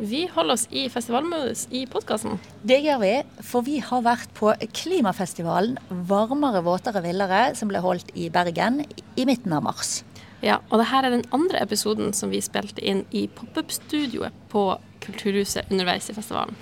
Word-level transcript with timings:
Vi 0.00 0.22
holder 0.32 0.56
oss 0.56 0.62
i 0.72 0.86
festivalmodus 0.88 1.66
i 1.76 1.82
podkasten. 1.84 2.38
Det 2.64 2.78
gjør 2.80 3.02
vi, 3.02 3.10
for 3.44 3.66
vi 3.66 3.74
har 3.84 4.00
vært 4.00 4.30
på 4.38 4.48
klimafestivalen 4.72 5.76
Varmere, 6.08 6.62
våtere, 6.64 7.02
villere, 7.04 7.50
som 7.58 7.68
ble 7.68 7.82
holdt 7.84 8.08
i 8.16 8.30
Bergen 8.32 8.80
i 9.20 9.26
midten 9.28 9.52
av 9.52 9.66
mars. 9.68 9.98
Ja, 10.40 10.62
og 10.70 10.80
dette 10.80 11.02
er 11.02 11.12
den 11.12 11.26
andre 11.36 11.60
episoden 11.60 12.14
som 12.16 12.32
vi 12.32 12.40
spilte 12.40 12.80
inn 12.80 13.04
i 13.12 13.26
pop-up-studioet 13.28 14.46
på 14.48 14.70
Kulturhuset 15.04 15.68
underveis 15.68 16.08
i 16.08 16.16
festivalen. 16.16 16.56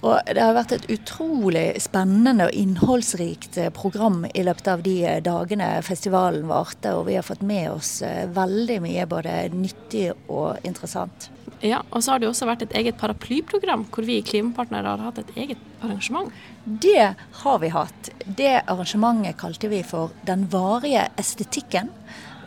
Og 0.00 0.16
det 0.26 0.40
har 0.40 0.56
vært 0.56 0.72
et 0.74 0.86
utrolig 0.94 1.66
spennende 1.82 2.46
og 2.48 2.56
innholdsrikt 2.56 3.58
eh, 3.60 3.72
program 3.74 4.22
i 4.32 4.44
løpet 4.46 4.70
av 4.72 4.82
de 4.82 4.94
eh, 5.04 5.18
dagene 5.22 5.74
festivalen 5.84 6.46
varte, 6.48 6.94
og 6.96 7.04
vi 7.10 7.18
har 7.18 7.26
fått 7.26 7.44
med 7.46 7.68
oss 7.74 7.98
eh, 8.06 8.24
veldig 8.32 8.78
mye 8.82 9.04
både 9.10 9.34
nyttig 9.52 10.08
og 10.32 10.64
interessant. 10.64 11.28
Ja, 11.60 11.82
og 11.90 12.02
så 12.02 12.14
har 12.14 12.20
det 12.20 12.28
jo 12.28 12.32
også 12.32 12.48
vært 12.48 12.62
et 12.64 12.74
eget 12.80 12.96
paraplyprogram 13.00 13.84
hvor 13.92 14.06
vi 14.08 14.16
i 14.20 14.24
Klimapartnere 14.24 14.94
har 14.94 15.02
hatt 15.04 15.20
et 15.20 15.34
eget 15.36 15.60
arrangement. 15.84 16.32
Det 16.64 17.12
har 17.42 17.60
vi 17.60 17.68
hatt. 17.74 18.10
Det 18.24 18.62
arrangementet 18.64 19.36
kalte 19.40 19.68
vi 19.68 19.82
for 19.84 20.14
Den 20.26 20.46
varige 20.52 21.08
estetikken. 21.20 21.92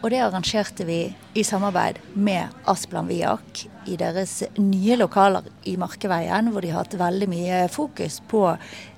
Og 0.04 0.10
det 0.12 0.20
arrangerte 0.20 0.84
vi 0.84 0.98
i 1.40 1.44
samarbeid 1.48 2.02
med 2.20 2.52
Asplan 2.68 3.08
Viak 3.08 3.62
i 3.88 3.96
deres 3.96 4.42
nye 4.58 4.98
lokaler 5.00 5.46
i 5.70 5.78
Markeveien, 5.80 6.50
hvor 6.52 6.66
de 6.66 6.74
har 6.74 6.84
hatt 6.84 6.98
veldig 7.00 7.30
mye 7.32 7.62
fokus 7.72 8.18
på 8.28 8.42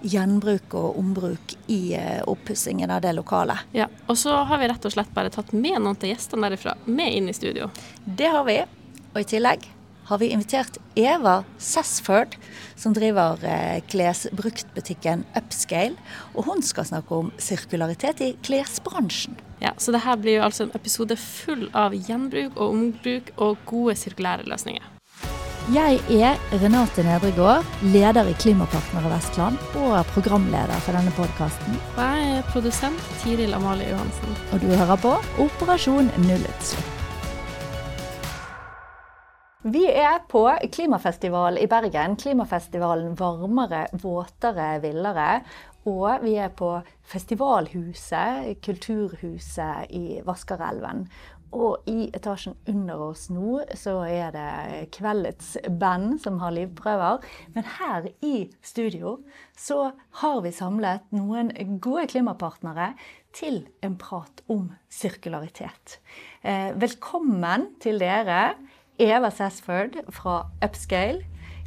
gjenbruk 0.02 0.74
og 0.80 0.98
ombruk 0.98 1.54
i 1.70 1.94
eh, 1.94 2.24
oppussingen 2.26 2.90
av 2.90 3.04
det 3.06 3.14
lokalet. 3.20 3.68
Ja, 3.78 3.86
Og 4.08 4.18
så 4.18 4.34
har 4.50 4.58
vi 4.62 4.72
rett 4.72 4.90
og 4.90 4.96
slett 4.96 5.14
bare 5.14 5.30
tatt 5.34 5.54
med 5.54 5.78
noen 5.78 6.00
til 6.02 6.10
gjestene 6.16 6.50
derifra 6.50 6.74
med 6.90 7.14
inn 7.20 7.30
i 7.30 7.38
studio. 7.38 7.70
Det 8.06 8.32
har 8.34 8.48
vi. 8.50 8.64
Og 9.14 9.22
i 9.22 9.30
tillegg 9.30 9.70
har 10.06 10.18
vi 10.22 10.30
invitert 10.34 10.78
Eva 10.96 11.44
Sassford, 11.58 12.36
som 12.76 12.94
driver 12.94 13.42
eh, 13.46 13.82
klesbruktbutikken 13.90 15.26
Upscale. 15.36 15.96
Og 16.36 16.46
hun 16.50 16.64
skal 16.66 16.88
snakke 16.90 17.22
om 17.22 17.32
sirkularitet 17.42 18.22
i 18.22 18.34
klesbransjen. 18.46 19.38
Ja, 19.60 19.72
Så 19.78 19.92
det 19.92 20.04
her 20.06 20.18
blir 20.22 20.40
jo 20.40 20.44
altså 20.46 20.68
en 20.68 20.76
episode 20.76 21.18
full 21.18 21.70
av 21.74 21.96
gjenbruk 21.96 22.58
og 22.58 22.76
ombruk 22.76 23.32
og 23.38 23.58
gode 23.66 23.96
sirkulære 23.98 24.46
løsninger. 24.50 24.92
Jeg 25.74 25.98
er 26.14 26.36
Renate 26.62 27.02
Nedregård, 27.02 27.66
leder 27.90 28.28
i 28.30 28.36
Klimapartnere 28.38 29.10
Vestland 29.16 29.58
og 29.82 29.96
programleder 30.14 30.84
for 30.86 30.94
denne 30.94 31.14
podkasten. 31.18 31.80
Og 31.96 32.04
jeg 32.04 32.36
er 32.36 32.52
produsent 32.52 33.08
Tiril 33.24 33.58
Amalie 33.58 33.90
Johansen. 33.90 34.38
Og 34.54 34.62
du 34.62 34.70
hører 34.76 35.02
på 35.02 35.16
Operasjon 35.48 36.14
nullutslipp. 36.28 36.95
Vi 39.66 39.88
er 39.90 40.20
på 40.30 40.44
klimafestival 40.70 41.56
i 41.58 41.66
Bergen. 41.66 42.14
Klimafestivalen 42.22 43.16
Varmere, 43.18 43.88
våtere, 43.98 44.76
villere. 44.84 45.40
Og 45.90 46.22
vi 46.22 46.36
er 46.38 46.52
på 46.54 46.68
Festivalhuset, 47.10 48.60
Kulturhuset 48.62 49.90
i 49.90 50.20
Vaskerelven. 50.28 51.08
Og 51.58 51.90
i 51.90 52.12
etasjen 52.14 52.54
under 52.70 53.02
oss 53.08 53.26
nå 53.34 53.64
så 53.74 53.96
er 54.06 54.30
det 54.38 54.86
kveldets 54.94 55.56
band 55.82 56.20
som 56.22 56.38
har 56.44 56.54
livprøver. 56.54 57.26
Men 57.58 57.66
her 57.80 58.12
i 58.22 58.36
studio 58.62 59.18
så 59.58 59.96
har 60.22 60.40
vi 60.46 60.54
samlet 60.54 61.10
noen 61.18 61.50
gode 61.82 62.06
klimapartnere 62.14 62.94
til 63.34 63.64
en 63.82 63.98
prat 63.98 64.46
om 64.46 64.70
sirkularitet. 64.94 65.98
Eh, 66.46 66.70
velkommen 66.78 67.72
til 67.82 67.98
dere. 67.98 68.52
Eva 68.96 69.28
Sassford 69.28 69.98
fra 70.16 70.46
Upscale, 70.64 71.26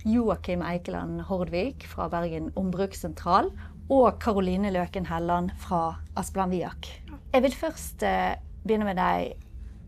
Joakim 0.08 0.62
Eikeland 0.64 1.26
Hordvik 1.28 1.84
fra 1.84 2.06
Bergen 2.08 2.46
Ombrukssentral 2.56 3.50
og 3.92 4.16
Karoline 4.24 4.70
Løken 4.72 5.04
Helland 5.10 5.50
fra 5.60 5.98
Asplan 6.16 6.48
Viak. 6.54 6.88
Jeg 7.34 7.44
vil 7.44 7.52
først 7.52 8.00
eh, 8.08 8.38
begynne 8.64 8.88
med 8.88 8.96
deg, 8.96 9.34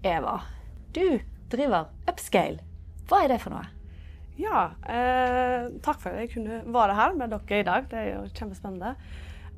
Eva. 0.05 0.35
Du 0.93 1.17
driver 1.49 1.89
Upscale. 2.11 2.61
Hva 3.09 3.23
er 3.25 3.33
det 3.33 3.39
for 3.41 3.57
noe? 3.57 3.65
Ja, 4.37 4.67
eh, 4.85 5.71
takk 5.81 6.03
for 6.03 6.13
at 6.13 6.27
jeg 6.27 6.35
kunne 6.35 6.59
være 6.69 6.97
her 6.99 7.17
med 7.17 7.33
dere 7.33 7.63
i 7.63 7.69
dag. 7.71 7.87
Det 7.89 8.03
er 8.03 8.11
jo 8.19 8.27
kjempespennende. 8.35 8.93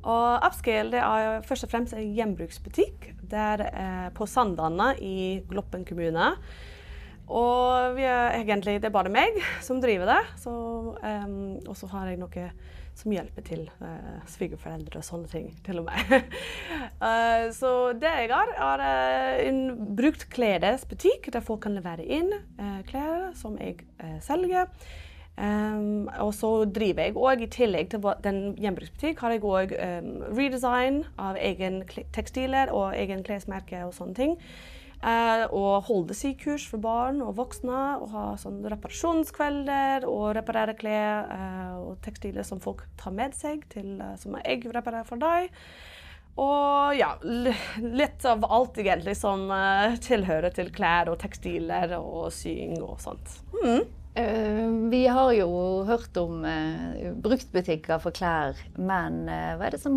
Og 0.07 0.47
Upscale 0.47 0.95
det 0.95 1.03
er 1.03 1.43
først 1.49 1.67
og 1.67 1.73
fremst 1.75 1.97
en 1.99 2.15
gjenbruksbutikk 2.15 3.09
der, 3.27 3.65
eh, 3.73 4.07
på 4.15 4.23
Sandane 4.23 4.93
i 5.03 5.43
Gloppen 5.51 5.83
kommune. 5.83 6.31
Og 7.31 7.99
er 8.03 8.39
egentlig, 8.41 8.79
det 8.81 8.89
er 8.89 8.95
bare 8.95 9.11
meg 9.13 9.39
som 9.63 9.81
driver 9.81 10.09
det. 10.11 10.21
um, 10.99 11.59
og 11.67 11.75
så 11.79 11.87
har 11.93 12.09
jeg 12.11 12.19
noe 12.19 12.47
som 12.97 13.13
hjelper 13.13 13.45
til. 13.47 13.63
Uh, 13.81 14.19
Svigerforeldre 14.29 14.99
og 14.99 15.07
sånne 15.07 15.31
ting, 15.31 15.47
til 15.65 15.81
og 15.81 15.87
med. 15.87 16.27
uh, 17.01 17.47
så 17.59 17.71
det 17.97 18.11
jeg 18.11 18.33
har, 18.33 18.51
er 18.57 18.83
uh, 18.83 19.47
en 19.47 19.95
brukt 19.97 20.27
klesbutikk 20.33 21.31
der 21.33 21.45
folk 21.45 21.63
kan 21.65 21.77
levere 21.77 22.05
inn 22.05 22.31
klær 22.89 23.31
som 23.37 23.57
jeg 23.61 23.81
selger. 24.23 24.69
Um, 25.33 26.09
og 26.21 26.29
så 26.37 26.49
driver 26.69 27.07
jeg 27.07 27.15
òg, 27.17 27.41
i 27.41 27.49
tillegg 27.49 27.89
til 27.89 28.03
den 28.21 28.53
gjenbruksbutikk, 28.61 29.23
har 29.23 29.33
jeg 29.33 29.41
òg 29.41 29.73
um, 29.73 30.11
redesign 30.37 30.99
av 31.17 31.39
egen 31.41 31.81
tekstiler 32.13 32.69
og 32.69 32.93
egen 32.93 33.23
klesmerke 33.25 33.81
og 33.87 33.95
sånne 33.97 34.19
ting. 34.19 34.35
Eh, 35.03 35.45
og 35.51 35.89
holde 35.89 36.15
sykurs 36.15 36.63
for 36.71 36.79
barn 36.83 37.19
og 37.25 37.35
voksne. 37.39 37.81
Og 37.99 38.13
ha 38.13 38.27
sånn 38.39 38.61
reparasjonskvelder 38.71 40.07
og 40.07 40.29
reparere 40.37 40.77
klær 40.79 41.33
eh, 41.33 41.73
og 41.81 41.97
tekstiler 42.05 42.47
som 42.47 42.63
folk 42.63 42.85
tar 42.99 43.15
med 43.15 43.35
seg, 43.35 43.65
til, 43.73 43.97
eh, 43.99 44.15
som 44.21 44.39
jeg 44.39 44.63
reparerer 44.69 45.07
for 45.07 45.19
deg. 45.19 45.51
Og 46.39 46.95
ja, 46.97 47.11
litt 47.21 48.23
av 48.25 48.45
alt 48.47 48.79
egentlig 48.81 49.17
som 49.19 49.45
eh, 49.53 49.99
tilhører 50.01 50.55
til 50.55 50.71
klær 50.73 51.11
og 51.11 51.19
tekstiler 51.21 51.97
og 51.99 52.31
sying 52.33 52.79
og 52.81 52.97
sånt. 53.03 53.35
Mm. 53.59 53.83
Eh, 54.15 54.67
vi 54.91 55.07
har 55.07 55.31
jo 55.33 55.47
hørt 55.87 56.17
om 56.21 56.43
uh, 56.45 57.13
bruktbutikker 57.17 57.97
for 57.97 58.13
klær, 58.13 58.59
men 58.77 59.23
uh, 59.25 59.55
hva 59.57 59.65
er 59.65 59.73
det 59.73 59.79
som 59.81 59.95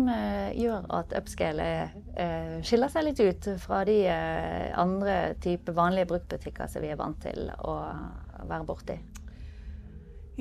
gjør 0.57 0.87
at 0.97 1.13
Upscale 1.19 1.67
skiller 2.65 2.89
seg 2.89 3.05
litt 3.05 3.21
ut 3.21 3.49
fra 3.61 3.83
de 3.85 3.99
andre 4.73 5.35
type 5.43 5.75
vanlige 5.77 6.09
bruktbutikker 6.09 6.71
som 6.71 6.81
vi 6.81 6.89
er 6.89 6.97
vant 6.97 7.19
til 7.21 7.51
å 7.61 7.75
være 8.49 8.65
borti? 8.65 8.97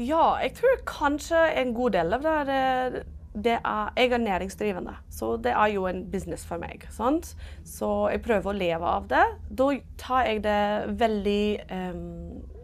Ja, 0.00 0.38
jeg 0.40 0.56
tror 0.56 0.80
kanskje 0.88 1.44
en 1.60 1.76
god 1.76 1.98
del 1.98 2.16
av 2.16 2.24
det, 2.24 2.34
det, 2.48 3.04
det 3.44 3.58
er 3.60 3.92
Jeg 3.96 4.12
er 4.12 4.24
næringsdrivende, 4.24 4.96
så 5.12 5.36
det 5.36 5.52
er 5.52 5.76
jo 5.76 5.84
en 5.88 6.02
business 6.10 6.48
for 6.48 6.60
meg. 6.60 6.88
Sant? 6.92 7.34
Så 7.64 8.08
jeg 8.12 8.24
prøver 8.24 8.52
å 8.52 8.56
leve 8.56 8.92
av 8.98 9.08
det. 9.12 9.24
Da 9.48 9.70
tar 10.00 10.28
jeg 10.28 10.44
det 10.48 10.60
veldig 11.00 11.42
um, 11.68 12.55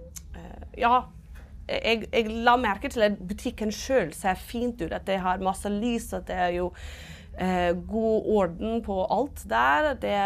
ja, 0.79 1.03
jeg, 1.69 2.07
jeg, 2.13 2.29
la 2.45 2.57
merke 2.61 2.91
til 2.93 3.07
at 3.07 3.19
butikken 3.29 3.73
sjøl 3.75 4.13
ser 4.17 4.39
fint 4.39 4.83
ut. 4.83 4.93
At 4.93 5.07
det 5.07 5.21
har 5.23 5.43
masse 5.43 5.69
lys. 5.69 6.13
at 6.13 6.27
det 6.29 6.37
er 6.37 6.55
jo 6.59 6.73
eh, 7.39 7.73
god 7.73 8.29
orden 8.37 8.83
på 8.85 8.99
alt 9.07 9.45
der. 9.49 9.93
Det, 10.01 10.17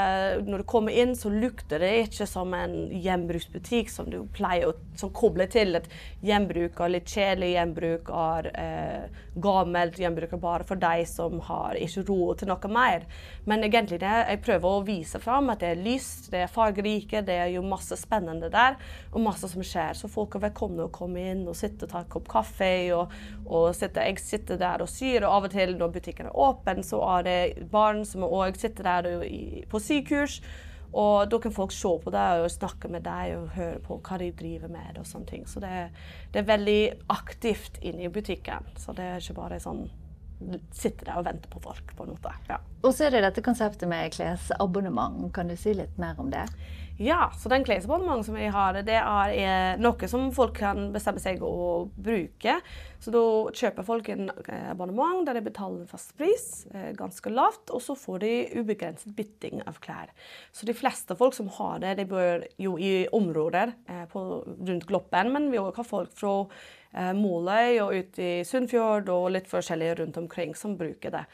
når 0.46 0.62
du 0.62 0.68
kommer 0.68 0.92
inn, 0.92 1.14
så 1.16 1.30
lukter 1.32 1.82
det 1.82 1.92
ikke 2.06 2.28
som 2.30 2.54
en 2.56 2.76
gjenbruksbutikk 2.92 3.92
som 3.92 4.10
du 4.10 4.22
pleier 4.36 4.70
å 4.70 4.76
som 4.98 5.12
kobler 5.12 5.48
til 5.50 5.76
et 5.76 5.88
gjenbruk 6.24 6.80
litt 6.90 7.10
kjedelig 7.10 7.52
gjenbruk 7.54 8.10
eh, 8.52 9.06
gammelt 9.36 9.98
gjenbruk 10.00 10.34
bare 10.40 10.64
for 10.64 10.80
de 10.80 11.04
som 11.08 11.40
har 11.48 11.76
ikke 11.80 12.06
råd 12.08 12.40
til 12.40 12.50
noe 12.50 12.72
mer. 12.72 13.06
Men 13.44 13.64
egentlig 13.66 14.00
det, 14.02 14.12
jeg 14.30 14.42
prøver 14.44 14.68
å 14.68 14.84
vise 14.86 15.20
fram 15.22 15.50
at 15.52 15.62
det 15.62 15.72
er 15.74 15.82
lyst, 15.84 16.30
det 16.32 16.44
er 16.44 16.52
fargerike, 16.52 17.22
det 17.26 17.38
er 17.42 17.52
jo 17.54 17.64
masse 17.66 17.96
spennende 18.00 18.50
der, 18.52 18.78
og 19.12 19.24
masse 19.26 19.48
som 19.52 19.64
skjer. 19.64 19.96
Så 19.98 20.10
folk 20.12 20.36
er 20.36 20.46
velkomne 20.48 20.86
å 20.86 20.92
komme 20.92 21.28
inn 21.32 21.44
og 21.46 21.58
sitte 21.58 21.86
og 21.86 21.92
ta 21.92 22.02
en 22.02 22.12
kopp 22.16 22.30
kaffe. 22.32 22.72
og, 22.97 23.12
og 23.47 23.68
sitte, 23.76 24.04
Jeg 24.06 24.20
sitter 24.22 24.60
der 24.60 24.82
og 24.82 24.91
syr, 24.91 25.24
og 25.24 25.36
av 25.36 25.48
og 25.48 25.54
til 25.54 25.76
når 25.76 25.94
butikken 25.98 26.30
er 26.30 26.41
åpen, 26.47 26.82
så 26.86 26.96
er 27.04 27.27
det 27.27 27.69
barn 27.72 28.04
som 28.09 28.25
òg 28.27 28.57
sitter 28.60 28.89
der 28.89 29.27
på 29.71 29.83
sykurs. 29.83 30.41
Og 30.97 31.28
da 31.28 31.39
kan 31.43 31.53
folk 31.53 31.75
se 31.75 31.91
på 32.03 32.13
deg 32.15 32.45
og 32.45 32.53
snakke 32.53 32.89
med 32.89 33.04
deg 33.04 33.34
og 33.37 33.51
høre 33.57 33.81
på 33.84 33.98
hva 34.01 34.16
de 34.22 34.31
driver 34.33 34.72
med. 34.72 34.97
og 34.98 35.07
sånne 35.07 35.28
ting. 35.28 35.45
Så 35.48 35.60
det, 35.60 35.91
det 36.33 36.41
er 36.41 36.48
veldig 36.48 36.81
aktivt 37.13 37.81
inne 37.83 38.07
i 38.07 38.13
butikken. 38.13 38.71
Så 38.81 38.95
det 38.97 39.04
er 39.04 39.21
ikke 39.21 39.41
bare 39.43 39.60
sånn 39.60 39.87
sitte 40.77 41.07
der 41.07 41.16
og 41.16 41.25
vente 41.25 41.48
på 41.48 41.60
folk, 41.65 41.93
på 41.97 42.04
en 42.04 42.13
måte. 42.13 42.33
Ja. 42.48 42.59
Og 42.84 42.93
så 42.95 43.07
er 43.07 43.15
det 43.15 43.22
dette 43.25 43.45
konseptet 43.45 43.89
med 43.89 44.13
klesabonnement. 44.13 45.31
Kan 45.34 45.48
du 45.48 45.57
si 45.57 45.72
litt 45.77 45.97
mer 46.01 46.19
om 46.21 46.28
det? 46.33 46.45
Ja, 46.98 47.33
så 47.39 47.48
den 47.48 47.65
klesabonnement 47.65 48.25
som 48.27 48.34
vi 48.34 48.47
har, 48.48 48.72
det 48.81 48.95
er 48.97 49.33
eh, 49.37 49.75
noe 49.77 50.09
som 50.09 50.31
folk 50.33 50.54
kan 50.57 50.95
bestemme 50.95 51.21
seg 51.21 51.43
å 51.45 51.91
bruke. 51.93 52.54
Så 53.04 53.13
da 53.13 53.21
kjøper 53.53 53.84
folk 53.84 54.09
en 54.15 54.31
eh, 54.33 54.71
abonnement 54.71 55.21
der 55.28 55.37
de 55.37 55.43
betaler 55.45 55.83
en 55.83 55.91
fast 55.91 56.15
pris, 56.16 56.65
eh, 56.72 56.95
ganske 56.97 57.28
lavt, 57.28 57.69
og 57.69 57.84
så 57.84 57.98
får 58.01 58.22
de 58.25 58.31
ubegrenset 58.63 59.13
bytting 59.19 59.60
av 59.69 59.77
klær. 59.84 60.15
Så 60.57 60.65
de 60.65 60.77
fleste 60.78 61.19
folk 61.21 61.37
som 61.37 61.53
har 61.59 61.84
det, 61.84 61.98
de 62.01 62.09
bor 62.09 62.47
jo 62.65 62.78
i 62.81 62.95
områder 63.13 63.77
på, 64.09 64.25
rundt 64.47 64.89
Gloppen, 64.89 65.34
men 65.37 65.51
vi 65.53 65.60
har 65.60 65.84
folk 65.84 66.16
fra 66.16 66.39
Måløy 67.13 67.77
og 67.84 67.93
ute 67.93 68.25
i 68.25 68.45
Sunnfjord 68.48 69.10
og 69.13 69.28
litt 69.34 69.51
forskjellige 69.51 69.98
rundt 70.01 70.16
omkring 70.16 70.57
som 70.57 70.78
bruker 70.81 71.13
det. 71.13 71.27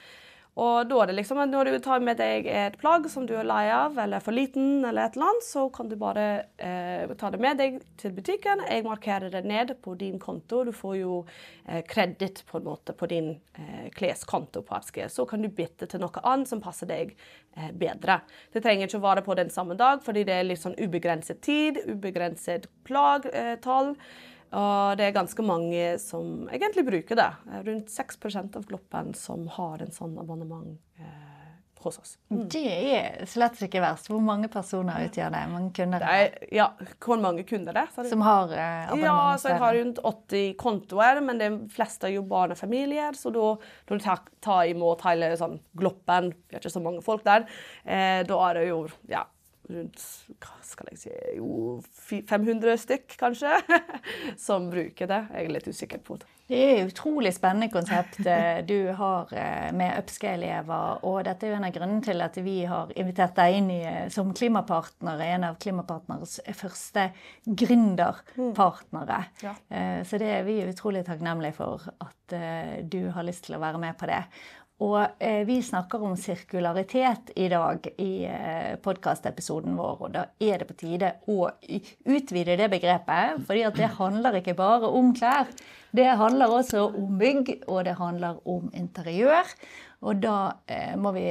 Og 0.60 0.84
da 0.84 0.98
er 1.00 1.08
det 1.08 1.14
liksom 1.16 1.38
når 1.48 1.70
du 1.72 1.78
tar 1.80 2.02
med 2.04 2.18
deg 2.20 2.44
et 2.44 2.74
plagg 2.76 3.06
som 3.08 3.24
du 3.24 3.32
er 3.40 3.46
lei 3.48 3.70
av, 3.72 3.96
eller 4.02 4.20
for 4.20 4.36
liten, 4.36 4.82
eller 4.84 5.06
et 5.06 5.14
eller 5.16 5.30
annet, 5.30 5.46
så 5.46 5.62
kan 5.72 5.88
du 5.88 5.94
bare 5.96 6.26
eh, 6.60 7.14
ta 7.16 7.30
det 7.32 7.40
med 7.40 7.56
deg 7.56 7.78
til 8.00 8.12
butikken. 8.12 8.60
Jeg 8.68 8.84
markerer 8.84 9.32
det 9.32 9.46
ned 9.48 9.72
på 9.80 9.94
din 9.96 10.18
konto. 10.20 10.60
Du 10.68 10.72
får 10.76 10.98
jo 10.98 11.22
eh, 11.64 11.80
på 11.80 12.58
en 12.60 12.66
måte 12.66 12.92
på 12.92 13.08
din 13.08 13.30
eh, 13.56 13.88
kleskonto 13.96 14.60
på 14.66 14.76
Upscale. 14.76 15.08
Så 15.08 15.24
kan 15.30 15.40
du 15.40 15.48
bytte 15.48 15.88
til 15.88 16.04
noe 16.04 16.20
annet 16.20 16.52
som 16.52 16.60
passer 16.60 16.90
deg 16.90 17.14
eh, 17.56 17.72
bedre. 17.72 18.20
Det 18.52 18.60
trenger 18.60 18.90
ikke 18.90 19.00
å 19.00 19.06
være 19.08 19.24
på 19.24 19.38
den 19.40 19.48
samme 19.48 19.78
dag, 19.80 20.04
fordi 20.04 20.26
det 20.28 20.36
er 20.36 20.50
litt 20.50 20.60
sånn 20.60 20.76
ubegrenset 20.76 21.40
tid, 21.40 21.80
ubegrenset 21.88 22.68
plaggtall. 22.84 23.94
Eh, 23.96 24.28
og 24.52 24.98
det 25.00 25.08
er 25.08 25.16
ganske 25.16 25.44
mange 25.46 25.96
som 26.02 26.46
egentlig 26.52 26.84
bruker 26.84 27.18
det. 27.18 27.30
Rundt 27.64 27.92
6% 27.92 28.58
av 28.60 28.68
Gloppen 28.68 29.14
som 29.16 29.46
har 29.56 29.80
en 29.80 29.94
sånn 29.94 30.18
abonnement 30.20 30.76
eh, 31.00 31.22
hos 31.80 31.98
oss. 31.98 32.12
Mm. 32.28 32.42
Det 32.52 32.74
er 32.92 33.26
slett 33.30 33.62
ikke 33.64 33.80
verst. 33.82 34.10
Hvor 34.12 34.20
mange 34.24 34.50
personer 34.52 35.06
utgjør 35.06 35.32
det? 35.32 35.42
Mange 35.54 35.72
kunder? 35.76 36.04
Det 36.04 36.20
er, 36.20 36.36
ja, 36.54 36.68
hvor 37.02 37.20
mange 37.22 37.46
kunder 37.48 37.76
det 37.76 37.86
er. 37.86 38.08
Som 38.12 38.24
har 38.26 38.52
eh, 38.52 38.86
abonnement? 38.90 39.08
Ja, 39.08 39.40
så 39.40 39.54
jeg 39.54 39.62
har 39.64 39.78
rundt 39.80 40.02
80 40.12 40.54
kontoer, 40.60 41.22
men 41.24 41.40
de 41.40 41.52
fleste 41.72 42.10
er 42.10 42.16
jo 42.18 42.26
barnefamilier. 42.28 43.16
Så 43.18 43.32
da, 43.34 43.54
når 43.88 44.02
du 44.02 44.04
tar, 44.04 44.24
tar 44.44 44.66
imot 44.72 45.06
hele 45.08 45.32
sånn 45.40 45.60
Gloppen, 45.78 46.34
vi 46.44 46.58
har 46.58 46.60
ikke 46.60 46.76
så 46.76 46.84
mange 46.84 47.04
folk 47.04 47.24
der, 47.24 47.48
eh, 47.84 48.20
da 48.28 48.42
er 48.50 48.60
det 48.60 48.68
jo 48.68 48.82
ja, 49.08 49.24
rundt 49.70 50.02
hva 50.42 50.58
skal 50.66 50.92
jeg 50.92 51.02
si, 51.04 51.14
jo 51.38 51.78
500 52.28 52.78
stykk, 52.82 53.16
kanskje, 53.20 53.56
som 54.46 54.70
bruker 54.72 55.10
det. 55.10 55.24
Jeg 55.32 55.48
er 55.48 55.56
litt 55.56 55.68
usikker 55.70 56.02
på 56.04 56.18
det. 56.22 56.30
Det 56.52 56.58
er 56.58 56.80
et 56.82 56.90
utrolig 56.90 57.30
spennende 57.32 57.70
konsept 57.72 58.18
eh, 58.28 58.58
du 58.66 58.90
har 58.98 59.30
eh, 59.32 59.70
med 59.72 59.94
Upscale-elever. 60.02 61.04
Og 61.08 61.22
dette 61.24 61.46
er 61.46 61.54
jo 61.54 61.58
en 61.60 61.68
av 61.68 61.72
grunnene 61.72 62.04
til 62.04 62.20
at 62.24 62.36
vi 62.44 62.56
har 62.68 62.92
invitert 62.98 63.36
deg 63.38 63.56
inn 63.56 63.70
i, 63.72 63.78
eh, 63.88 64.08
som 64.12 64.34
klimapartner, 64.36 65.22
en 65.32 65.46
av 65.48 65.56
Klimapartners 65.62 66.40
første 66.58 67.08
gründerpartnere. 67.46 69.22
Mm. 69.30 69.46
Ja. 69.46 69.54
Så 70.04 70.20
det 70.20 70.28
er 70.34 70.44
vi 70.44 70.58
utrolig 70.66 71.06
takknemlige 71.06 71.56
for 71.56 71.86
at 72.02 72.34
du 72.88 73.00
har 73.12 73.24
lyst 73.26 73.46
til 73.46 73.56
å 73.56 73.62
være 73.62 73.80
med 73.80 73.96
på 74.00 74.08
det. 74.08 74.22
Og 74.82 75.22
eh, 75.22 75.42
vi 75.46 75.60
snakker 75.62 76.02
om 76.02 76.16
sirkularitet 76.18 77.30
i 77.38 77.46
dag 77.52 77.84
i 78.02 78.24
eh, 78.26 78.74
podkastepisoden 78.82 79.76
vår. 79.78 80.00
Og 80.02 80.10
da 80.14 80.24
er 80.42 80.58
det 80.58 80.66
på 80.70 80.76
tide 80.80 81.12
å 81.30 81.46
utvide 81.62 82.56
det 82.58 82.68
begrepet. 82.72 83.44
fordi 83.46 83.62
det 83.76 83.92
handler 83.98 84.40
ikke 84.40 84.56
bare 84.58 84.90
om 84.90 85.12
klær. 85.14 85.50
Det 85.92 86.08
handler 86.18 86.54
også 86.56 86.86
om 86.88 87.18
bygg, 87.20 87.52
og 87.68 87.84
det 87.84 87.94
handler 88.00 88.40
om 88.48 88.70
interiør. 88.74 89.52
Og 90.02 90.22
da 90.22 90.38
eh, 90.66 90.96
må 90.98 91.12
vi 91.14 91.28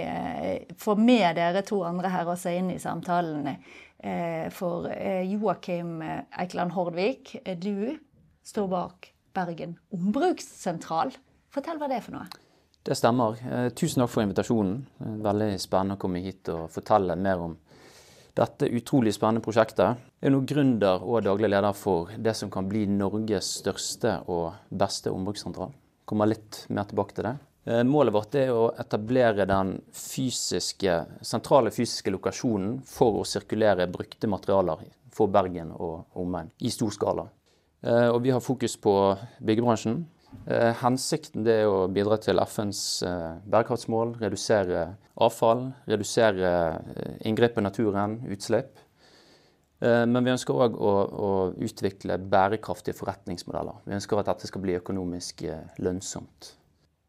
få 0.79 0.95
med 0.95 1.35
dere 1.35 1.65
to 1.67 1.81
andre 1.83 2.11
her 2.13 2.31
også 2.31 2.53
inn 2.55 2.71
i 2.71 2.79
samtalen. 2.79 3.55
For 4.57 4.87
Joakim 5.29 5.99
Eikeland 6.01 6.73
Hordvik, 6.73 7.35
du 7.61 7.99
står 8.41 8.71
bak 8.71 9.11
Bergen 9.37 9.75
ombrukssentral. 9.93 11.13
Fortell 11.53 11.77
hva 11.77 11.91
det 11.91 11.99
er 11.99 12.07
for 12.07 12.17
noe. 12.17 12.50
Det 12.83 12.95
stemmer. 12.95 13.35
Eh, 13.51 13.69
tusen 13.69 14.01
takk 14.01 14.09
for 14.09 14.25
invitasjonen. 14.25 14.79
Eh, 15.05 15.17
veldig 15.21 15.49
spennende 15.61 15.99
å 15.99 16.01
komme 16.01 16.21
hit 16.23 16.49
og 16.49 16.63
fortelle 16.73 17.13
mer 17.13 17.43
om 17.43 17.53
dette 18.33 18.69
utrolig 18.73 19.13
spennende 19.13 19.43
prosjektet. 19.45 19.99
Jeg 20.17 20.31
er 20.31 20.33
nå 20.33 20.39
gründer 20.49 21.03
og 21.05 21.21
daglig 21.27 21.51
leder 21.51 21.75
for 21.77 22.09
det 22.17 22.33
som 22.39 22.49
kan 22.49 22.65
bli 22.65 22.87
Norges 22.89 23.51
største 23.59 24.15
og 24.33 24.73
beste 24.73 25.13
ombrukssentral. 25.13 25.75
Kommer 26.09 26.31
litt 26.31 26.63
mer 26.69 26.87
tilbake 26.89 27.13
til 27.13 27.27
det. 27.27 27.35
Eh, 27.69 27.83
målet 27.85 28.15
vårt 28.15 28.37
er 28.41 28.49
å 28.49 28.71
etablere 28.81 29.45
den 29.45 29.75
fysiske, 29.93 30.95
sentrale 31.21 31.69
fysiske 31.69 32.09
lokasjonen 32.09 32.79
for 32.81 33.21
å 33.21 33.27
sirkulere 33.29 33.85
brukte 33.93 34.31
materialer 34.31 34.81
for 35.13 35.29
Bergen 35.29 35.69
og 35.77 36.17
omegn 36.17 36.49
i 36.65 36.73
stor 36.73 36.89
skala. 36.89 37.27
Og 37.83 38.19
vi 38.21 38.29
har 38.29 38.39
fokus 38.45 38.75
på 38.77 38.91
byggebransjen, 39.41 40.03
hensikten 40.81 41.45
er 41.47 41.67
å 41.69 41.87
bidra 41.91 42.17
til 42.21 42.41
FNs 42.41 42.81
eh, 43.07 43.33
bærekraftsmål, 43.51 44.15
redusere 44.21 44.85
avfall, 45.21 45.67
redusere 45.91 46.53
eh, 46.95 47.19
inngrep 47.29 47.59
i 47.59 47.65
naturen, 47.65 48.21
utslipp. 48.31 48.87
Men 49.81 50.21
vi 50.21 50.29
ønsker 50.29 50.53
òg 50.61 50.75
å, 50.77 50.89
å, 51.09 51.29
utvikle 51.57 52.19
bærekraftige 52.29 52.93
forretningsmodeller. 52.93 53.79
Vi 53.89 53.95
ønsker 53.95 54.19
at 54.21 54.27
dette 54.29 54.45
skal 54.45 54.61
bli 54.61 54.75
økonomisk 54.77 55.41
lønnsomt. 55.81 56.51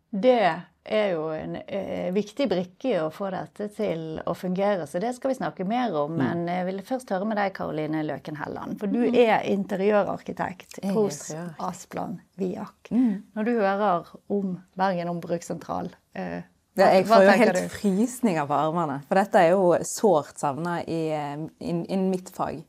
Det 0.09 0.39
er 0.85 1.13
jo 1.15 1.29
en 1.31 1.57
eh, 1.63 2.11
viktig 2.15 2.49
brikke 2.51 2.89
i 2.91 2.99
å 2.99 3.11
få 3.15 3.31
dette 3.31 3.69
til 3.77 4.21
å 4.27 4.35
fungere, 4.35 4.87
så 4.91 4.99
det 5.03 5.13
skal 5.17 5.33
vi 5.33 5.39
snakke 5.39 5.67
mer 5.69 5.95
om. 5.95 6.17
Mm. 6.17 6.23
Men 6.23 6.43
jeg 6.51 6.69
vil 6.69 6.81
først 6.89 7.13
høre 7.15 7.29
med 7.31 7.39
deg, 7.39 7.53
Karoline 7.57 8.03
Løken 8.07 8.39
Helland. 8.41 8.79
For 8.81 8.91
du 8.91 9.01
mm. 9.05 9.19
er 9.23 9.47
interiørarkitekt 9.53 10.81
hos 10.97 11.29
Asplan 11.63 12.19
Viak. 12.41 12.91
Mm. 12.91 13.23
Når 13.37 13.49
du 13.49 13.53
hører 13.61 14.11
om 14.33 14.57
Bergen 14.79 15.13
ombrukssentral, 15.15 15.93
eh, 16.19 16.43
ja, 16.73 16.89
jeg 16.97 17.07
får 17.07 17.27
jo 17.27 17.33
helt 17.37 17.57
du? 17.59 17.65
frysninger 17.69 18.47
på 18.49 18.57
armene. 18.57 19.01
For 19.09 19.21
dette 19.21 19.41
er 19.45 19.53
jo 19.53 19.73
sårt 19.85 20.41
savna 20.41 20.79
innen 20.83 21.51
eh, 21.61 22.07
mitt 22.09 22.33
fag. 22.33 22.63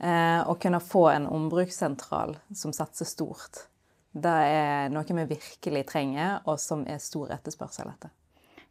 Eh, 0.00 0.40
å 0.48 0.56
kunne 0.58 0.80
få 0.80 1.06
en 1.12 1.28
ombrukssentral 1.28 2.34
som 2.56 2.72
satser 2.72 3.06
stort. 3.06 3.66
Det 4.10 4.36
er 4.52 4.90
noe 4.90 5.06
vi 5.06 5.26
virkelig 5.36 5.84
trenger, 5.86 6.40
og 6.50 6.58
som 6.58 6.82
er 6.88 6.98
stor 7.02 7.30
etterspørsel 7.36 7.90
etter. 7.92 8.10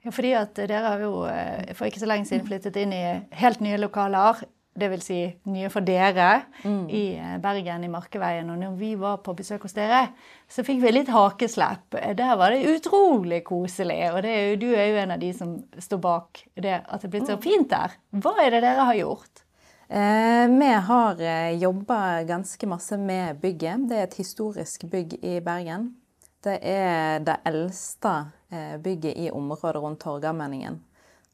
Ja, 0.03 0.13
fordi 0.15 0.31
at 0.36 0.56
dere 0.56 0.86
har 0.86 1.03
jo 1.03 1.25
eh, 1.27 1.74
for 1.75 1.89
ikke 1.89 2.00
så 2.00 2.07
lenge 2.07 2.27
siden 2.27 2.47
flyttet 2.47 2.77
inn 2.80 2.95
i 2.95 3.03
helt 3.39 3.63
nye 3.63 3.80
lokaler. 3.80 4.45
Dvs. 4.80 5.01
Si 5.03 5.18
nye 5.51 5.68
for 5.74 5.83
dere 5.83 6.45
mm. 6.63 6.83
i 6.94 7.01
eh, 7.19 7.33
Bergen, 7.44 7.83
i 7.83 7.91
Markeveien. 7.91 8.47
Og 8.53 8.62
når 8.62 8.77
vi 8.80 8.94
var 9.00 9.18
på 9.25 9.33
besøk 9.36 9.65
hos 9.68 9.75
dere, 9.75 10.06
så 10.47 10.63
fikk 10.63 10.80
vi 10.86 10.94
litt 10.94 11.12
hakeslepp. 11.12 11.97
Der 12.15 12.38
var 12.39 12.56
det 12.56 12.77
utrolig 12.77 13.41
koselig. 13.47 14.00
Og 14.13 14.24
er 14.24 14.53
jo, 14.53 14.56
du 14.62 14.69
er 14.71 14.88
jo 14.91 15.01
en 15.03 15.15
av 15.18 15.19
de 15.19 15.33
som 15.36 15.57
står 15.75 16.03
bak 16.03 16.45
det 16.56 16.77
at 16.80 17.01
det 17.01 17.09
er 17.09 17.15
blitt 17.18 17.27
så 17.31 17.39
mm. 17.39 17.44
fint 17.44 17.71
der. 17.74 18.00
Hva 18.24 18.38
er 18.45 18.56
det 18.56 18.63
dere 18.69 18.88
har 18.88 19.00
gjort? 19.01 19.44
Eh, 19.91 20.47
vi 20.47 20.74
har 20.74 21.21
eh, 21.21 21.57
jobba 21.57 22.24
ganske 22.24 22.68
masse 22.68 22.97
med 22.97 23.39
bygget. 23.39 23.89
Det 23.89 23.95
er 23.97 24.03
et 24.03 24.19
historisk 24.21 24.83
bygg 24.83 25.15
i 25.25 25.39
Bergen. 25.41 25.95
Det 26.44 26.59
er 26.62 27.24
det 27.25 27.39
eldste 27.50 28.12
eh, 28.50 28.77
bygget 28.77 29.17
i 29.17 29.31
området 29.31 29.81
rundt 29.81 30.00
Torgallmenningen. 30.00 30.77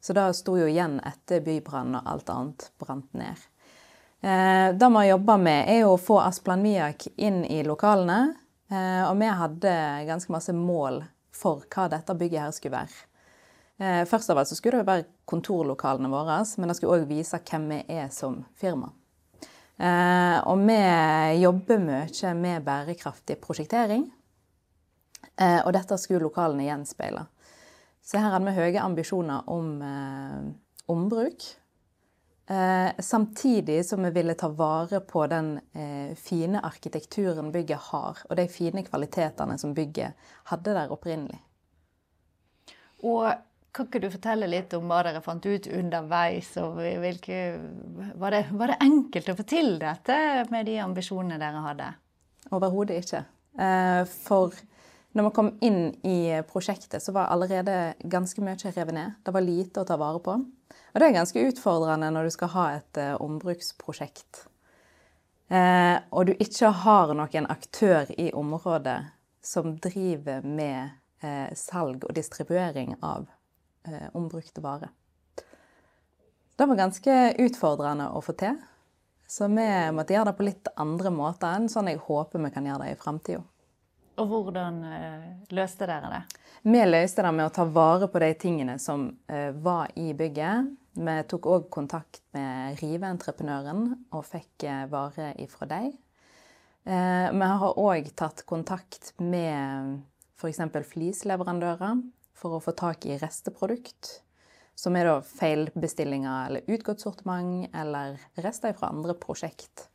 Så 0.02 0.14
det 0.14 0.24
sto 0.40 0.56
jo 0.56 0.70
igjen 0.72 1.02
etter 1.04 1.44
bybrannen 1.44 1.98
og 2.00 2.08
alt 2.14 2.32
annet 2.32 2.70
brant 2.80 3.12
ned. 3.14 3.44
Det 4.22 4.88
vi 4.90 4.96
har 4.96 5.06
jobba 5.06 5.36
med, 5.38 5.68
er 5.70 5.86
å 5.86 5.98
få 6.02 6.16
Asplan 6.24 6.62
Miak 6.64 7.04
inn 7.18 7.44
i 7.46 7.60
lokalene. 7.66 8.34
Og 9.10 9.18
vi 9.20 9.28
hadde 9.42 9.74
ganske 10.08 10.34
masse 10.34 10.54
mål 10.56 11.04
for 11.36 11.66
hva 11.70 11.86
dette 11.92 12.16
bygget 12.18 12.42
her 12.42 12.56
skulle 12.56 12.80
være. 12.80 13.04
Eh, 13.78 14.06
først 14.06 14.30
av 14.30 14.38
alt 14.40 14.48
så 14.48 14.56
skulle 14.56 14.80
det 14.80 14.88
være 14.88 15.08
kontorlokalene 15.28 16.12
våre, 16.12 16.38
men 16.58 16.72
det 16.72 16.78
skulle 16.78 17.02
òg 17.02 17.10
vise 17.10 17.42
hvem 17.44 17.68
vi 17.74 17.80
er 17.98 18.08
som 18.14 18.40
firma. 18.56 18.92
Eh, 19.76 20.38
og 20.48 20.62
vi 20.64 20.78
jobber 21.42 21.82
mye 21.84 22.32
med 22.40 22.64
bærekraftig 22.64 23.36
prosjektering. 23.44 24.08
Eh, 25.36 25.60
og 25.66 25.74
dette 25.76 25.98
skulle 26.00 26.24
lokalene 26.24 26.70
gjenspeile. 26.70 27.26
Så 28.06 28.22
her 28.22 28.32
hadde 28.32 28.48
vi 28.48 28.56
høye 28.62 28.82
ambisjoner 28.84 29.48
om 29.50 29.80
ombruk. 30.88 31.44
samtidig 33.00 33.86
som 33.86 34.04
vi 34.04 34.10
ville 34.10 34.36
ta 34.38 34.48
vare 34.48 35.00
på 35.02 35.24
den 35.28 35.60
fine 36.16 36.62
arkitekturen 36.62 37.52
bygget 37.52 37.80
har, 37.88 38.20
og 38.30 38.38
de 38.38 38.48
fine 38.48 38.84
kvalitetene 38.86 39.58
som 39.58 39.74
bygget 39.74 40.14
hadde 40.52 40.76
der 40.78 40.94
opprinnelig. 40.94 41.40
Og 43.02 43.34
kan 43.76 43.90
ikke 43.90 44.00
du 44.06 44.08
fortelle 44.14 44.48
litt 44.48 44.74
om 44.78 44.88
hva 44.88 45.02
dere 45.04 45.22
fant 45.24 45.46
ut 45.46 45.68
underveis? 45.68 46.54
og 46.62 46.80
hvilke, 46.80 47.40
var, 48.16 48.32
det, 48.32 48.46
var 48.56 48.72
det 48.72 48.80
enkelt 48.86 49.32
å 49.32 49.36
få 49.36 49.46
til 49.50 49.76
dette 49.82 50.18
med 50.54 50.70
de 50.70 50.78
ambisjonene 50.84 51.40
dere 51.42 51.64
hadde? 51.66 51.90
Overhodet 52.56 53.02
ikke. 53.04 53.26
Eh, 53.60 54.02
for 54.08 54.56
når 55.16 55.28
vi 55.28 55.36
kom 55.36 55.52
inn 55.66 55.82
i 56.08 56.18
prosjektet, 56.48 57.04
så 57.04 57.16
var 57.16 57.32
allerede 57.34 57.96
ganske 58.00 58.44
mye 58.44 58.58
revet 58.64 58.96
ned. 58.96 59.20
Det 59.24 59.36
var 59.36 59.44
lite 59.44 59.84
å 59.84 59.88
ta 59.88 60.00
vare 60.00 60.24
på. 60.24 60.40
Og 60.40 61.00
det 61.00 61.08
er 61.08 61.20
ganske 61.20 61.46
utfordrende 61.50 62.12
når 62.16 62.28
du 62.28 62.36
skal 62.36 62.54
ha 62.56 62.66
et 62.80 63.02
eh, 63.02 63.16
ombruksprosjekt. 63.20 64.46
Eh, 65.52 65.98
og 66.16 66.30
du 66.30 66.36
ikke 66.40 66.72
har 66.86 67.12
noen 67.16 67.48
aktør 67.52 68.12
i 68.16 68.32
området 68.32 69.02
som 69.46 69.76
driver 69.78 70.46
med 70.46 71.02
salg 71.58 72.04
og 72.06 72.12
distribuering 72.14 72.92
av 73.02 73.24
eh, 73.88 74.08
ombrukte 74.14 74.62
varer. 74.62 74.92
Det 76.56 76.66
var 76.66 76.80
ganske 76.80 77.16
utfordrende 77.44 78.10
å 78.16 78.22
få 78.24 78.36
til. 78.40 78.56
Så 79.28 79.50
vi 79.52 79.66
måtte 79.92 80.14
gjøre 80.14 80.30
det 80.30 80.38
på 80.38 80.46
litt 80.46 80.70
andre 80.80 81.12
måter 81.12 81.58
enn 81.58 81.68
sånn 81.72 81.90
jeg 81.90 82.00
håper 82.06 82.44
vi 82.44 82.52
kan 82.54 82.68
gjøre 82.70 82.86
det 82.86 82.94
i 82.94 83.00
framtida. 83.00 83.42
Og 84.22 84.30
hvordan 84.32 84.78
løste 85.52 85.88
dere 85.90 86.12
det? 86.14 86.22
Vi 86.64 86.84
løste 86.86 87.26
det 87.26 87.32
med 87.36 87.50
å 87.50 87.52
ta 87.52 87.66
vare 87.68 88.08
på 88.08 88.22
de 88.24 88.30
tingene 88.40 88.78
som 88.80 89.10
var 89.66 89.92
i 90.00 90.14
bygget. 90.16 90.70
Vi 90.96 91.16
tok 91.28 91.50
òg 91.52 91.68
kontakt 91.74 92.22
med 92.38 92.80
riveentreprenøren 92.80 93.90
og 94.16 94.24
fikk 94.30 94.70
vare 94.94 95.34
ifra 95.44 95.68
dem. 95.74 95.92
Vi 96.86 97.50
har 97.60 97.82
òg 97.82 98.08
tatt 98.16 98.46
kontakt 98.48 99.12
med 99.20 100.00
f.eks. 100.40 100.62
flisleverandører 100.94 102.00
for 102.36 102.58
å 102.58 102.62
få 102.64 102.76
tak 102.78 103.08
i 103.08 103.18
resteprodukt. 103.22 104.22
Som 104.76 104.98
er 105.00 105.08
da 105.08 105.20
feilbestillinger 105.24 106.50
eller 106.50 106.72
utgått 106.76 107.06
sortiment 107.06 107.72
eller 107.74 108.20
rester 108.44 108.76
fra 108.76 108.92
andre 108.92 109.16
prosjekt. 109.16 109.88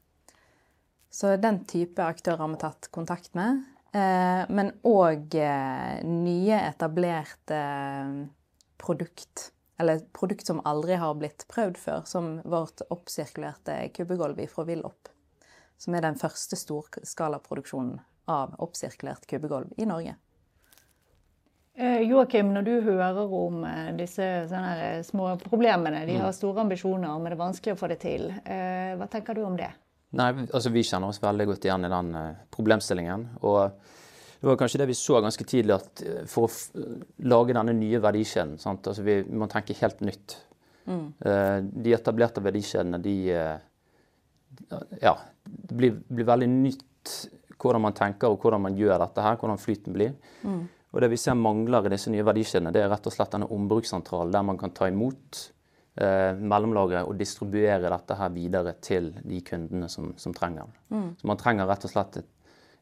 Så 1.10 1.34
den 1.36 1.64
type 1.68 2.00
aktører 2.00 2.40
har 2.40 2.52
vi 2.54 2.60
tatt 2.62 2.88
kontakt 2.94 3.34
med. 3.36 3.60
Eh, 3.92 4.44
men 4.48 4.70
òg 4.86 5.34
eh, 5.34 6.00
nye 6.06 6.60
etablerte 6.68 7.60
produkt. 8.80 9.50
Eller 9.80 10.04
produkt 10.16 10.46
som 10.46 10.62
aldri 10.68 10.96
har 11.00 11.16
blitt 11.18 11.46
prøvd 11.50 11.80
før, 11.80 12.02
som 12.06 12.36
vårt 12.44 12.84
oppsirkulerte 12.92 13.82
kubbegulv 13.96 14.40
fra 14.52 14.64
Willopp. 14.68 15.10
Som 15.80 15.96
er 15.96 16.04
den 16.04 16.18
første 16.20 16.56
storskalaproduksjonen 16.60 17.98
av 18.30 18.54
oppsirkulert 18.62 19.26
kubbegulv 19.26 19.72
i 19.80 19.88
Norge. 19.88 20.14
Eh, 21.80 22.02
Joakim, 22.04 22.50
når 22.52 22.64
du 22.66 22.72
hører 22.84 23.30
om 23.32 23.62
eh, 23.64 23.92
disse 23.96 24.24
eh, 24.44 24.98
små 25.06 25.30
problemene, 25.40 26.02
de 26.04 26.18
har 26.18 26.28
mm. 26.28 26.36
store 26.36 26.64
ambisjoner, 26.66 27.14
men 27.16 27.30
det 27.30 27.36
er 27.38 27.40
vanskelig 27.40 27.72
å 27.72 27.78
få 27.80 27.88
det 27.88 28.00
til. 28.02 28.26
Hva 29.00 29.06
tenker 29.08 29.38
du 29.38 29.46
om 29.46 29.56
det? 29.56 29.70
Nei, 30.18 30.28
altså 30.42 30.72
Vi 30.74 30.82
kjenner 30.84 31.08
oss 31.08 31.22
veldig 31.22 31.46
godt 31.48 31.64
igjen 31.64 31.86
i 31.86 31.92
den 31.92 32.10
problemstillingen. 32.52 33.28
og 33.40 33.96
det 34.40 34.48
var 34.48 34.56
kanskje 34.56 34.78
det 34.80 34.86
vi 34.88 34.96
så 34.96 35.18
ganske 35.20 35.44
tidlig, 35.44 35.74
at 35.76 36.02
for 36.28 36.48
å 36.48 36.84
lage 37.28 37.52
denne 37.52 37.74
nye 37.76 37.98
verdikjeden 38.00 38.54
sant? 38.58 38.86
Altså 38.88 39.04
Vi 39.04 39.18
må 39.36 39.48
tenke 39.52 39.76
helt 39.76 40.00
nytt. 40.00 40.36
Mm. 40.88 41.04
De 41.84 41.92
etablerte 41.92 42.40
verdikjedene, 42.40 43.02
de 43.04 43.16
Ja, 45.00 45.12
det 45.44 45.76
blir, 45.76 46.00
blir, 46.08 46.28
veldig 46.32 46.48
nytt 46.48 47.16
hvordan 47.60 47.84
man 47.84 47.96
tenker 47.96 48.32
og 48.32 48.40
hvordan 48.40 48.64
man 48.64 48.80
gjør 48.80 48.96
dette 49.04 49.28
her, 49.28 49.36
hvordan 49.36 49.60
flyten 49.60 49.96
blir. 49.96 50.16
Mm. 50.40 50.64
Og 50.90 51.00
Det 51.00 51.10
vi 51.12 51.18
ser 51.20 51.38
mangler 51.38 51.86
i 51.86 51.92
disse 51.92 52.10
nye 52.10 52.26
verdikjedene, 52.26 52.72
det 52.74 52.82
er 52.82 52.90
rett 52.90 53.06
og 53.06 53.14
slett 53.14 53.30
denne 53.34 53.48
ombrukssentralen 53.54 54.32
der 54.34 54.46
man 54.46 54.58
kan 54.58 54.72
ta 54.74 54.88
imot 54.90 55.38
eh, 56.02 56.34
mellomlagre 56.34 57.04
og 57.06 57.18
distribuere 57.18 57.92
dette 57.92 58.16
her 58.18 58.32
videre 58.34 58.74
til 58.82 59.12
de 59.22 59.38
kundene 59.46 59.88
som, 59.92 60.10
som 60.18 60.34
trenger 60.34 60.66
det. 60.66 60.82
Mm. 60.96 61.08
Så 61.20 61.30
Man 61.30 61.40
trenger 61.40 61.70
rett 61.70 61.86
og 61.86 61.94
slett 61.94 62.20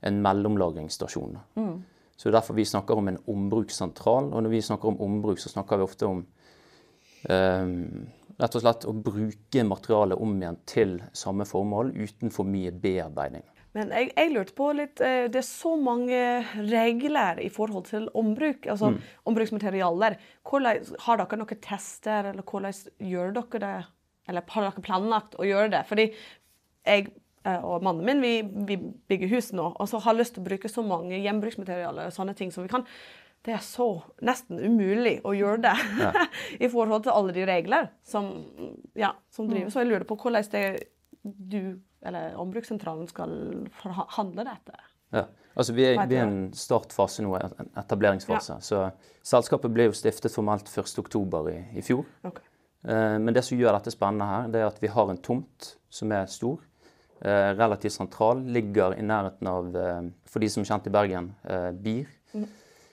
en 0.08 0.22
mellomlagringsstasjon. 0.24 1.36
Mm. 1.58 1.74
Så 2.16 2.28
er 2.30 2.38
derfor 2.38 2.56
vi 2.56 2.64
snakker 2.66 2.98
om 2.98 3.12
en 3.12 3.20
ombrukssentral. 3.30 4.32
Og 4.32 4.42
når 4.42 4.50
vi 4.50 4.64
snakker 4.64 4.90
om 4.90 5.00
ombruk, 5.04 5.38
så 5.38 5.52
snakker 5.52 5.78
vi 5.78 5.86
ofte 5.86 6.08
om 6.08 6.24
eh, 7.28 7.74
rett 8.38 8.56
og 8.56 8.64
slett 8.64 8.88
å 8.88 8.96
bruke 8.96 9.68
materialet 9.68 10.18
om 10.18 10.34
igjen 10.38 10.58
til 10.66 10.96
samme 11.12 11.46
formål 11.46 11.92
uten 11.98 12.32
for 12.34 12.48
mye 12.48 12.72
bearbeiding. 12.72 13.44
Men 13.78 13.92
jeg, 13.94 14.10
jeg, 14.16 14.32
lurte 14.34 14.54
på 14.58 14.70
litt 14.76 15.02
eh, 15.04 15.26
Det 15.30 15.40
er 15.40 15.46
så 15.46 15.74
mange 15.78 16.18
regler 16.56 17.38
i 17.44 17.50
forhold 17.52 17.86
til 17.90 18.08
ombruk, 18.18 18.66
altså 18.66 18.92
mm. 18.94 18.98
ombruksmaterialer. 19.30 20.18
Hvordan, 20.48 20.90
har 21.04 21.20
dere 21.20 21.38
noen 21.38 21.62
tester, 21.64 22.32
eller 22.32 22.46
hvordan 22.46 23.06
gjør 23.12 23.32
dere 23.38 23.62
det? 23.62 23.76
Eller 24.28 24.52
har 24.54 24.68
dere 24.68 24.84
planlagt 24.84 25.38
å 25.38 25.46
gjøre 25.46 25.70
det? 25.76 25.84
Fordi 25.88 26.08
jeg 26.88 27.06
eh, 27.46 27.62
og 27.62 27.86
mannen 27.86 28.04
min 28.08 28.24
vi, 28.24 28.34
vi 28.68 28.80
bygger 29.10 29.32
hus 29.36 29.52
nå, 29.56 29.70
og 29.70 29.90
så 29.90 30.02
har 30.04 30.18
lyst 30.18 30.36
til 30.36 30.44
å 30.44 30.50
bruke 30.50 30.72
så 30.72 30.84
mange 30.86 31.20
gjenbruksmaterialer 31.22 32.10
og 32.10 32.16
sånne 32.16 32.36
ting 32.38 32.52
som 32.54 32.66
vi 32.66 32.72
kan. 32.72 32.86
Det 33.46 33.54
er 33.54 33.62
så 33.62 33.92
nesten 34.26 34.58
umulig 34.58 35.20
å 35.22 35.32
gjøre 35.36 35.62
det 35.68 35.74
ja. 36.02 36.28
i 36.64 36.70
forhold 36.72 37.06
til 37.06 37.14
alle 37.14 37.34
de 37.36 37.46
regler 37.48 37.92
som, 38.02 38.32
ja, 38.98 39.14
som 39.30 39.46
driver. 39.46 39.68
Mm. 39.68 39.74
Så 39.74 39.84
jeg 39.84 39.92
lurer 39.92 40.08
på 40.08 40.18
hvordan 40.18 40.48
det 40.56 40.64
du 41.22 41.60
eller 42.06 42.36
ombrukssentralen 42.38 43.08
skal 43.10 43.32
handle 44.16 44.44
dette. 44.46 44.78
Ja, 45.14 45.24
altså 45.54 45.72
Vi 45.72 45.86
er 45.88 46.02
i 46.04 46.20
en 46.20 46.52
startfase 46.56 47.24
nå, 47.24 47.32
en 47.38 47.72
etableringsfase. 47.80 48.58
Ja. 48.58 48.64
Så 48.64 49.28
Selskapet 49.28 49.72
ble 49.72 49.88
jo 49.88 49.96
stiftet 49.96 50.34
formelt 50.34 50.68
1.10 50.68 51.50
i, 51.52 51.58
i 51.80 51.84
fjor. 51.84 52.04
Okay. 52.28 52.44
Eh, 52.88 53.16
men 53.20 53.34
det 53.34 53.44
som 53.44 53.58
gjør 53.58 53.76
dette 53.76 53.92
spennende 53.92 54.28
her, 54.28 54.48
det 54.52 54.62
er 54.62 54.68
at 54.68 54.80
vi 54.82 54.92
har 54.92 55.10
en 55.10 55.20
tomt 55.20 55.74
som 55.92 56.12
er 56.12 56.28
stor. 56.32 56.60
Eh, 57.20 57.50
relativt 57.58 57.96
sentral. 57.96 58.44
Ligger 58.46 58.94
i 58.98 59.02
nærheten 59.02 59.50
av, 59.50 59.76
eh, 59.76 60.08
for 60.28 60.44
de 60.44 60.48
som 60.52 60.62
er 60.62 60.70
kjent 60.70 60.86
i 60.86 60.94
Bergen, 60.94 61.34
eh, 61.44 61.70
BIR. 61.72 62.14
Mm. 62.34 62.48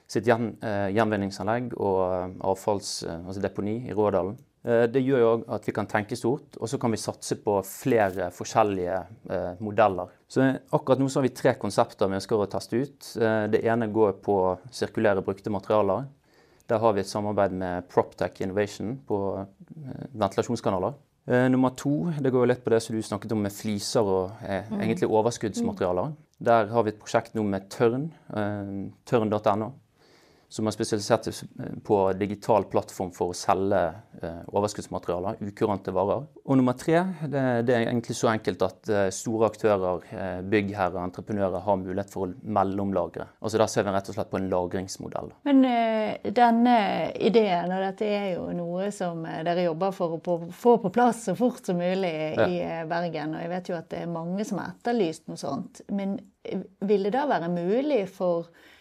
Sitt 0.08 0.26
gjen, 0.26 0.58
eh, 0.62 0.90
gjenvinningsanlegg 0.94 1.74
og 1.78 2.02
eh, 2.14 3.26
altså 3.26 3.42
i 3.90 3.94
Rådalen. 3.94 4.38
Eh, 4.66 4.86
det 4.90 5.04
gjør 5.06 5.22
jo 5.22 5.32
at 5.54 5.68
vi 5.68 5.74
kan 5.76 5.88
tenke 5.90 6.18
stort, 6.18 6.58
og 6.58 6.70
så 6.70 6.80
kan 6.82 6.94
vi 6.94 7.00
satse 7.02 7.38
på 7.44 7.60
flere 7.70 8.32
forskjellige 8.34 8.98
eh, 9.30 9.64
modeller. 9.64 10.14
Så 10.28 10.48
akkurat 10.74 11.02
nå 11.02 11.10
så 11.10 11.22
har 11.22 11.28
vi 11.28 11.36
tre 11.38 11.56
konsepter 11.62 12.10
vi 12.10 12.18
ønsker 12.18 12.42
å 12.42 12.50
teste 12.50 12.82
ut. 12.82 13.10
Eh, 13.22 13.46
det 13.54 13.62
ene 13.66 13.92
går 13.94 14.18
på 14.26 14.40
sirkulære 14.74 15.26
brukte 15.26 15.54
materialer. 15.54 16.08
Der 16.66 16.82
har 16.82 16.96
vi 16.98 17.04
et 17.04 17.12
samarbeid 17.12 17.54
med 17.54 17.86
Proptech 17.92 18.42
Innovation 18.42 18.96
på 19.06 19.20
ventilasjonskanaler. 20.18 20.96
Nummer 21.50 21.72
to 21.74 22.12
det 22.22 22.30
går 22.30 22.44
jo 22.44 22.50
litt 22.52 22.62
på 22.62 22.70
det 22.70 22.80
som 22.86 22.94
du 22.94 23.02
snakket 23.02 23.32
om 23.34 23.40
med 23.42 23.54
fliser 23.54 24.06
og 24.06 24.44
eh, 24.46 24.66
mm. 24.70 24.82
egentlig 24.82 25.10
overskuddsmaterialer. 25.10 26.12
Der 26.46 26.70
har 26.70 26.86
vi 26.86 26.94
et 26.94 27.00
prosjekt 27.02 27.34
nå 27.38 27.46
med 27.50 27.66
Tørn, 27.74 28.12
eh, 28.38 28.74
tørn.no 29.10 29.72
som 30.56 30.68
har 30.70 30.72
spesialisert 30.72 31.26
seg 31.28 31.50
på 31.84 31.98
digital 32.16 32.64
plattform 32.72 33.10
for 33.12 33.34
å 33.34 33.36
selge 33.36 33.80
eh, 34.22 34.44
overskuddsmaterialer, 34.56 35.42
ukurante 35.44 35.92
varer. 35.92 36.22
Og 36.46 36.60
nummer 36.62 36.78
tre, 36.80 37.02
det, 37.28 37.42
det, 37.68 37.74
er 37.76 37.90
egentlig 37.90 38.16
så 38.16 38.30
enkelt 38.32 38.62
at 38.64 38.92
eh, 38.92 39.08
store 39.12 39.50
aktører, 39.52 40.06
eh, 40.16 40.38
byggherrer, 40.48 41.02
entreprenører, 41.02 41.60
har 41.66 41.82
mulighet 41.82 42.14
for 42.14 42.30
å 42.30 42.54
mellomlagre. 42.56 43.28
Altså 43.42 43.60
Der 43.60 43.72
ser 43.74 43.84
vi 43.84 43.96
rett 43.98 44.12
og 44.14 44.16
slett 44.16 44.32
på 44.32 44.40
en 44.40 44.48
lagringsmodell. 44.54 45.34
Men 45.50 45.60
uh, 45.68 46.30
denne 46.38 46.78
ideen, 47.20 47.74
og 47.76 47.84
dette 47.84 48.08
er 48.08 48.30
jo 48.38 48.46
noe 48.56 48.88
som 48.96 49.26
dere 49.26 49.66
jobber 49.66 49.92
for 49.98 50.16
å 50.16 50.22
på, 50.24 50.38
få 50.56 50.78
på 50.86 50.94
plass 50.96 51.26
så 51.28 51.36
fort 51.36 51.68
som 51.68 51.82
mulig 51.84 52.14
ja. 52.30 52.48
i 52.48 52.88
Bergen, 52.88 53.36
og 53.36 53.44
jeg 53.44 53.52
vet 53.52 53.74
jo 53.74 53.76
at 53.82 53.92
det 53.92 54.06
er 54.06 54.16
mange 54.16 54.48
som 54.48 54.64
har 54.64 54.72
etterlyst 54.72 55.28
noe 55.28 55.42
sånt. 55.42 55.84
Men 55.92 56.16
vil 56.86 57.10
det 57.10 57.14
da 57.18 57.26
være 57.28 57.52
mulig 57.52 58.06
for 58.16 58.48
Eh, 58.48 58.75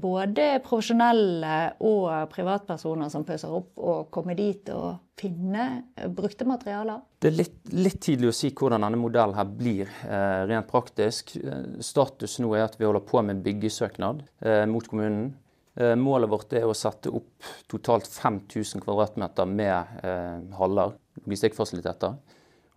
både 0.00 0.44
profesjonelle 0.64 1.56
og 1.84 2.06
privatpersoner 2.32 3.10
som 3.12 3.26
pøser 3.28 3.52
opp, 3.52 3.74
og 3.76 4.06
komme 4.14 4.32
dit 4.38 4.70
og 4.72 5.10
finne 5.20 5.66
eh, 5.96 6.08
brukte 6.08 6.46
materialer? 6.48 7.02
Det 7.20 7.30
er 7.30 7.36
litt, 7.36 7.58
litt 7.74 8.00
tidlig 8.02 8.30
å 8.30 8.36
si 8.36 8.52
hvordan 8.56 8.86
denne 8.86 9.00
modellen 9.00 9.36
her 9.36 9.52
blir 9.60 9.90
eh, 10.06 10.40
rent 10.48 10.70
praktisk. 10.70 11.36
Status 11.84 12.38
nå 12.40 12.54
er 12.56 12.66
at 12.66 12.80
vi 12.80 12.88
holder 12.88 13.04
på 13.06 13.22
med 13.26 13.44
byggesøknad 13.44 14.24
eh, 14.44 14.64
mot 14.70 14.88
kommunen. 14.88 15.32
Eh, 15.80 15.94
målet 15.96 16.32
vårt 16.32 16.56
er 16.56 16.66
å 16.66 16.76
sette 16.76 17.12
opp 17.14 17.50
totalt 17.70 18.08
5000 18.10 18.82
kvm 18.84 19.54
med 19.54 20.04
eh, 20.04 20.36
haller, 20.58 20.96
logistikkfasiliteter. 21.24 22.16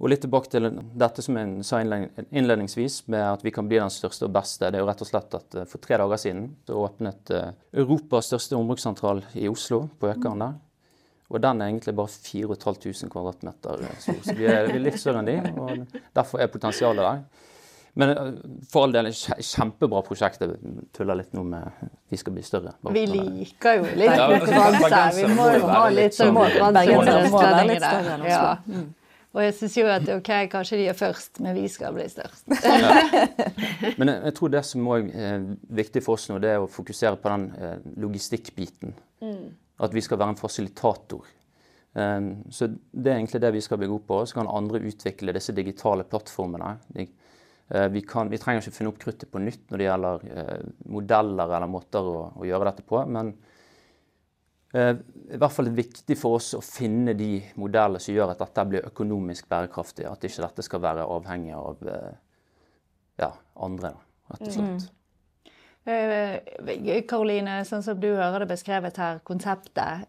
Og 0.02 0.10
litt 0.10 0.24
tilbake 0.26 0.50
til 0.50 0.68
dette 0.98 1.24
som 1.24 1.38
jeg 1.38 1.66
sa 1.68 1.80
innledningsvis, 1.84 3.04
med 3.14 3.24
at 3.28 3.44
vi 3.46 3.54
kan 3.54 3.68
bli 3.70 3.78
den 3.80 3.94
største 3.94 4.26
og 4.28 4.34
beste. 4.36 4.72
Det 4.72 4.80
er 4.80 4.84
jo 4.84 4.90
rett 4.90 5.04
og 5.06 5.10
slett 5.10 5.38
at 5.38 5.58
eh, 5.60 5.68
For 5.70 5.84
tre 5.84 6.00
dager 6.02 6.20
siden 6.20 6.48
så 6.68 6.82
åpnet 6.82 7.32
eh, 7.32 7.54
Europas 7.84 8.32
største 8.32 8.58
ombrukssentral 8.58 9.24
i 9.38 9.48
Oslo, 9.52 9.86
på 10.00 10.10
Økeren 10.10 10.44
der. 10.44 10.58
Og 11.34 11.42
den 11.42 11.62
er 11.62 11.72
egentlig 11.72 11.96
bare 11.98 12.12
4500 12.12 13.10
kvm 13.10 13.54
stor. 14.02 14.20
Så 14.26 14.36
vi 14.38 14.46
er, 14.50 14.68
vi 14.68 14.78
er 14.78 14.84
litt 14.84 15.00
større 15.02 15.24
enn 15.24 15.30
de, 15.30 15.38
og 15.58 16.02
derfor 16.14 16.44
er 16.44 16.52
potensialet 16.54 17.06
der. 17.06 17.24
Men 17.94 18.10
eh, 18.10 18.34
for 18.74 18.88
all 18.88 18.98
del, 18.98 19.12
kjempebra 19.14 20.02
prosjekt. 20.08 20.42
Jeg 20.42 20.58
tuller 20.98 21.22
litt 21.22 21.38
nå 21.38 21.46
med 21.46 21.86
vi 22.10 22.18
skal 22.18 22.34
bli 22.34 22.44
større. 22.46 22.74
Vi 22.98 23.06
liker 23.14 23.78
jo 23.78 23.86
litt 24.02 24.18
konkurranse. 24.18 25.22
Vi 25.22 25.32
må 25.38 25.48
jo 25.54 25.70
ha 25.70 25.86
litt 25.94 26.18
sånn 26.18 26.34
bergensere. 26.34 28.18
Og 29.34 29.42
jeg 29.42 29.54
syns 29.58 29.76
jo 29.80 29.86
at 29.90 30.10
ok, 30.14 30.30
kanskje 30.52 30.78
de 30.78 30.90
er 30.92 30.98
først, 30.98 31.40
men 31.42 31.56
vi 31.58 31.66
skal 31.72 31.96
bli 31.96 32.06
størst. 32.10 32.52
ja. 32.54 32.92
Men 33.98 34.12
jeg, 34.12 34.20
jeg, 34.28 34.34
tror 34.38 34.52
det 34.54 34.62
som 34.68 34.90
er 34.94 35.08
eh, 35.10 35.48
viktig 35.82 36.04
for 36.06 36.20
oss 36.20 36.28
nå, 36.30 36.38
det 36.44 36.52
er 36.54 36.62
å 36.62 36.70
fokusere 36.70 37.18
på 37.22 37.32
den 37.34 37.48
eh, 37.58 37.80
logistikkbiten. 38.04 38.94
Mm. 39.26 39.48
At 39.84 39.96
vi 39.96 40.04
skal 40.06 40.22
være 40.22 40.36
en 40.36 40.40
fasilitator. 40.40 41.26
Um, 41.94 42.30
så 42.50 42.68
det 42.70 43.12
er 43.12 43.20
egentlig 43.20 43.42
det 43.42 43.52
vi 43.54 43.62
skal 43.62 43.82
bygge 43.82 43.98
opp 43.98 44.06
på. 44.12 44.20
Så 44.30 44.38
kan 44.38 44.50
andre 44.50 44.82
utvikle 44.86 45.34
disse 45.34 45.54
digitale 45.58 46.06
plattformene. 46.10 46.76
De, 46.94 47.08
uh, 47.74 47.88
vi, 47.94 48.06
kan, 48.06 48.30
vi, 48.30 48.38
trenger 48.42 48.62
ikke 48.62 48.78
finne 48.78 48.94
opp 48.94 49.02
kruttet 49.02 49.34
på 49.34 49.42
nytt 49.42 49.66
når 49.74 49.82
det 49.82 49.90
gjelder 49.90 50.30
uh, 50.30 50.72
modeller 50.94 51.58
eller 51.58 51.74
måter 51.74 52.06
å, 52.06 52.20
å 52.38 52.48
gjøre 52.50 52.70
dette 52.70 52.86
på. 52.86 53.02
men 53.10 53.34
i 54.74 55.38
hvert 55.38 55.54
fall 55.54 55.70
viktig 55.70 56.16
for 56.18 56.40
oss 56.40 56.56
å 56.58 56.62
finne 56.66 57.14
de 57.18 57.36
modeller 57.62 58.02
som 58.02 58.16
gjør 58.16 58.32
at 58.34 58.42
dette 58.42 58.66
blir 58.72 58.88
økonomisk 58.90 59.46
bærekraftig. 59.52 60.08
At 60.10 60.26
ikke 60.26 60.46
dette 60.48 60.66
skal 60.66 60.82
være 60.82 61.06
avhengig 61.14 61.54
av 61.58 61.84
eh, 61.94 62.14
ja, 63.22 63.30
andre, 63.62 63.94
rett 64.34 64.48
og 64.48 64.56
slett. 64.56 64.90
Mm. 64.90 65.00
Karoline, 67.10 67.66
sånn 67.68 67.84
som 67.86 68.00
du 68.00 68.10
hører 68.16 68.40
det 68.44 68.50
beskrevet 68.54 68.98
her, 68.98 69.20
konseptet. 69.28 70.08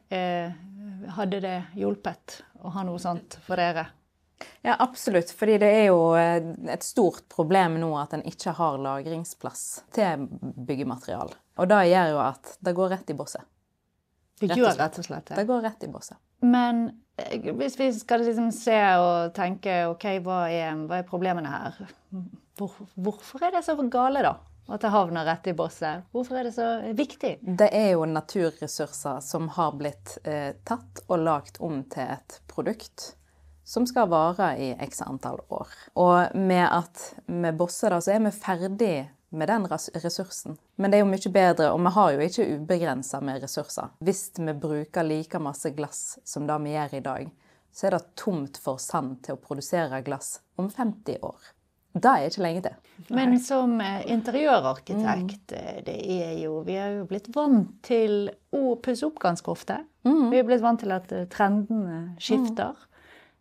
Hadde 1.17 1.41
det 1.43 1.59
hjulpet 1.77 2.43
å 2.63 2.69
ha 2.77 2.83
noe 2.87 3.01
sånt 3.03 3.39
for 3.45 3.61
dere? 3.61 3.87
Ja, 4.63 4.77
absolutt. 4.79 5.31
Fordi 5.35 5.59
det 5.63 5.71
er 5.81 5.87
jo 5.91 6.15
et 6.15 6.87
stort 6.87 7.27
problem 7.33 7.81
nå 7.83 7.91
at 8.01 8.15
en 8.17 8.25
ikke 8.27 8.55
har 8.57 8.79
lagringsplass 8.83 9.65
til 9.95 10.29
byggematerial. 10.41 11.35
Og 11.61 11.71
det 11.71 11.83
gjør 11.91 12.15
jo 12.15 12.23
at 12.23 12.57
det 12.65 12.77
går 12.79 12.95
rett 12.95 13.13
i 13.13 13.19
bosset. 13.19 13.45
Det 14.51 14.61
gjør 14.61 14.79
rett 14.79 15.01
og 15.01 15.09
slett 15.09 15.27
det. 15.31 15.39
Det 15.41 15.49
går 15.49 15.65
rett 15.65 15.87
i 15.87 15.91
bosset. 15.93 16.21
Men 16.45 16.87
eh, 17.17 17.51
hvis 17.57 17.79
vi 17.81 17.91
skal 17.97 18.25
liksom 18.25 18.51
se 18.55 18.79
og 19.01 19.35
tenke 19.37 19.85
OK, 19.91 20.09
hva 20.25 20.45
er, 20.53 20.75
hva 20.89 21.01
er 21.01 21.09
problemene 21.09 21.53
her? 21.53 21.79
Hvor, 22.59 22.75
hvorfor 22.95 23.47
er 23.47 23.57
det 23.57 23.65
så 23.67 23.77
gale, 23.83 24.25
da? 24.25 24.37
At 24.73 24.81
det 24.81 24.95
havner 24.95 25.27
rett 25.29 25.51
i 25.51 25.53
bosset. 25.57 26.07
Hvorfor 26.15 26.39
er 26.41 26.49
det 26.49 26.55
så 26.57 26.69
viktig? 26.97 27.35
Det 27.45 27.69
er 27.69 27.91
jo 27.93 28.07
naturressurser 28.09 29.21
som 29.25 29.51
har 29.59 29.75
blitt 29.77 30.17
eh, 30.25 30.55
tatt 30.65 31.05
og 31.09 31.21
lagt 31.21 31.61
om 31.61 31.83
til 31.93 32.15
et 32.17 32.39
produkt 32.49 33.11
som 33.65 33.87
skal 33.89 34.09
vare 34.13 34.55
i 34.61 34.71
x 34.87 35.03
antall 35.05 35.41
år. 35.53 35.69
Og 36.01 36.37
med 36.37 36.65
at 36.69 37.05
med 37.27 37.57
bosset 37.57 37.93
da, 37.93 38.01
så 38.01 38.15
er 38.15 38.25
vi 38.25 38.33
ferdig 38.37 38.95
med 39.35 39.51
den 39.51 39.67
ressursen. 39.69 40.59
Men 40.77 40.91
det 40.91 40.99
er 40.99 41.05
jo 41.05 41.11
mye 41.11 41.33
bedre, 41.35 41.71
og 41.75 41.83
vi 41.85 41.95
har 41.97 42.13
jo 42.15 42.29
ikke 42.29 42.47
ubegrensa 42.57 43.21
med 43.25 43.43
ressurser. 43.43 43.91
Hvis 44.05 44.31
vi 44.39 44.53
bruker 44.53 45.07
like 45.07 45.41
masse 45.43 45.75
glass 45.77 46.19
som 46.25 46.47
det 46.49 46.61
vi 46.65 46.77
gjør 46.77 46.95
i 46.99 47.03
dag, 47.05 47.35
så 47.75 47.89
er 47.89 47.97
det 47.97 48.15
tomt 48.21 48.59
for 48.63 48.79
sand 48.79 49.19
til 49.27 49.35
å 49.35 49.43
produsere 49.43 50.03
glass 50.07 50.39
om 50.61 50.71
50 50.71 51.19
år. 51.27 51.53
Det 51.95 52.11
er 52.11 52.27
ikke 52.27 52.43
lenge 52.43 52.63
til. 52.65 52.79
Men 53.15 53.37
som 53.43 53.77
eh, 53.83 54.01
interiørarkitekt, 54.11 55.53
mm. 55.53 55.59
Eh, 55.59 55.77
det 55.87 55.95
er 56.11 56.33
jo 56.43 56.63
Vi 56.67 56.75
er 56.75 56.97
jo 56.99 57.05
blitt 57.07 57.29
vant 57.35 57.71
til 57.87 58.33
å 58.55 58.75
pusse 58.83 59.07
opp 59.07 59.21
ganske 59.23 59.51
ofte. 59.51 59.79
Mm. 60.07 60.27
Vi 60.33 60.41
er 60.41 60.49
blitt 60.49 60.65
vant 60.65 60.83
til 60.83 60.95
at 60.95 61.13
eh, 61.15 61.29
trendene 61.31 62.17
skifter. 62.19 62.75
Mm. 62.75 62.91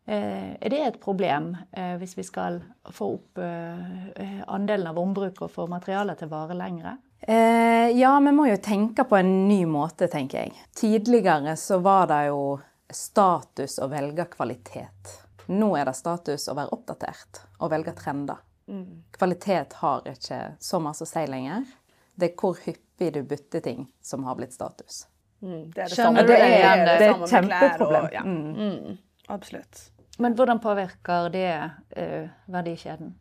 Eh, 0.05 0.51
er 0.59 0.69
det 0.69 0.81
et 0.83 0.99
problem 0.99 1.53
eh, 1.71 1.95
hvis 1.95 2.17
vi 2.17 2.25
skal 2.27 2.59
få 2.91 3.13
opp 3.15 3.39
eh, 3.39 4.41
andelen 4.51 4.89
av 4.89 4.99
ombruk 4.99 5.45
og 5.45 5.51
få 5.51 5.67
materialet 5.71 6.19
til 6.19 6.27
å 6.31 6.35
vare 6.35 6.59
lengre? 6.59 6.97
ja, 7.23 8.09
vi 8.19 8.31
må 8.35 8.49
jo 8.49 8.57
tenke 8.59 9.05
på 9.07 9.15
en 9.15 9.29
ny 9.47 9.61
måte, 9.63 10.09
tenker 10.11 10.41
jeg. 10.41 10.57
Tidligere 10.75 11.53
så 11.55 11.77
var 11.79 12.09
det 12.09 12.17
jo 12.27 12.57
status 12.91 13.77
å 13.79 13.87
velge 13.87 14.25
kvalitet. 14.33 15.13
Nå 15.47 15.69
er 15.79 15.87
det 15.87 15.93
status 15.95 16.49
å 16.51 16.57
være 16.57 16.75
oppdatert 16.75 17.39
og 17.63 17.71
velge 17.71 17.93
trender. 17.95 18.43
Mm. 18.67 19.05
Kvalitet 19.15 19.77
har 19.79 20.03
ikke 20.11 20.41
så 20.59 20.81
masse 20.83 21.07
å 21.07 21.11
si 21.13 21.23
lenger. 21.31 21.63
Det 22.11 22.33
er 22.33 22.35
hvor 22.43 22.59
hyppig 22.65 23.13
du 23.15 23.21
bytter 23.23 23.63
ting 23.71 23.87
som 24.03 24.27
har 24.27 24.35
blitt 24.35 24.59
status. 24.59 25.05
Mm, 25.39 25.71
det 25.71 25.85
er 25.85 25.95
det 25.95 25.95
samme. 25.95 26.27
Det 26.27 26.41
er, 26.41 26.43
det 26.43 26.59
er, 26.59 26.85
det 26.85 27.07
er 27.07 27.15
et 27.15 27.35
kjempeproblem. 27.37 28.11
Og, 28.11 28.19
ja. 28.19 28.27
mm. 28.27 28.51
mm. 28.59 29.01
Absolutt. 29.31 29.92
Men 30.21 30.35
hvordan 30.37 30.61
påvirker 30.61 31.29
det 31.33 31.49
uh, 31.97 32.29
verdikjeden? 32.53 33.15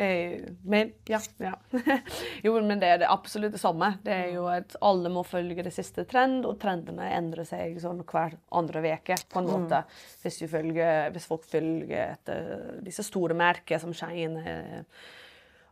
Eh, 0.00 0.40
men, 0.64 0.92
ja, 1.04 1.18
ja. 1.36 1.52
jo, 2.42 2.54
men 2.64 2.80
det 2.80 2.88
er 2.88 3.00
det 3.02 3.10
absolutt 3.12 3.52
det 3.52 3.60
samme. 3.60 3.90
Det 4.00 4.14
er 4.14 4.30
jo 4.32 4.46
at 4.48 4.72
alle 4.80 5.10
må 5.12 5.20
følge 5.28 5.66
det 5.66 5.74
siste 5.76 6.06
trend, 6.08 6.46
og 6.48 6.56
trendene 6.62 7.10
endrer 7.12 7.44
seg 7.44 7.76
sånn 7.82 8.00
hver 8.08 8.38
andre 8.56 8.80
uke. 8.94 9.18
på 9.28 9.42
en 9.42 9.50
måte. 9.50 9.82
Mm. 9.84 9.98
Hvis, 10.22 10.40
følger, 10.48 11.10
hvis, 11.12 11.28
folk 11.28 11.44
følger 11.44 12.14
etter 12.14 12.80
disse 12.86 13.04
store 13.04 13.36
merkene 13.36 13.82
som 13.82 13.92
Shein 13.92 14.40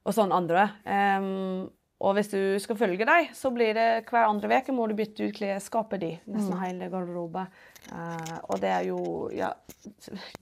og 0.04 0.16
sånn 0.16 0.32
andre. 0.32 0.66
Um, 0.84 1.68
og 1.98 2.14
hvis 2.14 2.30
du 2.30 2.40
skal 2.62 2.78
følge 2.78 3.06
dem, 3.08 3.30
så 3.34 3.50
blir 3.50 3.72
det 3.74 3.86
hver 4.06 4.28
andre 4.28 4.60
uke 4.60 4.74
må 4.74 4.86
du 4.86 4.94
bytte 4.98 5.26
ut 5.26 5.34
klesskapet 5.34 6.02
ditt. 6.04 6.26
Nesten 6.30 6.54
mm. 6.54 6.60
hele 6.62 6.90
garderoben. 6.92 7.48
Uh, 7.90 8.36
og 8.52 8.60
det 8.62 8.70
er 8.70 8.84
jo 8.86 9.00
Ja, 9.34 9.52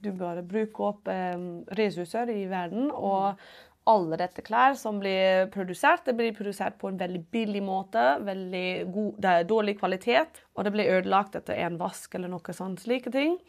du 0.03 0.11
bør 0.13 0.43
bruke 0.45 0.91
opp 0.91 1.09
um, 1.09 1.47
ressurser 1.79 2.29
i 2.29 2.43
verden. 2.51 2.91
Og 2.93 3.39
alle 3.87 4.19
dette 4.19 4.43
klær 4.45 4.75
som 4.77 4.99
blir 5.01 5.47
produsert, 5.49 6.05
det 6.05 6.13
blir 6.19 6.35
produsert 6.37 6.77
på 6.77 6.91
en 6.91 6.99
veldig 6.99 7.23
billig 7.33 7.63
måte. 7.63 8.05
veldig 8.21 8.67
god, 8.93 9.13
Det 9.17 9.31
er 9.31 9.49
dårlig 9.49 9.79
kvalitet, 9.79 10.43
og 10.53 10.67
det 10.67 10.75
blir 10.75 10.91
ødelagt 10.99 11.39
etter 11.39 11.57
en 11.65 11.79
vask 11.81 12.13
eller 12.15 12.29
noe 12.29 12.53
sånt. 12.53 12.83
slike 12.85 13.11
ting. 13.11 13.39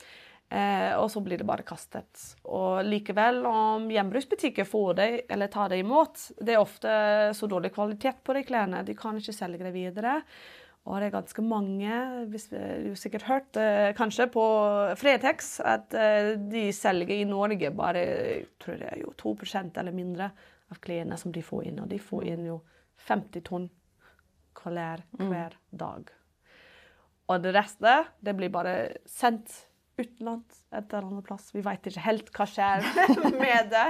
Eh, 0.48 0.94
og 0.96 1.10
så 1.12 1.20
blir 1.20 1.40
det 1.40 1.46
bare 1.48 1.64
kastet. 1.66 2.22
Og 2.48 2.80
likevel, 2.86 3.42
om 3.46 3.90
gjenbruksbutikker 3.92 4.64
får 4.68 4.94
det 4.96 5.08
eller 5.28 5.50
tar 5.52 5.68
det 5.68 5.82
imot 5.82 6.22
Det 6.40 6.54
er 6.54 6.62
ofte 6.62 6.92
så 7.36 7.48
dårlig 7.50 7.74
kvalitet 7.74 8.22
på 8.24 8.36
de 8.36 8.46
klærne, 8.48 8.80
de 8.86 8.96
kan 8.96 9.18
ikke 9.18 9.36
selge 9.36 9.66
det 9.66 9.74
videre. 9.76 10.22
Og 10.88 10.96
det 10.96 11.10
er 11.10 11.16
ganske 11.18 11.44
mange, 11.44 11.96
hvis 12.32 12.48
du 12.48 12.56
har 12.56 12.96
sikkert 12.96 13.26
hørt 13.28 13.58
eh, 13.60 13.90
kanskje 13.96 14.30
på 14.32 14.44
Fretex, 14.96 15.58
at 15.60 15.92
eh, 15.92 16.30
de 16.40 16.70
selger 16.72 17.18
i 17.18 17.28
Norge 17.28 17.68
bare 17.76 18.04
tror 18.56 18.80
det 18.80 18.88
er 18.94 19.02
jo 19.02 19.12
2% 19.20 19.76
eller 19.82 19.92
mindre 19.92 20.30
av 20.72 20.80
klærne 20.80 21.18
som 21.20 21.34
de 21.34 21.44
får 21.44 21.68
inn. 21.68 21.82
Og 21.84 21.92
de 21.92 22.00
får 22.00 22.30
inn 22.32 22.48
jo 22.48 22.62
50 23.04 23.44
tonn 23.44 23.68
klær 24.56 25.04
hver 25.20 25.60
dag. 25.70 26.08
Og 27.28 27.44
det 27.44 27.52
resten, 27.52 28.08
det 28.24 28.36
blir 28.38 28.48
bare 28.48 28.78
sendt 29.04 29.67
utenlands 29.98 30.60
et 30.70 30.92
eller 30.92 31.06
annet 31.08 31.26
plass. 31.26 31.48
Vi 31.54 31.62
vet 31.64 31.88
ikke 31.90 32.04
helt 32.04 32.30
hva 32.34 32.46
skjer 32.48 32.86
med 33.42 33.72
det. 33.72 33.86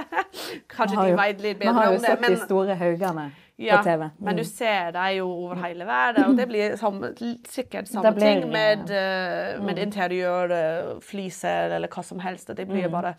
Kanskje 0.71 1.05
de 1.05 1.19
veit 1.19 1.43
litt 1.43 1.59
bedre 1.61 1.73
om 1.73 1.77
det. 1.79 1.83
Vi 1.83 1.85
har 1.85 1.93
jo 1.93 2.01
sett 2.05 2.25
de 2.25 2.39
store 2.43 2.77
haugene 2.79 3.25
ja, 3.59 3.77
på 3.77 3.83
TV. 3.89 4.05
Mm. 4.07 4.23
Men 4.25 4.39
du 4.39 4.43
mm. 4.43 4.49
ser 4.51 4.91
dem 4.95 5.09
jo 5.17 5.27
over 5.33 5.61
hele 5.65 5.87
verden, 5.89 6.29
og 6.31 6.39
det 6.39 6.47
blir 6.49 6.75
samme, 6.79 7.11
sikkert 7.49 7.91
samme 7.91 8.13
blir, 8.15 8.25
ting 8.25 8.53
med, 8.53 8.93
ja. 8.93 9.59
med 9.61 9.75
mm. 9.75 9.83
interiør, 9.85 10.55
uh, 10.55 10.91
fliser 11.03 11.77
eller 11.77 11.91
hva 11.93 12.05
som 12.05 12.23
helst. 12.23 12.53
Det 12.55 12.67
blir 12.69 12.87
mm. 12.87 12.95
bare 12.95 13.15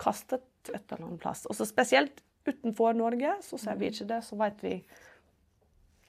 kastet 0.00 0.44
et 0.72 0.80
eller 0.80 1.08
annet 1.08 1.22
plass. 1.22 1.44
Og 1.48 1.56
så 1.56 1.68
spesielt 1.68 2.24
utenfor 2.44 2.96
Norge 2.98 3.38
så 3.44 3.60
ser 3.60 3.78
vi 3.80 3.92
ikke 3.92 4.08
det, 4.10 4.20
så 4.26 4.36
vet 4.40 4.64
vi 4.64 4.78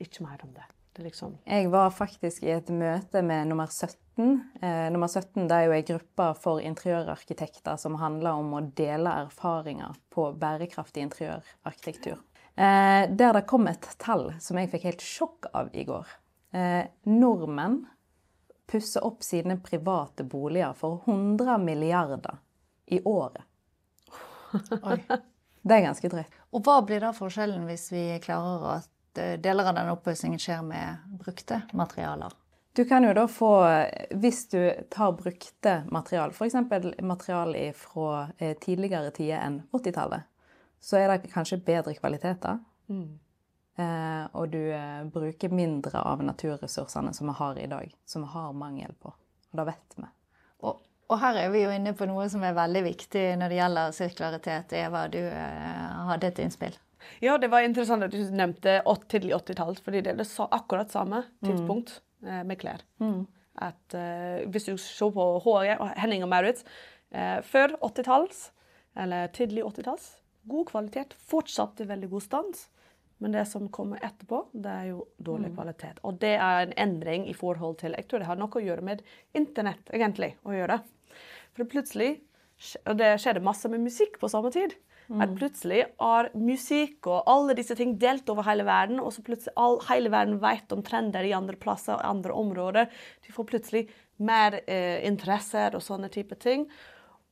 ikke 0.04 0.26
mer 0.26 0.42
om 0.44 0.52
det. 0.56 0.66
Liksom 0.98 1.34
jeg 1.44 1.70
var 1.74 1.90
faktisk 1.92 2.44
i 2.44 2.54
et 2.56 2.70
møte 2.72 3.22
med 3.26 3.50
nummer 3.50 3.68
17. 3.68 4.30
Eh, 4.62 4.86
nummer 4.94 5.12
17 5.12 5.48
det 5.50 5.56
er 5.58 5.66
jo 5.68 5.74
ei 5.76 5.88
gruppe 5.88 6.28
for 6.40 6.62
interiørarkitekter 6.64 7.80
som 7.82 7.98
handler 8.00 8.40
om 8.40 8.54
å 8.56 8.62
dele 8.78 9.12
erfaringer 9.26 9.98
på 10.14 10.30
bærekraftig 10.40 11.04
interiørarkitektur. 11.04 12.22
Eh, 12.56 13.04
der 13.12 13.36
det 13.36 13.44
kom 13.50 13.68
et 13.68 13.90
tall 14.00 14.30
som 14.40 14.60
jeg 14.60 14.72
fikk 14.72 14.88
helt 14.88 15.04
sjokk 15.04 15.50
av 15.52 15.74
i 15.76 15.84
går. 15.88 16.16
Eh, 16.56 16.88
nordmenn 17.12 17.82
pusser 18.72 19.04
opp 19.06 19.24
sine 19.24 19.60
private 19.62 20.24
boliger 20.24 20.74
for 20.74 21.04
100 21.06 21.60
milliarder 21.62 22.40
i 22.86 23.02
året. 23.04 23.44
Oi. 24.82 25.00
Det 25.66 25.74
er 25.74 25.88
ganske 25.88 26.10
drøyt. 26.14 26.36
Og 26.54 26.62
hva 26.66 26.78
blir 26.86 27.02
da 27.02 27.10
forskjellen 27.16 27.64
hvis 27.66 27.88
vi 27.90 28.04
klarer 28.24 28.68
at 28.78 28.90
Eh, 29.18 29.36
deler 29.40 29.70
av 29.72 29.78
den 29.78 29.92
oppussingen 29.94 30.42
skjer 30.42 30.64
med 30.66 31.18
brukte 31.20 31.62
materialer. 31.74 32.34
Du 32.76 32.84
kan 32.86 33.06
jo 33.08 33.14
da 33.16 33.24
få, 33.32 33.52
hvis 34.20 34.50
du 34.52 34.60
tar 34.92 35.14
brukte 35.16 35.78
material, 35.96 36.34
f.eks. 36.36 36.58
material 37.00 37.56
fra 37.80 38.26
eh, 38.38 38.58
tidligere 38.60 39.14
tider 39.16 39.40
enn 39.40 39.62
80-tallet, 39.72 40.28
så 40.84 41.00
er 41.00 41.14
det 41.14 41.32
kanskje 41.32 41.62
bedre 41.64 41.96
kvaliteter. 41.96 42.60
Mm. 42.92 43.14
Eh, 43.76 44.26
og 44.32 44.50
du 44.54 44.62
eh, 44.72 45.04
bruker 45.12 45.52
mindre 45.52 46.00
av 46.00 46.22
naturressursene 46.24 47.12
som 47.14 47.28
vi 47.28 47.34
har 47.40 47.58
i 47.60 47.68
dag, 47.68 47.96
som 48.06 48.24
vi 48.24 48.30
har 48.32 48.54
mangel 48.56 48.94
på. 49.00 49.12
Og 49.52 49.60
det 49.60 49.66
vet 49.68 49.98
vi. 49.98 50.08
Og, 50.64 50.80
og, 51.10 51.18
her 51.20 51.42
er 51.42 51.52
vi 51.52 51.66
jo 51.66 51.74
inne 51.76 51.96
på 51.98 52.08
noe 52.08 52.30
som 52.32 52.44
er 52.48 52.56
veldig 52.56 52.84
viktig 52.86 53.26
når 53.40 53.52
det 53.52 53.60
gjelder 53.60 53.98
sirkularitet. 53.98 54.76
Eva, 54.80 55.08
du 55.12 55.20
eh, 55.20 56.06
hadde 56.12 56.32
et 56.32 56.44
innspill. 56.46 56.78
Ja, 57.24 57.38
det 57.42 57.52
var 57.54 57.66
interessant 57.66 58.06
at 58.06 58.14
du 58.14 58.20
nevnte 58.36 58.80
tidlig 59.12 59.36
80-tall, 59.38 59.80
fordi 59.84 60.04
det 60.06 60.14
er 60.14 60.20
det 60.20 60.28
akkurat 60.46 60.94
samme 60.94 61.24
tidspunkt 61.46 62.00
mm. 62.22 62.44
med 62.48 62.60
klær. 62.62 62.84
Mm. 63.04 63.26
At 63.56 63.96
uh, 63.96 64.44
Hvis 64.52 64.68
du 64.68 64.76
ser 64.82 65.12
på 65.16 65.26
HG 65.46 65.78
og 65.80 65.88
Henning 65.96 66.26
og 66.26 66.32
Maurits 66.32 66.66
uh, 67.16 67.40
før 67.46 67.78
80-talls, 67.80 68.50
eller 68.96 69.28
tidlig 69.36 69.64
80-talls, 69.64 70.10
god 70.46 70.70
kvalitet, 70.70 71.16
fortsatt 71.28 71.82
i 71.82 71.90
veldig 71.90 72.10
god 72.12 72.24
stand. 72.24 72.66
Men 73.24 73.32
det 73.32 73.46
som 73.48 73.70
kommer 73.72 74.02
etterpå, 74.04 74.42
det 74.52 74.72
er 74.72 74.88
jo 74.92 75.06
dårlig 75.24 75.54
mm. 75.54 75.56
kvalitet. 75.56 76.02
Og 76.04 76.18
det 76.20 76.34
er 76.36 76.66
en 76.66 76.74
endring 76.84 77.30
i 77.32 77.36
forhold 77.36 77.80
til 77.80 77.96
Jeg 77.96 78.10
tror 78.10 78.22
det 78.22 78.28
har 78.28 78.40
noe 78.40 78.60
å 78.60 78.64
gjøre 78.64 78.84
med 78.84 79.04
internett, 79.34 79.88
egentlig. 79.96 80.34
å 80.44 80.56
gjøre. 80.56 80.82
For 81.56 81.70
plutselig 81.72 82.18
Og 82.88 82.96
det 83.00 83.18
skjedde 83.20 83.44
masse 83.44 83.68
med 83.68 83.84
musikk 83.84 84.20
på 84.20 84.30
samme 84.32 84.52
tid. 84.52 84.76
Mm. 85.08 85.22
At 85.22 85.36
plutselig 85.38 85.84
er 85.86 86.30
musikk 86.40 87.10
og 87.12 87.30
alle 87.30 87.56
disse 87.58 87.78
ting 87.78 87.94
delt 88.02 88.30
over 88.34 88.48
hele 88.48 88.66
verden, 88.66 89.00
og 89.02 89.14
så 89.14 89.24
plutselig 89.26 89.54
all, 89.62 89.78
hele 89.90 90.12
verden 90.14 90.40
vet 90.42 90.74
om 90.74 90.82
trender 90.86 91.28
i 91.28 91.36
andre 91.38 91.60
plasser 91.62 91.98
og 91.98 92.08
andre 92.10 92.34
områder. 92.34 92.90
De 93.26 93.36
får 93.36 93.50
plutselig 93.52 93.86
mer 94.26 94.62
eh, 94.66 95.06
interesser 95.08 95.78
og 95.78 95.84
sånne 95.86 96.10
type 96.14 96.38
ting. 96.42 96.66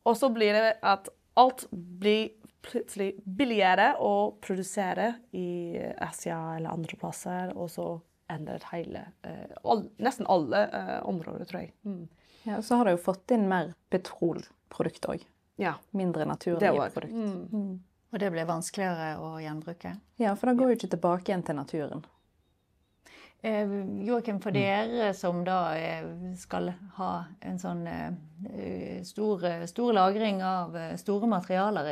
Og 0.05 0.17
så 0.19 0.29
blir 0.33 0.55
det 0.57 0.71
at 0.85 1.09
alt 1.39 1.65
blir 1.71 2.33
plutselig 2.63 3.13
billigere 3.25 3.93
å 3.99 4.35
produsere 4.43 5.09
i 5.35 5.75
Asia 6.03 6.39
eller 6.55 6.71
andre 6.71 6.99
plasser, 6.99 7.51
og 7.57 7.71
så 7.71 7.87
endret 8.31 8.65
hele 8.71 9.07
eh, 9.27 9.49
all, 9.67 9.87
Nesten 10.01 10.29
alle 10.31 10.65
eh, 10.69 10.99
områder, 11.09 11.47
tror 11.49 11.65
jeg. 11.65 11.73
Mm. 11.87 12.05
Ja, 12.43 12.57
og 12.59 12.65
så 12.67 12.79
har 12.79 12.87
de 12.87 12.95
jo 12.95 13.03
fått 13.03 13.33
inn 13.35 13.47
mer 13.51 13.73
petrolprodukt 13.93 15.09
òg. 15.11 15.25
Ja. 15.55 15.75
Mindre 15.91 16.25
naturlige 16.25 16.71
produkter. 16.71 17.01
produkt. 17.01 17.53
mm. 17.53 17.83
Og 18.13 18.19
det 18.21 18.29
blir 18.29 18.45
vanskeligere 18.45 19.15
å 19.25 19.39
gjenbruke. 19.41 19.95
Ja, 20.21 20.35
for 20.37 20.51
da 20.51 20.53
går 20.53 20.69
jo 20.69 20.75
ikke 20.77 20.91
tilbake 20.91 21.31
igjen 21.31 21.43
til 21.47 21.57
naturen. 21.57 22.03
Eh, 23.41 23.71
Joakim, 24.05 24.37
for 24.39 24.55
dere 24.55 25.09
som 25.17 25.41
da 25.43 25.73
eh, 25.75 26.05
skal 26.39 26.69
ha 26.99 27.09
en 27.41 27.57
sånn 27.59 27.81
eh, 27.89 29.01
stor, 29.03 29.43
stor 29.67 29.97
lagring 29.97 30.43
av 30.45 30.77
eh, 30.77 30.93
store 31.01 31.27
materialer, 31.27 31.89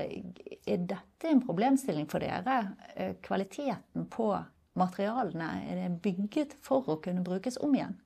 er 0.61 0.85
dette 0.93 1.27
en 1.27 1.41
problemstilling 1.43 2.05
for 2.07 2.23
dere? 2.23 2.61
Eh, 2.95 3.17
Kvaliteten 3.25 4.05
på 4.13 4.29
materialene, 4.79 5.49
er 5.67 5.81
det 5.81 5.89
bygget 6.05 6.55
for 6.63 6.87
å 6.87 7.01
kunne 7.03 7.25
brukes 7.25 7.59
om 7.59 7.73
igjen? 7.75 7.97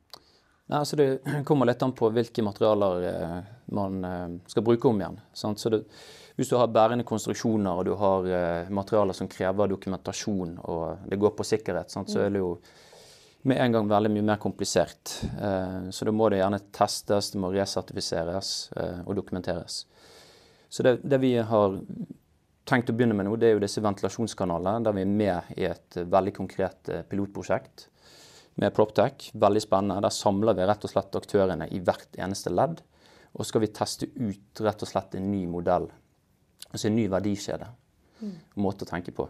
Nei, 0.65 0.79
altså 0.79 0.97
Det 0.97 1.43
kommer 1.45 1.69
litt 1.69 1.83
an 1.85 1.93
på 1.93 2.09
hvilke 2.13 2.43
materialer 2.45 3.03
eh, 3.09 3.41
man 3.77 3.99
eh, 4.07 4.31
skal 4.49 4.65
bruke 4.65 4.89
om 4.89 5.01
igjen. 5.01 5.19
Det, 5.69 5.81
hvis 6.39 6.49
du 6.49 6.55
har 6.57 6.71
bærende 6.73 7.05
konstruksjoner 7.05 7.77
og 7.81 7.85
du 7.85 7.93
har 7.99 8.25
eh, 8.25 8.71
materialer 8.73 9.13
som 9.13 9.29
krever 9.29 9.69
dokumentasjon 9.69 10.57
og 10.63 11.05
det 11.11 11.21
går 11.21 11.35
på 11.37 11.45
sikkerhet, 11.45 11.93
sant? 11.93 12.09
så 12.09 12.25
er 12.25 12.33
det 12.33 12.41
jo 12.41 12.55
med 13.45 13.61
en 13.61 13.77
gang 13.77 13.89
veldig 13.91 14.09
mye 14.09 14.25
mer 14.25 14.41
komplisert. 14.41 15.19
Så 15.93 16.05
da 16.07 16.11
må 16.17 16.31
det 16.33 16.39
gjerne 16.39 16.57
testes, 16.73 17.27
det 17.29 17.37
må 17.43 17.51
resertifiseres 17.53 18.47
og 19.05 19.11
dokumenteres. 19.19 19.75
Så 20.65 20.81
det, 20.81 20.95
det 21.05 21.19
vi 21.21 21.35
har 21.37 21.75
tenkt 22.65 22.89
å 22.89 22.95
begynne 22.97 23.13
med 23.13 23.29
nå, 23.29 23.35
det 23.37 23.51
er 23.51 23.53
jo 23.53 23.61
disse 23.61 23.83
ventilasjonskanalene, 23.85 24.81
der 24.87 24.97
vi 24.97 25.03
er 25.05 25.13
med 25.21 25.53
i 25.61 25.67
et 25.69 25.99
veldig 26.09 26.33
konkret 26.39 26.89
pilotprosjekt 27.11 27.85
med 28.61 28.73
Proptech. 28.75 29.29
Veldig 29.33 29.63
spennende. 29.63 30.03
Der 30.05 30.13
samler 30.15 30.55
vi 30.57 30.67
rett 30.67 30.85
og 30.87 30.91
slett 30.91 31.17
aktørene 31.19 31.69
i 31.75 31.81
hvert 31.83 32.19
eneste 32.19 32.53
ledd. 32.53 32.81
Og 33.35 33.43
så 33.43 33.49
skal 33.51 33.65
vi 33.65 33.73
teste 33.75 34.09
ut 34.15 34.63
rett 34.63 34.83
og 34.85 34.91
slett 34.91 35.17
en 35.17 35.31
ny 35.31 35.43
modell. 35.51 35.89
Altså 36.71 36.87
en 36.89 36.95
ny 36.95 37.07
verdikjede. 37.11 37.67
Måte 38.63 38.87
å 38.87 38.89
tenke 38.89 39.13
på. 39.15 39.27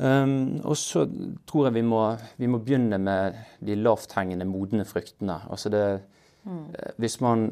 Um, 0.00 0.60
og 0.64 0.76
så 0.78 1.02
tror 1.48 1.66
jeg 1.66 1.80
vi 1.80 1.82
må, 1.84 2.04
vi 2.40 2.48
må 2.48 2.60
begynne 2.62 2.96
med 3.02 3.36
de 3.64 3.74
lavthengende, 3.76 4.46
modne 4.48 4.86
fruktene. 4.88 5.40
Altså 5.50 5.72
det, 5.72 5.84
mm. 6.44 6.62
Hvis 7.02 7.18
man 7.24 7.48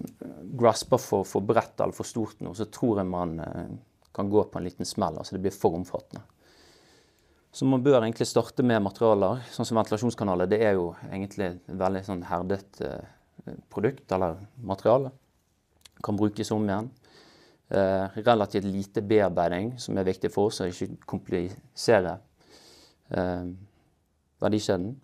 grasper 0.60 1.02
for, 1.02 1.26
for 1.28 1.44
bredt 1.44 1.80
eller 1.80 1.96
for 1.96 2.08
stort 2.08 2.40
nå, 2.44 2.54
så 2.56 2.68
tror 2.72 3.02
jeg 3.02 3.10
man 3.10 3.34
eh, 3.44 3.72
kan 4.16 4.30
gå 4.32 4.44
på 4.48 4.60
en 4.60 4.68
liten 4.68 4.88
smell. 4.88 5.18
Altså 5.18 5.36
det 5.36 5.44
blir 5.44 5.56
for 5.56 5.76
omfattende. 5.76 6.24
Så 7.52 7.64
man 7.64 7.82
bør 7.82 8.02
egentlig 8.02 8.26
starte 8.28 8.62
med 8.66 8.82
materialer. 8.84 9.40
Sånn 9.52 9.66
som 9.66 9.78
ventilasjonskanaler, 9.80 10.50
det 10.50 10.60
er 10.62 10.76
jo 10.76 10.90
egentlig 11.08 11.52
et 11.52 11.72
veldig 11.80 12.02
sånn 12.06 12.24
herdet 12.28 12.82
eh, 12.84 13.56
produkt 13.72 14.12
eller 14.14 14.36
materiale. 14.60 15.12
Kan 16.04 16.18
brukes 16.18 16.52
om 16.54 16.66
igjen. 16.68 16.90
Eh, 17.68 18.22
relativt 18.24 18.64
lite 18.64 19.02
bearbeiding, 19.02 19.74
som 19.78 19.98
er 19.98 20.06
viktig 20.08 20.30
for 20.32 20.48
oss, 20.48 20.62
å 20.64 20.68
ikke 20.70 21.02
komplisere 21.08 22.14
eh, 23.12 23.50
verdikjeden. 24.40 24.94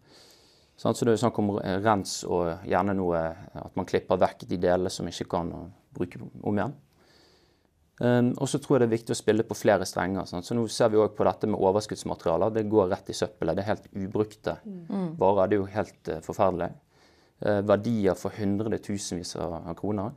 Sånn, 0.75 0.97
så 0.97 1.05
det 1.05 1.13
er 1.13 1.21
snakk 1.21 1.41
om 1.43 1.51
eh, 1.59 1.77
rens 1.85 2.23
og 2.25 2.65
gjerne 2.65 2.95
noe 2.97 3.21
at 3.61 3.77
man 3.77 3.89
klipper 3.89 4.21
vekk 4.21 4.47
de 4.49 4.59
delene 4.63 4.93
som 4.93 5.09
ikke 5.11 5.29
kan 5.37 5.53
bruke 5.95 6.23
om 6.25 6.57
igjen. 6.57 6.73
Um, 8.01 8.33
og 8.43 8.49
så 8.51 8.59
tror 8.59 8.77
jeg 8.77 8.83
det 8.83 8.89
er 8.89 8.97
viktig 8.97 9.15
å 9.15 9.19
spille 9.19 9.47
på 9.47 9.57
flere 9.59 9.87
strenger. 9.87 10.27
Sånn. 10.27 10.43
Så 10.47 10.57
nå 10.57 10.65
ser 10.73 10.91
vi 10.91 10.99
òg 10.99 11.15
på 11.15 11.27
dette 11.29 11.51
med 11.51 11.61
overskuddsmaterialer. 11.63 12.57
Det 12.57 12.67
går 12.73 12.91
rett 12.91 13.13
i 13.13 13.17
søppelet. 13.17 13.55
Det 13.55 13.63
er 13.63 13.71
helt 13.71 13.87
ubrukte 13.93 14.57
varer. 15.21 15.51
Det 15.51 15.59
er 15.59 15.63
jo 15.63 15.71
helt 15.77 16.11
uh, 16.11 16.19
forferdelig. 16.25 16.73
Uh, 17.45 17.61
verdier 17.67 18.19
for 18.19 18.35
hundretusenvis 18.35 19.37
av, 19.43 19.73
kroner. 19.79 20.15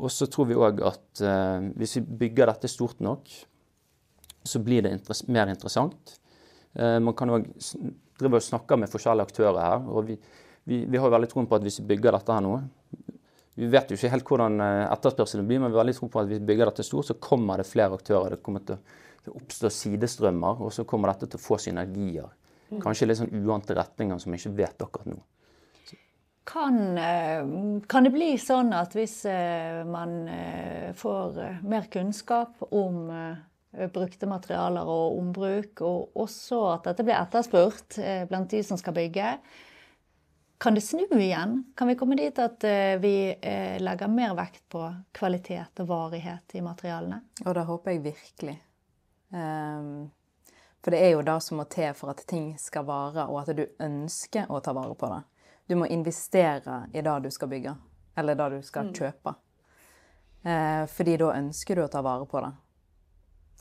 Og 0.00 0.08
så 0.12 0.28
tror 0.32 0.48
vi 0.48 0.56
òg 0.56 0.80
at 0.88 1.24
uh, 1.24 1.70
hvis 1.76 1.98
vi 1.98 2.06
bygger 2.24 2.48
dette 2.54 2.72
stort 2.72 3.04
nok, 3.04 3.28
så 4.44 4.58
blir 4.64 4.82
det 4.82 4.96
interess 4.96 5.26
mer 5.28 5.50
interessant. 5.52 6.16
Eh, 6.74 6.98
man 7.04 7.16
kan 7.16 7.32
òg 7.32 7.48
drive 8.20 8.38
og 8.38 8.44
snakke 8.44 8.78
med 8.80 8.90
forskjellige 8.92 9.28
aktører 9.28 9.60
her. 9.60 9.88
og 9.88 10.06
vi, 10.08 10.16
vi, 10.64 10.84
vi 10.86 10.98
har 10.98 11.08
jo 11.08 11.14
veldig 11.16 11.30
troen 11.32 11.48
på 11.48 11.58
at 11.58 11.66
hvis 11.66 11.80
vi 11.80 11.90
bygger 11.92 12.16
dette 12.16 12.32
her 12.32 12.44
nå 12.44 12.56
Vi 13.54 13.68
vet 13.68 13.90
jo 13.90 13.98
ikke 13.98 14.10
helt 14.14 14.28
hvordan 14.28 14.60
eh, 14.64 14.86
etterspørselen 14.94 15.48
blir, 15.48 15.60
men 15.60 15.72
vi 15.72 15.80
har 15.80 15.84
litt 15.84 15.98
tro 16.00 16.08
på 16.12 16.22
at 16.22 16.30
hvis 16.30 16.40
vi 16.40 16.48
bygger 16.48 16.70
dette 16.70 16.86
stort, 16.86 17.10
så 17.10 17.18
kommer 17.20 17.60
det 17.60 17.68
flere 17.68 17.98
aktører. 17.98 18.36
Det 18.36 18.44
kommer 18.46 18.64
til 18.64 18.78
å 19.28 19.36
oppstå 19.36 19.70
sidestrømmer, 19.76 20.62
og 20.64 20.72
så 20.72 20.86
kommer 20.88 21.12
dette 21.12 21.28
til 21.28 21.40
å 21.40 21.44
få 21.44 21.58
synergier. 21.60 22.30
Kanskje 22.80 23.10
litt 23.10 23.20
sånn 23.20 23.44
uante 23.44 23.76
retninger 23.76 24.20
som 24.22 24.32
vi 24.32 24.40
ikke 24.40 24.54
vet 24.62 24.84
akkurat 24.86 25.10
nå. 25.12 25.18
Kan, 26.48 26.78
eh, 26.98 27.44
kan 27.92 28.08
det 28.08 28.14
bli 28.14 28.30
sånn 28.40 28.72
at 28.74 28.96
hvis 28.96 29.20
eh, 29.30 29.82
man 29.86 30.16
får 30.98 31.36
mer 31.68 31.90
kunnskap 31.92 32.64
om 32.72 33.04
brukte 33.92 34.28
materialer 34.28 34.88
og 34.88 35.18
ombruk, 35.20 35.84
og 35.84 36.24
også 36.24 36.64
at 36.74 36.88
dette 36.88 37.04
blir 37.06 37.16
etterspurt 37.16 37.96
blant 38.28 38.50
de 38.52 38.60
som 38.66 38.80
skal 38.80 38.96
bygge, 38.96 39.36
kan 40.62 40.74
det 40.74 40.80
snu 40.80 41.06
igjen? 41.10 41.64
Kan 41.76 41.88
vi 41.88 41.94
komme 41.94 42.16
dit 42.16 42.38
at 42.38 42.64
eh, 42.64 42.98
vi 43.02 43.34
eh, 43.40 43.80
legger 43.82 44.08
mer 44.08 44.34
vekt 44.38 44.68
på 44.70 44.84
kvalitet 45.12 45.80
og 45.82 45.88
varighet 45.88 46.54
i 46.54 46.62
materialene? 46.62 47.18
Og 47.42 47.56
det 47.56 47.64
håper 47.66 47.90
jeg 47.90 48.02
virkelig. 48.04 48.54
Ehm, 49.34 50.06
for 50.78 50.94
det 50.94 51.00
er 51.02 51.10
jo 51.16 51.24
det 51.26 51.36
som 51.42 51.58
må 51.58 51.66
til 51.66 51.90
for 51.98 52.14
at 52.14 52.22
ting 52.30 52.52
skal 52.62 52.86
vare, 52.86 53.26
og 53.26 53.40
at 53.42 53.50
du 53.58 53.64
ønsker 53.82 54.54
å 54.54 54.62
ta 54.62 54.76
vare 54.78 54.94
på 54.94 55.10
det. 55.10 55.20
Du 55.66 55.74
må 55.82 55.90
investere 55.90 56.84
i 56.94 57.02
det 57.02 57.18
du 57.26 57.30
skal 57.34 57.50
bygge, 57.50 57.74
eller 58.22 58.38
det 58.38 58.50
du 58.54 58.62
skal 58.62 58.94
kjøpe. 58.94 59.34
Eh, 60.46 60.86
fordi 60.86 61.18
da 61.26 61.34
ønsker 61.42 61.74
du 61.74 61.88
å 61.88 61.90
ta 61.90 62.06
vare 62.06 62.30
på 62.30 62.46
det, 62.46 62.54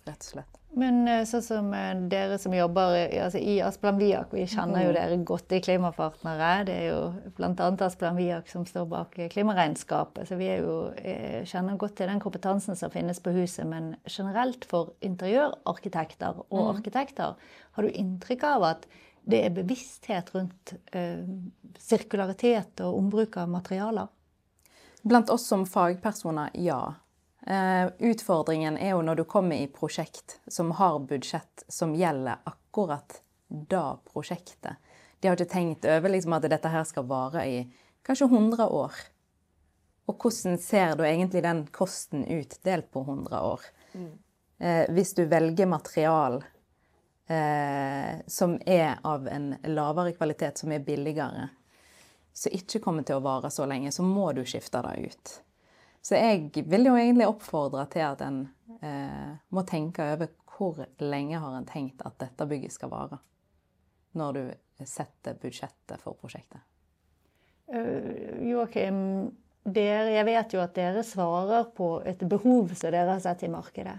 rett 0.05 0.21
og 0.21 0.33
slett. 0.35 0.60
Men 0.79 1.01
eh, 1.09 1.25
sånn 1.27 1.43
som 1.43 1.73
eh, 1.75 1.91
dere 2.11 2.37
som 2.39 2.53
jobber 2.55 2.95
altså 3.25 3.41
i 3.41 3.57
Asplan 3.63 3.97
Viak, 3.99 4.31
vi 4.31 4.45
kjenner 4.47 4.85
jo 4.85 4.93
dere 4.95 5.17
godt 5.27 5.51
i 5.51 5.59
Klimapartnere. 5.63 6.51
Det 6.69 6.77
er 6.77 6.87
jo 6.93 7.31
bl.a. 7.35 7.67
Asplan 7.87 8.15
Viak 8.15 8.47
som 8.51 8.63
står 8.67 8.87
bak 8.93 9.17
eh, 9.19 9.27
klimaregnskapet. 9.33 10.29
Så 10.29 10.39
vi 10.39 10.47
jo, 10.53 10.77
kjenner 11.49 11.79
godt 11.81 11.97
til 11.99 12.11
den 12.11 12.23
kompetansen 12.23 12.79
som 12.79 12.93
finnes 12.93 13.19
på 13.19 13.35
huset. 13.35 13.67
Men 13.67 13.93
generelt 14.07 14.63
for 14.69 14.95
interiørarkitekter 15.03 16.43
og 16.47 16.75
arkitekter, 16.77 17.35
har 17.75 17.87
du 17.87 17.91
inntrykk 17.91 18.47
av 18.53 18.69
at 18.71 18.87
det 19.27 19.43
er 19.45 19.53
bevissthet 19.53 20.31
rundt 20.35 20.73
eh, 20.97 21.21
sirkularitet 21.79 22.81
og 22.85 22.97
ombruk 22.97 23.37
av 23.37 23.51
materialer? 23.51 24.09
Blant 25.01 25.29
oss 25.33 25.47
som 25.49 25.65
fagpersoner, 25.65 26.53
ja. 26.61 26.81
Eh, 27.47 27.87
utfordringen 27.99 28.77
er 28.77 28.93
jo 28.93 29.01
når 29.01 29.21
du 29.21 29.23
kommer 29.25 29.57
i 29.57 29.69
prosjekt 29.71 30.39
som 30.47 30.71
har 30.77 30.99
budsjett 31.09 31.63
som 31.67 31.95
gjelder 31.97 32.43
akkurat 32.45 33.21
da 33.47 33.97
prosjektet. 34.13 34.77
De 35.19 35.27
har 35.27 35.37
ikke 35.37 35.53
tenkt 35.53 35.85
over 35.85 36.13
liksom, 36.13 36.33
at 36.37 36.45
dette 36.49 36.69
her 36.69 36.85
skal 36.85 37.07
vare 37.09 37.45
i 37.49 37.57
kanskje 38.05 38.29
100 38.29 38.67
år. 38.67 39.01
Og 40.09 40.17
hvordan 40.21 40.57
ser 40.61 40.95
da 40.97 41.05
egentlig 41.07 41.43
den 41.45 41.65
kosten 41.73 42.25
ut 42.25 42.57
delt 42.65 42.91
på 42.93 43.03
100 43.05 43.41
år? 43.41 43.65
Eh, 44.61 44.85
hvis 44.93 45.13
du 45.17 45.25
velger 45.25 45.69
material 45.69 46.43
eh, 47.27 48.21
som 48.27 48.57
er 48.65 48.99
av 49.01 49.27
en 49.27 49.55
lavere 49.63 50.13
kvalitet, 50.13 50.61
som 50.61 50.71
er 50.71 50.85
billigere, 50.85 51.49
som 52.33 52.53
ikke 52.53 52.81
kommer 52.83 53.05
til 53.05 53.17
å 53.17 53.25
vare 53.25 53.49
så 53.53 53.65
lenge, 53.69 53.91
så 53.91 54.05
må 54.05 54.31
du 54.37 54.43
skifte 54.45 54.81
det 54.85 55.09
ut. 55.09 55.39
Så 56.01 56.17
jeg 56.17 56.65
vil 56.65 56.87
jo 56.89 56.95
egentlig 56.97 57.27
oppfordre 57.29 57.85
til 57.93 58.05
at 58.05 58.23
en 58.25 58.41
eh, 58.81 59.33
må 59.53 59.63
tenke 59.69 60.05
over 60.15 60.31
hvor 60.51 60.81
lenge 61.01 61.39
har 61.41 61.53
en 61.57 61.67
tenkt 61.69 62.03
at 62.05 62.17
dette 62.21 62.45
bygget 62.49 62.73
skal 62.73 62.91
vare, 62.91 63.17
når 64.17 64.37
du 64.37 64.43
setter 64.85 65.37
budsjettet 65.41 66.01
for 66.01 66.17
prosjektet. 66.17 66.61
Uh, 67.71 68.41
Joakim, 68.45 68.99
dere, 69.63 70.11
jeg 70.17 70.27
vet 70.27 70.53
jo 70.53 70.61
at 70.61 70.75
dere 70.75 71.03
svarer 71.07 71.69
på 71.77 71.95
et 72.05 72.21
behov 72.29 72.73
som 72.75 72.93
dere 72.93 73.15
har 73.15 73.23
sett 73.23 73.45
i 73.47 73.51
markedet. 73.51 73.95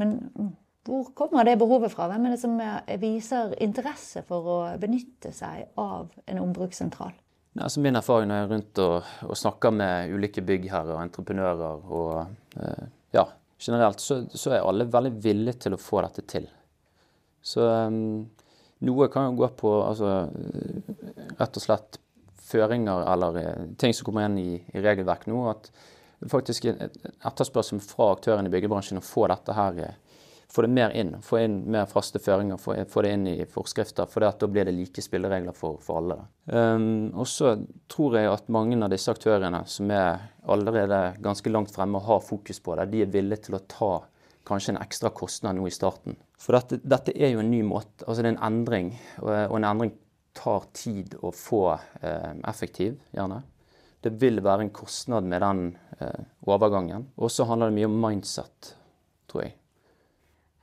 Men 0.00 0.16
mm, 0.34 0.52
hvor 0.84 1.10
kommer 1.16 1.46
det 1.46 1.58
behovet 1.60 1.92
fra? 1.92 2.08
Hvem 2.10 2.26
er 2.26 2.34
det 2.34 2.40
som 2.42 2.58
eh, 2.60 2.96
viser 3.00 3.54
interesse 3.64 4.24
for 4.28 4.48
å 4.50 4.58
benytte 4.80 5.32
seg 5.32 5.70
av 5.80 6.10
en 6.28 6.40
ombrukssentral? 6.42 7.14
Altså 7.54 7.80
min 7.80 7.94
erfaring 7.94 8.26
når 8.28 8.40
jeg 8.40 8.44
er 8.44 8.50
rundt 8.50 8.80
og, 8.82 9.10
og 9.30 9.38
snakker 9.38 9.74
med 9.78 10.14
ulike 10.16 10.42
byggherrer 10.42 10.96
og 10.96 11.02
entreprenører 11.04 11.84
og 11.86 12.58
eh, 12.58 12.86
ja, 13.14 13.28
generelt, 13.62 14.02
så, 14.02 14.24
så 14.34 14.56
er 14.56 14.66
alle 14.66 14.88
veldig 14.90 15.12
villige 15.22 15.60
til 15.66 15.76
å 15.76 15.80
få 15.80 16.02
dette 16.02 16.24
til. 16.30 16.48
Så 17.44 17.62
um, 17.62 18.24
noe 18.88 19.08
kan 19.12 19.28
jo 19.28 19.38
gå 19.44 19.50
på 19.60 19.74
altså, 19.84 20.14
eh, 20.34 21.30
rett 21.38 21.60
og 21.60 21.66
slett 21.66 22.00
føringer 22.44 23.06
eller 23.12 23.38
ting 23.80 23.94
som 23.94 24.08
kommer 24.08 24.24
igjen 24.24 24.40
i, 24.42 24.58
i 24.74 24.82
regelverk 24.84 25.28
nå. 25.30 25.44
At 25.52 25.70
faktisk 26.30 26.66
etterspørselen 26.66 27.20
etterspørsel 27.30 27.84
fra 27.84 28.10
aktørene 28.16 28.50
i 28.50 28.54
byggebransjen 28.54 29.00
å 29.00 29.04
få 29.04 29.28
dette 29.30 29.54
her 29.56 29.78
få 30.54 30.62
det 30.62 30.68
mer 30.68 30.90
inn. 30.94 31.16
Få 31.22 31.40
inn 31.42 31.56
mer 31.74 31.88
faste 31.90 32.20
føringer, 32.22 32.58
få, 32.62 33.02
det 33.02 33.10
inn 33.10 33.26
i 33.26 33.46
forskrifter. 33.50 34.06
For 34.10 34.22
da 34.22 34.46
blir 34.46 34.68
det 34.68 34.76
like 34.76 35.02
spilleregler 35.02 35.56
for, 35.56 35.80
for 35.82 35.98
alle. 35.98 36.20
Um, 36.46 37.10
og 37.10 37.26
så 37.26 37.56
tror 37.90 38.18
jeg 38.20 38.30
at 38.30 38.52
mange 38.54 38.78
av 38.78 38.92
disse 38.92 39.10
aktørene 39.10 39.64
som 39.70 39.90
er 39.90 40.28
allerede 40.46 41.00
ganske 41.24 41.50
langt 41.50 41.74
fremme 41.74 41.98
og 41.98 42.06
har 42.06 42.22
fokus 42.22 42.62
på 42.62 42.76
det, 42.78 42.90
de 42.92 43.02
er 43.02 43.10
villige 43.10 43.48
til 43.48 43.58
å 43.58 43.64
ta 43.66 43.90
kanskje 44.46 44.74
en 44.74 44.82
ekstra 44.84 45.10
kostnad 45.16 45.58
nå 45.58 45.66
i 45.66 45.74
starten. 45.74 46.20
For 46.38 46.54
dette, 46.54 46.78
dette 46.84 47.16
er 47.16 47.32
jo 47.32 47.42
en 47.42 47.50
ny 47.50 47.62
måte, 47.66 48.04
altså 48.04 48.20
det 48.20 48.30
er 48.30 48.36
en 48.36 48.44
endring. 48.52 48.92
Og 49.24 49.56
en 49.58 49.66
endring 49.66 49.94
tar 50.36 50.68
tid 50.76 51.16
å 51.22 51.32
få 51.34 51.64
eh, 51.74 52.30
effektiv, 52.46 52.98
gjerne. 53.14 53.40
Det 54.04 54.12
vil 54.20 54.42
være 54.44 54.66
en 54.66 54.72
kostnad 54.74 55.26
med 55.26 55.40
den 55.42 55.66
eh, 55.98 56.24
overgangen. 56.46 57.08
Og 57.16 57.32
så 57.32 57.46
handler 57.48 57.72
det 57.72 57.78
mye 57.80 57.90
om 57.90 58.00
mindset, 58.04 58.74
tror 59.30 59.46
jeg. 59.46 59.56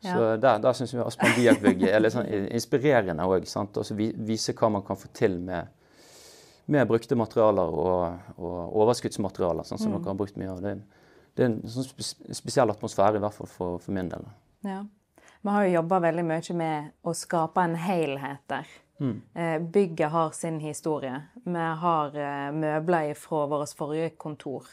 Ja. 0.02 0.16
Så 0.16 0.38
der, 0.42 0.62
der 0.64 0.74
syns 0.74 0.94
vi 0.96 1.02
Aspan 1.04 1.36
Biak-bygget 1.38 1.92
er 1.94 2.02
litt 2.02 2.16
sånn 2.16 2.30
inspirerende 2.50 3.28
òg. 3.30 3.46
Og 3.46 4.02
vise 4.26 4.56
hva 4.58 4.72
man 4.74 4.86
kan 4.86 4.98
få 4.98 5.12
til 5.14 5.38
med, 5.46 5.70
med 6.74 6.90
brukte 6.90 7.18
materialer 7.20 7.76
og, 7.84 8.32
og 8.42 8.80
overskuddsmaterialer, 8.86 9.68
sånn 9.68 9.82
som 9.82 9.94
mm. 9.94 10.00
dere 10.00 10.14
har 10.14 10.22
brukt 10.24 10.40
mye 10.42 10.56
av. 10.56 10.64
Det, 10.66 11.04
det 11.38 11.46
er 11.46 11.52
en 11.52 11.60
sånn 11.70 11.86
spesiell 12.34 12.74
atmosfære, 12.74 13.22
i 13.22 13.24
hvert 13.24 13.38
fall 13.38 13.52
for, 13.52 13.78
for 13.84 13.96
min 13.96 14.10
del. 14.10 14.26
Ja. 14.66 14.82
Vi 15.42 15.50
har 15.50 15.66
jo 15.66 15.76
jobba 15.80 16.00
veldig 16.04 16.26
mye 16.26 16.56
med 16.58 16.92
å 17.06 17.14
skape 17.18 17.64
en 17.66 17.78
helhet 17.82 18.44
der. 18.50 18.74
Mm. 19.02 19.22
Eh, 19.34 19.58
bygget 19.62 20.12
har 20.14 20.32
sin 20.38 20.60
historie. 20.60 21.22
Vi 21.46 21.68
har 21.84 22.18
eh, 22.18 22.52
møbler 22.54 23.14
fra 23.18 23.48
vårt 23.50 23.74
forrige 23.78 24.12
kontor 24.22 24.68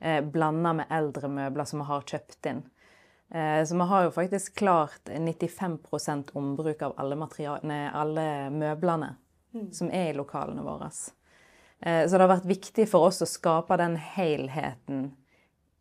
eh, 0.00 0.20
blanda 0.20 0.72
med 0.72 0.92
eldre 0.92 1.28
møbler 1.28 1.64
som 1.64 1.80
vi 1.80 1.88
har 1.88 2.04
kjøpt 2.04 2.50
inn. 2.50 2.60
Eh, 3.34 3.64
så 3.64 3.74
vi 3.74 3.80
har 3.80 4.02
jo 4.02 4.10
faktisk 4.10 4.54
klart 4.54 5.00
95% 5.04 6.30
ombruk 6.32 6.82
av 6.82 6.94
alle, 6.96 7.28
alle 7.92 8.50
møblene 8.50 9.14
mm. 9.54 9.72
som 9.72 9.90
er 9.90 10.10
i 10.10 10.14
lokalene 10.14 10.62
våre. 10.62 10.90
Eh, 11.80 12.06
så 12.06 12.14
det 12.14 12.22
har 12.22 12.30
vært 12.30 12.46
viktig 12.46 12.86
for 12.86 13.08
oss 13.08 13.18
å 13.24 13.26
skape 13.26 13.78
den 13.80 13.96
helheten 13.98 15.08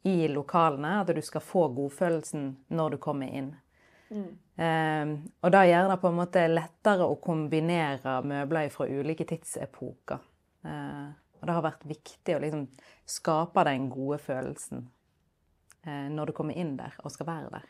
i 0.01 0.27
lokalene. 0.33 0.95
At 1.03 1.13
du 1.13 1.21
skal 1.21 1.45
få 1.45 1.67
godfølelsen 1.77 2.49
når 2.73 2.95
du 2.95 2.97
kommer 3.05 3.29
inn. 3.29 3.53
Mm. 4.09 4.33
Eh, 4.57 5.13
og 5.45 5.53
da 5.53 5.63
gjør 5.69 5.93
det 5.93 5.99
på 6.01 6.09
en 6.09 6.19
måte 6.23 6.47
lettere 6.49 7.05
å 7.05 7.21
kombinere 7.21 8.17
møbler 8.33 8.73
fra 8.73 8.89
ulike 8.89 9.29
tidsepoker. 9.29 10.25
og 10.63 11.47
det 11.47 11.53
har 11.53 11.63
vært 11.69 11.85
viktig 11.85 12.33
å 12.33 12.41
liksom 12.41 12.67
skape 13.05 13.65
den 13.67 13.89
gode 13.91 14.17
følelsen 14.25 14.87
når 15.85 16.29
du 16.29 16.33
kommer 16.37 16.55
inn 16.55 16.77
der 16.79 16.93
og 17.03 17.11
skal 17.11 17.27
være 17.27 17.49
der. 17.51 17.65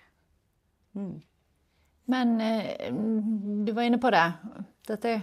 Mm. 0.93 1.15
Men 2.13 2.33
eh, 2.41 2.91
du 3.65 3.71
var 3.73 3.87
inne 3.87 3.97
på 4.01 4.11
det. 4.13 4.25
Dette 4.87 5.13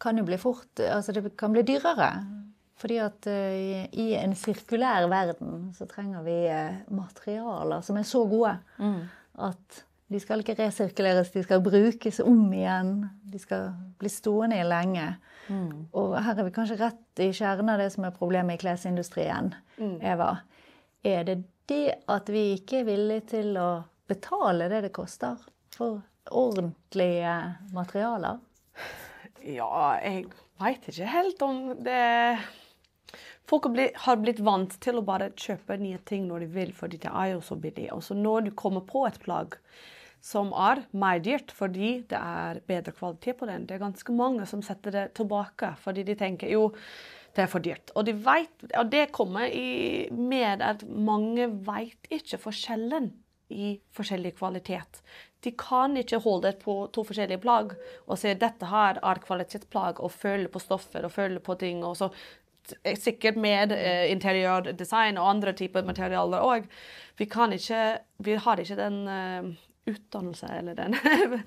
kan 0.00 0.18
jo 0.18 0.24
bli 0.26 0.38
fort 0.38 0.80
Altså 0.80 1.12
det 1.12 1.34
kan 1.36 1.52
bli 1.52 1.64
dyrere. 1.66 2.10
Fordi 2.80 2.96
at 2.98 3.28
uh, 3.30 3.84
i 3.92 4.06
en 4.18 4.34
sirkulær 4.36 5.06
verden 5.08 5.68
så 5.76 5.86
trenger 5.90 6.24
vi 6.26 6.38
materialer 6.90 7.84
som 7.86 8.00
er 8.00 8.06
så 8.08 8.24
gode 8.28 8.56
mm. 8.82 9.02
at 9.46 9.84
de 10.14 10.20
skal 10.20 10.42
ikke 10.42 10.56
resirkuleres, 10.58 11.30
de 11.32 11.42
skal 11.42 11.62
brukes 11.64 12.20
om 12.20 12.52
igjen. 12.52 12.92
De 13.32 13.40
skal 13.40 13.70
bli 13.98 14.10
stående 14.12 14.60
i 14.60 14.66
lenge. 14.66 15.06
Mm. 15.48 15.86
Og 15.96 16.14
her 16.22 16.38
er 16.38 16.46
vi 16.46 16.52
kanskje 16.54 16.78
rett 16.80 17.22
i 17.24 17.30
kjernen 17.34 17.72
av 17.72 17.80
det 17.80 17.88
som 17.94 18.04
er 18.06 18.14
problemet 18.14 18.58
i 18.58 18.62
klesindustrien. 18.62 19.54
Mm. 19.78 19.96
Eva, 20.12 20.28
er 21.04 21.24
det 21.26 21.38
det 21.70 21.94
at 22.10 22.30
vi 22.32 22.54
ikke 22.58 22.82
er 22.82 22.88
villige 22.88 23.28
til 23.36 23.54
å 23.60 23.68
betale 24.08 24.68
det 24.72 24.82
det 24.86 24.92
koster 24.94 25.40
for 25.74 26.02
ordentlige 26.30 27.36
materialer? 27.74 28.42
Ja, 29.44 29.96
jeg 30.00 30.28
veit 30.60 30.86
ikke 30.88 31.08
helt 31.14 31.42
om 31.44 31.64
det 31.84 32.02
Folk 33.44 33.66
har 34.06 34.16
blitt 34.16 34.38
vant 34.40 34.72
til 34.80 34.96
å 34.96 35.04
bare 35.04 35.26
kjøpe 35.36 35.76
nye 35.76 35.98
ting 36.08 36.22
når 36.30 36.46
de 36.46 36.54
vil, 36.54 36.70
fordi 36.72 36.96
det 37.02 37.10
er 37.10 37.34
jo 37.34 37.42
så 37.44 37.58
billig. 37.60 37.90
Og 37.92 38.00
så 38.06 38.16
når 38.16 38.46
du 38.46 38.54
kommer 38.56 38.80
på 38.88 39.02
et 39.04 39.18
plagg 39.20 39.58
som 40.24 40.54
er 40.56 40.80
mer 40.96 41.20
dyrt 41.20 41.52
fordi 41.52 41.98
det 42.08 42.16
er 42.16 42.62
bedre 42.64 42.94
kvalitet 42.96 43.36
på 43.36 43.48
den. 43.50 43.66
Det 43.68 43.76
er 43.76 43.82
ganske 43.82 44.16
mange 44.16 44.46
som 44.48 44.62
setter 44.64 44.94
det 44.94 45.04
tilbake 45.18 45.74
fordi 45.82 46.06
de 46.08 46.16
tenker 46.16 46.48
jo 46.54 46.70
det 47.34 47.44
er 47.44 47.50
for 47.50 47.64
dyrt. 47.64 47.90
Og, 47.94 48.06
de 48.06 48.14
vet, 48.24 48.66
og 48.78 48.90
det 48.92 49.08
kommer 49.14 49.50
i, 49.50 50.06
med 50.10 50.62
at 50.62 50.84
mange 50.86 51.48
vet 51.66 52.10
ikke 52.14 52.40
forskjellen 52.46 53.10
i 53.54 53.74
forskjellig 53.94 54.34
kvalitet. 54.38 55.02
De 55.44 55.52
kan 55.58 55.96
ikke 56.00 56.22
holde 56.24 56.54
på 56.62 56.76
to 56.94 57.04
forskjellige 57.06 57.42
plagg 57.42 57.74
og 58.06 58.16
si 58.18 58.32
dette 58.38 58.70
her 58.70 59.00
er 59.02 59.20
kvalitetsplagg, 59.26 60.00
og 60.00 60.14
føle 60.14 60.48
på 60.48 60.62
stoffer 60.62 61.04
og 61.04 61.12
føle 61.12 61.42
på 61.44 61.58
ting. 61.60 61.84
og 61.84 61.98
så 62.00 62.10
Sikkert 62.96 63.36
med 63.36 63.74
eh, 63.76 64.06
interiørdesign 64.08 65.18
og 65.20 65.26
andre 65.34 65.52
typer 65.52 65.84
materialer 65.84 66.40
òg. 66.40 66.64
Vi, 67.20 67.26
vi 68.24 68.36
har 68.40 68.62
ikke 68.62 68.78
den 68.78 68.96
eh, 69.04 69.50
utdannelse 69.86 70.46
eller 70.46 70.74
den 70.74 70.96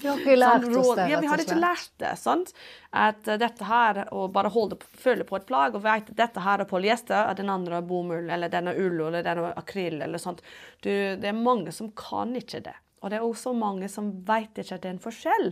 Vi 0.01 0.07
har 0.07 0.19
ikke 0.19 0.35
lært 0.37 0.65
sånn, 0.65 0.77
oss 0.77 0.91
det, 0.99 1.07
ja, 1.09 1.19
vi 1.21 1.29
har 1.31 1.41
ikke 1.41 1.57
lært 1.57 1.93
det. 2.01 2.11
sant? 2.21 2.51
At 2.93 3.25
uh, 3.29 3.37
dette 3.41 3.65
her, 3.65 4.03
å 4.13 4.27
bare 4.33 4.51
holde, 4.53 4.77
føle 5.01 5.25
på 5.27 5.39
et 5.39 5.47
plagg 5.49 5.77
og 5.77 5.83
vite 5.85 6.13
at 6.13 6.19
dette 6.21 6.43
her 6.45 6.61
er 6.61 6.69
polyester, 6.69 7.17
at 7.17 7.41
den 7.41 7.49
andre 7.53 7.79
er 7.79 7.87
bomull, 7.89 8.29
eller 8.29 8.51
den 8.53 8.69
er 8.69 8.81
ull, 8.81 9.01
eller 9.07 9.25
den 9.25 9.41
er 9.41 9.57
akryl, 9.57 9.99
eller 10.05 10.21
sånt. 10.21 10.43
Du, 10.85 10.91
det 10.91 11.31
er 11.31 11.37
mange 11.37 11.73
som 11.73 11.89
kan 11.97 12.35
ikke 12.37 12.61
det. 12.67 12.77
Og 13.01 13.11
det 13.11 13.19
er 13.19 13.25
også 13.25 13.53
mange 13.57 13.89
som 13.93 14.13
vet 14.27 14.61
ikke 14.61 14.77
at 14.77 14.85
det 14.85 14.91
er 14.91 14.95
en 14.97 15.03
forskjell 15.03 15.51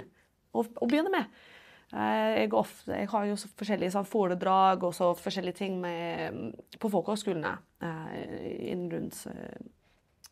å, 0.53 0.63
å 0.65 0.89
begynne 0.89 1.13
med. 1.13 1.43
Uh, 1.93 2.41
jeg, 2.41 2.51
ofte, 2.57 2.91
jeg, 2.93 3.09
har 3.09 3.29
jo 3.29 3.39
så 3.39 3.49
forskjellige 3.57 3.95
sånn, 3.95 4.09
foredrag 4.09 4.85
og 4.85 4.93
så 4.97 5.13
forskjellige 5.17 5.61
ting 5.63 5.81
med, 5.81 6.53
på 6.81 6.91
folkehøgskolene 6.91 7.55
eh, 7.85 8.77
rundt 8.91 9.25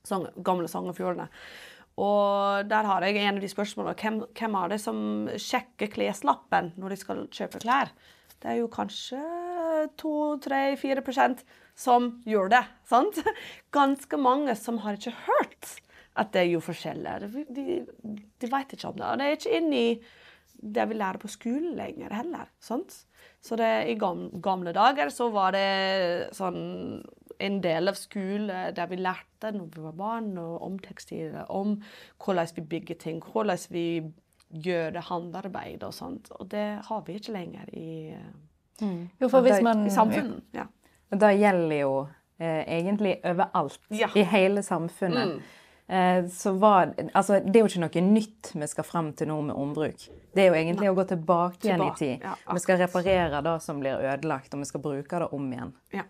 sånn, 0.07 0.27
gamle 0.45 0.69
Sognefjordene. 0.71 1.27
Og 1.27 1.72
der 2.65 2.89
har 2.89 3.05
jeg 3.05 3.19
en 3.21 3.37
av 3.37 3.43
de 3.43 3.51
spørsmålene 3.51 3.97
hvem, 3.99 4.19
hvem 4.33 4.55
er 4.57 4.73
det 4.73 4.79
som 4.81 4.97
sjekker 5.37 5.91
kleslappen 5.93 6.71
når 6.81 6.95
de 6.95 6.99
skal 7.03 7.25
kjøpe 7.29 7.61
klær? 7.61 7.93
Det 8.41 8.49
er 8.51 8.59
jo 8.59 8.71
kanskje 8.71 9.21
2-3-4% 10.01 11.45
som 11.79 12.09
gjør 12.27 12.51
det. 12.55 12.63
sant? 12.89 13.21
Ganske 13.77 14.19
mange 14.19 14.55
som 14.59 14.81
har 14.83 14.97
ikke 14.97 15.15
hørt 15.27 15.77
at 16.19 16.33
det 16.33 16.43
er 16.43 16.51
jo 16.51 16.61
forskjeller. 16.61 17.25
De, 17.49 17.79
de 18.13 18.49
vet 18.51 18.75
ikke 18.75 18.91
om 18.91 18.99
det. 18.99 19.07
Og 19.07 19.17
det 19.17 19.25
er 19.25 19.37
ikke 19.37 19.57
inni 19.57 19.85
det 20.63 20.85
vi 20.89 20.97
lærer 20.97 21.19
på 21.19 21.31
skolen 21.31 21.73
lenger 21.77 22.13
heller. 22.13 22.51
sant? 22.61 23.03
Så 23.43 23.57
det, 23.59 23.71
i 23.91 23.97
gamle 23.97 24.73
dager 24.75 25.11
så 25.11 25.29
var 25.33 25.55
det 25.55 26.29
sånn 26.35 27.01
en 27.43 27.59
del 27.63 27.91
av 27.91 27.97
skolen 27.99 28.75
der 28.75 28.89
vi 28.91 28.99
lærte 29.01 29.51
når 29.55 29.69
vi 29.73 29.85
var 29.85 29.95
barn, 29.99 30.33
om 30.37 30.77
tekstiler, 30.79 31.49
om 31.51 31.77
hvordan 32.23 32.53
vi 32.55 32.67
bygger 32.75 32.99
ting, 33.01 33.23
hvordan 33.33 33.65
vi 33.73 33.87
gjør 34.53 34.99
håndarbeid 35.09 35.83
og 35.83 35.93
sånt. 35.95 36.29
Og 36.37 36.49
det 36.51 36.67
har 36.87 37.03
vi 37.07 37.17
ikke 37.17 37.33
lenger 37.35 37.73
i, 37.73 38.13
mm. 38.81 39.01
jo, 39.21 39.31
man, 39.65 39.87
i 39.87 39.93
samfunnet. 39.93 40.45
Ja. 40.53 40.67
Det 41.13 41.33
gjelder 41.37 41.75
jo 41.77 41.97
eh, 42.39 42.63
egentlig 42.77 43.17
overalt 43.25 43.93
ja. 43.93 44.09
i 44.15 44.23
hele 44.29 44.63
samfunnet. 44.63 45.35
Mm. 45.35 45.59
Eh, 45.93 46.29
så 46.31 46.53
var, 46.57 46.93
altså, 47.13 47.41
det 47.43 47.57
er 47.57 47.65
jo 47.65 47.71
ikke 47.71 47.83
noe 47.83 48.05
nytt 48.07 48.53
vi 48.55 48.69
skal 48.71 48.87
fram 48.87 49.13
til 49.17 49.29
nå 49.29 49.41
med 49.49 49.57
ombruk. 49.57 50.07
Det 50.33 50.45
er 50.45 50.51
jo 50.51 50.57
egentlig 50.57 50.87
Nei. 50.87 50.93
å 50.93 50.97
gå 50.97 51.05
tilbake 51.11 51.67
igjen 51.67 51.85
i 51.85 51.93
tid. 51.99 52.23
Ja, 52.23 52.37
vi 52.53 52.63
skal 52.63 52.79
reparere 52.81 53.43
det 53.45 53.57
som 53.65 53.81
blir 53.83 54.01
ødelagt, 54.01 54.53
og 54.53 54.63
vi 54.63 54.69
skal 54.69 54.85
bruke 54.85 55.25
det 55.25 55.33
om 55.35 55.49
igjen. 55.51 55.73
Ja 55.93 56.05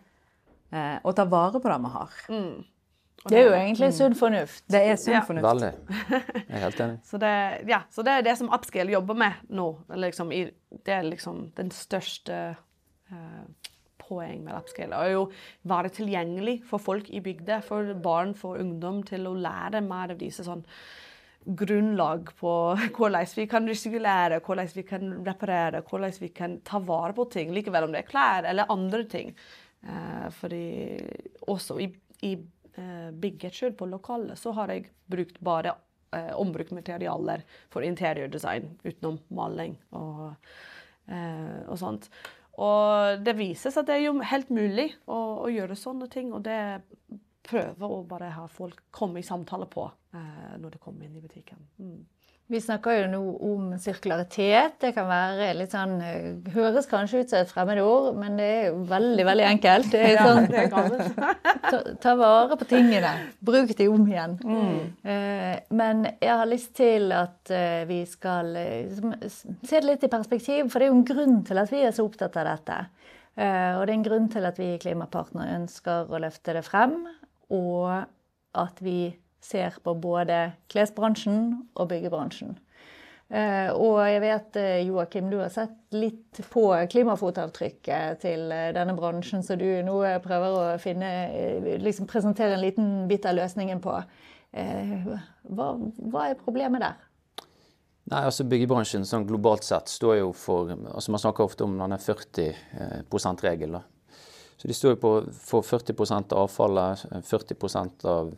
eh, 0.73 0.95
og 1.03 1.15
ta 1.17 1.27
vare 1.29 1.61
på 1.61 1.71
det 1.71 1.79
vi 1.85 1.91
har. 1.97 2.21
Mm. 2.33 2.53
Det 3.23 3.37
er 3.39 3.45
jo 3.45 3.53
egentlig 3.55 3.87
mm. 3.87 3.95
sunn 3.95 4.15
fornuft. 4.19 4.63
Det 4.71 4.81
er 4.83 4.97
sunn 4.99 5.15
ja. 5.15 5.21
fornuft. 5.23 5.45
Veldig. 5.47 5.71
Jeg 6.49 6.57
er 6.57 6.63
helt 6.65 6.81
enig. 6.85 6.97
så, 7.07 7.19
det, 7.21 7.33
ja, 7.69 7.79
så 7.93 8.03
det 8.03 8.17
er 8.17 8.25
det 8.27 8.33
som 8.39 8.51
Upscale 8.51 8.91
jobber 8.91 9.19
med 9.19 9.45
nå. 9.55 9.67
Liksom, 10.03 10.33
i, 10.35 10.41
det 10.83 10.97
er 10.97 11.07
liksom 11.07 11.45
den 11.55 11.71
største 11.71 12.41
eh, 12.51 13.69
poeng 14.03 14.43
med 14.43 14.57
Upscale. 14.57 14.99
Å 14.99 15.23
være 15.71 15.93
tilgjengelig 15.95 16.59
for 16.67 16.83
folk 16.83 17.07
i 17.13 17.23
bygda, 17.23 17.61
for 17.63 17.95
barn, 18.03 18.35
for 18.35 18.59
ungdom, 18.59 19.01
til 19.07 19.29
å 19.29 19.37
lære 19.39 19.83
mer 19.85 20.15
av 20.15 20.19
disse 20.19 20.43
sånn 20.43 20.65
grunnlag 21.43 22.29
på 22.39 22.51
hvordan 22.97 23.33
vi 23.35 23.47
kan 23.51 23.67
resirkulere, 23.67 24.43
hvordan 24.43 24.69
vi 24.75 24.85
kan 24.87 25.17
reparere, 25.25 25.83
hvordan 25.87 26.19
vi 26.19 26.31
kan 26.35 26.59
ta 26.65 26.79
vare 26.83 27.15
på 27.15 27.29
ting, 27.31 27.55
likevel 27.55 27.87
om 27.87 27.95
det 27.95 28.03
er 28.03 28.11
klær 28.11 28.51
eller 28.51 28.71
andre 28.71 29.03
ting. 29.07 29.31
Eh, 29.83 30.27
fordi 30.39 30.65
også 31.51 31.79
i, 31.83 31.89
i 32.23 32.35
eh, 32.35 33.09
bygget 33.11 33.57
sjøl, 33.57 33.73
på 33.77 33.89
lokalet, 33.91 34.39
så 34.39 34.53
har 34.57 34.71
jeg 34.71 34.87
brukt 35.11 35.41
bare 35.43 35.75
eh, 36.15 36.31
ombrukt 36.39 36.71
materialer 36.75 37.43
for 37.73 37.85
interiørdesign 37.85 38.71
utenom 38.85 39.19
maling 39.33 39.75
og, 39.91 40.33
og 41.11 41.77
sånt. 41.77 42.07
Og 42.63 43.19
det 43.25 43.33
vises 43.35 43.75
at 43.77 43.87
det 43.89 43.97
er 43.97 44.05
jo 44.05 44.17
helt 44.29 44.51
mulig 44.53 44.91
å, 45.09 45.19
å 45.43 45.47
gjøre 45.51 45.77
sånne 45.77 46.07
ting. 46.13 46.29
Og 46.35 46.43
det 46.45 46.59
prøver 47.43 47.91
å 47.91 48.03
bare 48.07 48.31
ha 48.35 48.47
folk 48.51 48.85
komme 48.93 49.19
i 49.19 49.25
samtale 49.25 49.67
på 49.71 49.87
eh, 50.15 50.53
når 50.61 50.75
de 50.75 50.81
kommer 50.81 51.07
inn 51.07 51.17
i 51.17 51.23
butikken. 51.23 51.65
Mm. 51.81 52.03
Vi 52.51 52.59
snakker 52.61 52.97
jo 52.97 53.03
nå 53.07 53.19
om 53.47 53.67
sirkularitet. 53.79 54.75
Det 54.81 54.89
kan 54.95 55.07
være 55.07 55.53
litt 55.55 55.71
sånn 55.71 55.93
eh, 56.03 56.49
Høres 56.51 56.89
kanskje 56.91 57.21
ut 57.21 57.31
som 57.31 57.39
et 57.39 57.53
fremmedord, 57.53 58.17
men 58.19 58.35
det 58.37 58.47
er 58.57 58.65
jo 58.67 58.81
veldig, 58.89 59.25
veldig 59.29 59.45
enkelt. 59.47 59.87
Det 59.93 60.01
er 60.09 60.19
sånn, 60.19 60.49
det 60.51 60.65
er 60.65 60.73
ta, 61.71 61.79
ta, 62.03 62.15
vare 62.19 62.57
på 62.59 62.67
tingene. 62.67 63.13
Bruk 63.39 63.71
de 63.79 63.87
om 63.87 64.03
igjen. 64.11 64.35
Mm. 64.43 64.75
Uh, 65.07 65.55
men 65.79 66.03
jeg 66.11 66.33
har 66.33 66.51
lyst 66.51 66.75
til 66.75 67.15
at 67.15 67.53
uh, 67.55 67.85
vi 67.87 68.01
skal 68.11 68.51
se 69.23 69.79
det 69.79 69.85
litt 69.87 70.03
i 70.03 70.11
perspektiv, 70.11 70.67
for 70.67 70.83
det 70.83 70.89
er 70.89 70.91
jo 70.91 70.99
en 70.99 71.07
grunn 71.13 71.41
til 71.47 71.63
at 71.63 71.71
vi 71.71 71.81
er 71.87 71.95
så 71.95 72.03
opptatt 72.05 72.35
av 72.43 72.49
dette. 72.51 72.79
og 73.39 73.81
det 73.87 73.89
er 73.89 73.97
en 73.97 74.05
grunn 74.05 74.27
til 74.29 74.45
at 74.45 74.59
vi 74.59 74.73
i 74.75 74.79
Klimapartner 74.81 75.55
ønsker 75.55 76.11
å 76.11 76.19
løfte 76.21 76.53
det 76.59 76.67
frem, 76.67 76.99
og 77.55 78.03
at 78.59 78.83
vi 78.83 79.13
ser 79.43 79.75
på 79.83 79.95
både 79.99 80.53
klesbransjen 80.71 81.39
og 81.75 81.89
byggebransjen. 81.91 82.55
Eh, 83.33 83.69
og 83.73 83.97
jeg 84.05 84.21
vet, 84.21 84.57
eh, 84.61 84.83
Joakim, 84.85 85.29
du 85.31 85.39
har 85.39 85.49
sett 85.49 85.95
litt 85.95 86.41
på 86.53 86.67
klimafotavtrykket 86.91 88.19
til 88.21 88.51
eh, 88.53 88.69
denne 88.75 88.93
bransjen, 88.97 89.41
så 89.41 89.57
du 89.57 89.65
nå 89.85 89.95
prøver 90.21 90.57
å 90.59 90.65
finne, 90.81 91.09
liksom 91.81 92.05
presentere 92.09 92.53
en 92.53 92.61
liten 92.61 92.91
bit 93.09 93.25
av 93.25 93.39
løsningen 93.39 93.81
på. 93.83 93.95
Hva, 94.53 95.67
hva 96.13 96.27
er 96.29 96.37
problemet 96.37 96.83
der? 96.83 96.99
Nei, 98.11 98.19
altså 98.19 98.45
Byggebransjen 98.45 99.07
sånn 99.07 99.25
globalt 99.25 99.65
sett 99.65 99.89
står 99.89 100.19
jo 100.19 100.27
for 100.37 100.69
altså 100.69 101.15
Man 101.15 101.21
snakker 101.23 101.47
ofte 101.47 101.65
om 101.65 101.73
denne 101.79 101.97
40 101.97 103.07
%-regelen. 103.09 103.81
Så 104.61 104.69
de 104.69 104.75
står 104.77 104.93
jo 104.93 104.99
på, 105.01 105.13
for 105.33 105.65
40 105.65 105.97
av 106.35 106.43
avfallet, 106.43 107.01
40% 107.25 108.05
av 108.05 108.29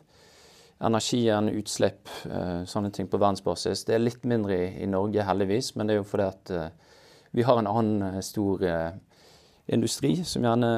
energien, 0.80 1.50
utslipp, 1.50 2.10
eh, 2.30 2.64
sånne 2.68 2.92
ting 2.92 3.08
på 3.08 3.20
verdensbasis. 3.20 3.86
Det 3.88 3.96
er 3.96 4.04
litt 4.04 4.26
mindre 4.28 4.58
i, 4.68 4.88
Norge, 4.92 5.24
heldigvis, 5.24 5.74
men 5.76 5.88
det 5.88 5.96
er 5.96 6.02
jo 6.02 6.10
fordi 6.10 6.28
at 6.28 6.52
uh, 6.52 6.68
vi 7.36 7.46
har 7.48 7.60
en 7.60 7.70
annen 7.72 8.18
uh, 8.18 8.22
stor 8.24 8.64
industri 9.66 10.18
som 10.28 10.44
gjerne 10.46 10.70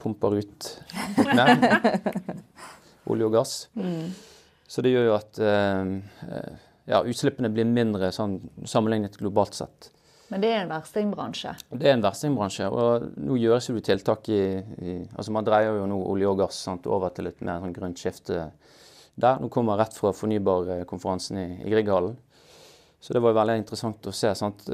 pumper 0.00 0.38
ut 0.38 0.68
litt 1.18 1.34
mer. 1.38 1.60
Olje 3.08 3.26
og 3.26 3.34
gass. 3.34 3.52
Mm. 3.76 4.14
Så 4.68 4.84
det 4.84 4.94
gjør 4.94 5.10
jo 5.10 5.12
at 5.16 5.40
ja, 6.88 7.02
utslippene 7.02 7.50
blir 7.52 7.68
mindre 7.68 8.08
sånn, 8.16 8.38
sammenlignet 8.68 9.16
globalt 9.20 9.56
sett. 9.56 9.90
Men 10.28 10.42
det 10.44 10.50
er 10.52 10.62
en 10.62 10.72
verstingbransje? 10.72 11.54
Det 11.72 11.88
er 11.88 11.96
en 11.96 12.04
verstingbransje. 12.04 12.68
Og 12.68 13.06
nå 13.24 13.36
gjøres 13.40 13.70
jo 13.70 13.80
tiltak 13.84 14.28
i, 14.32 14.42
i, 14.60 14.96
Altså 15.16 15.32
man 15.32 15.46
dreier 15.46 15.78
jo 15.80 15.86
nå 15.88 16.00
olje 16.12 16.28
og 16.28 16.42
gass 16.42 16.58
sant, 16.68 16.88
over 16.88 17.12
til 17.16 17.30
et 17.30 17.40
mer 17.44 17.62
sånn 17.62 17.76
grønt 17.76 18.00
skifte 18.00 18.50
der. 19.20 19.42
Nå 19.42 19.50
kommer 19.52 19.74
jeg 19.74 19.84
rett 19.84 19.98
fra 19.98 20.12
fornybarkonferansen 20.16 21.40
i, 21.40 21.48
i 21.64 21.72
Grieghallen. 21.72 22.16
Så 23.00 23.14
det 23.14 23.22
var 23.22 23.36
veldig 23.36 23.60
interessant 23.60 24.06
å 24.10 24.14
se 24.14 24.30
sant, 24.34 24.64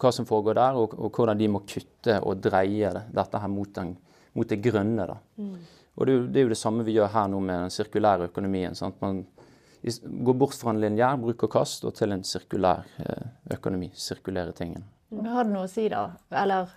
hva 0.00 0.10
som 0.12 0.26
foregår 0.28 0.58
der, 0.58 0.76
og, 0.76 0.96
og, 0.98 1.08
hvordan 1.16 1.38
de 1.40 1.48
må 1.48 1.62
kutte 1.64 2.18
og 2.20 2.42
dreie 2.44 2.90
det, 2.92 3.06
dette 3.16 3.40
her 3.40 3.48
mot, 3.48 3.70
den, 3.78 3.94
mot 4.36 4.48
det 4.48 4.58
grønne. 4.60 5.06
da. 5.08 5.16
Mm. 5.40 5.54
Og 5.96 6.08
det 6.08 6.18
det 6.32 6.40
er, 6.40 6.46
jo, 6.46 6.52
det 6.52 6.60
samme 6.60 6.84
vi 6.84 6.96
gjør 6.98 7.12
her 7.14 7.30
nå 7.32 7.40
med 7.40 7.64
den 7.64 7.72
sirkulære 7.72 8.28
økonomien. 8.28 8.76
Sant? 8.76 9.00
Man 9.00 9.22
går 9.82 10.36
bort 10.38 10.56
fra 10.56 10.72
en 10.72 10.80
lineær 10.80 11.16
bruk 11.20 11.46
og 11.48 11.52
kast 11.52 11.84
og 11.88 11.96
til 11.96 12.12
en 12.14 12.24
sirkulær 12.24 12.84
eh, 13.02 13.24
økonomi. 13.56 13.90
Sirkulere 13.96 14.54
tingene. 14.56 14.84
Har 15.12 15.44
det 15.44 15.52
noe 15.52 15.66
å 15.66 15.70
si, 15.70 15.88
da? 15.92 16.06
Eller 16.42 16.70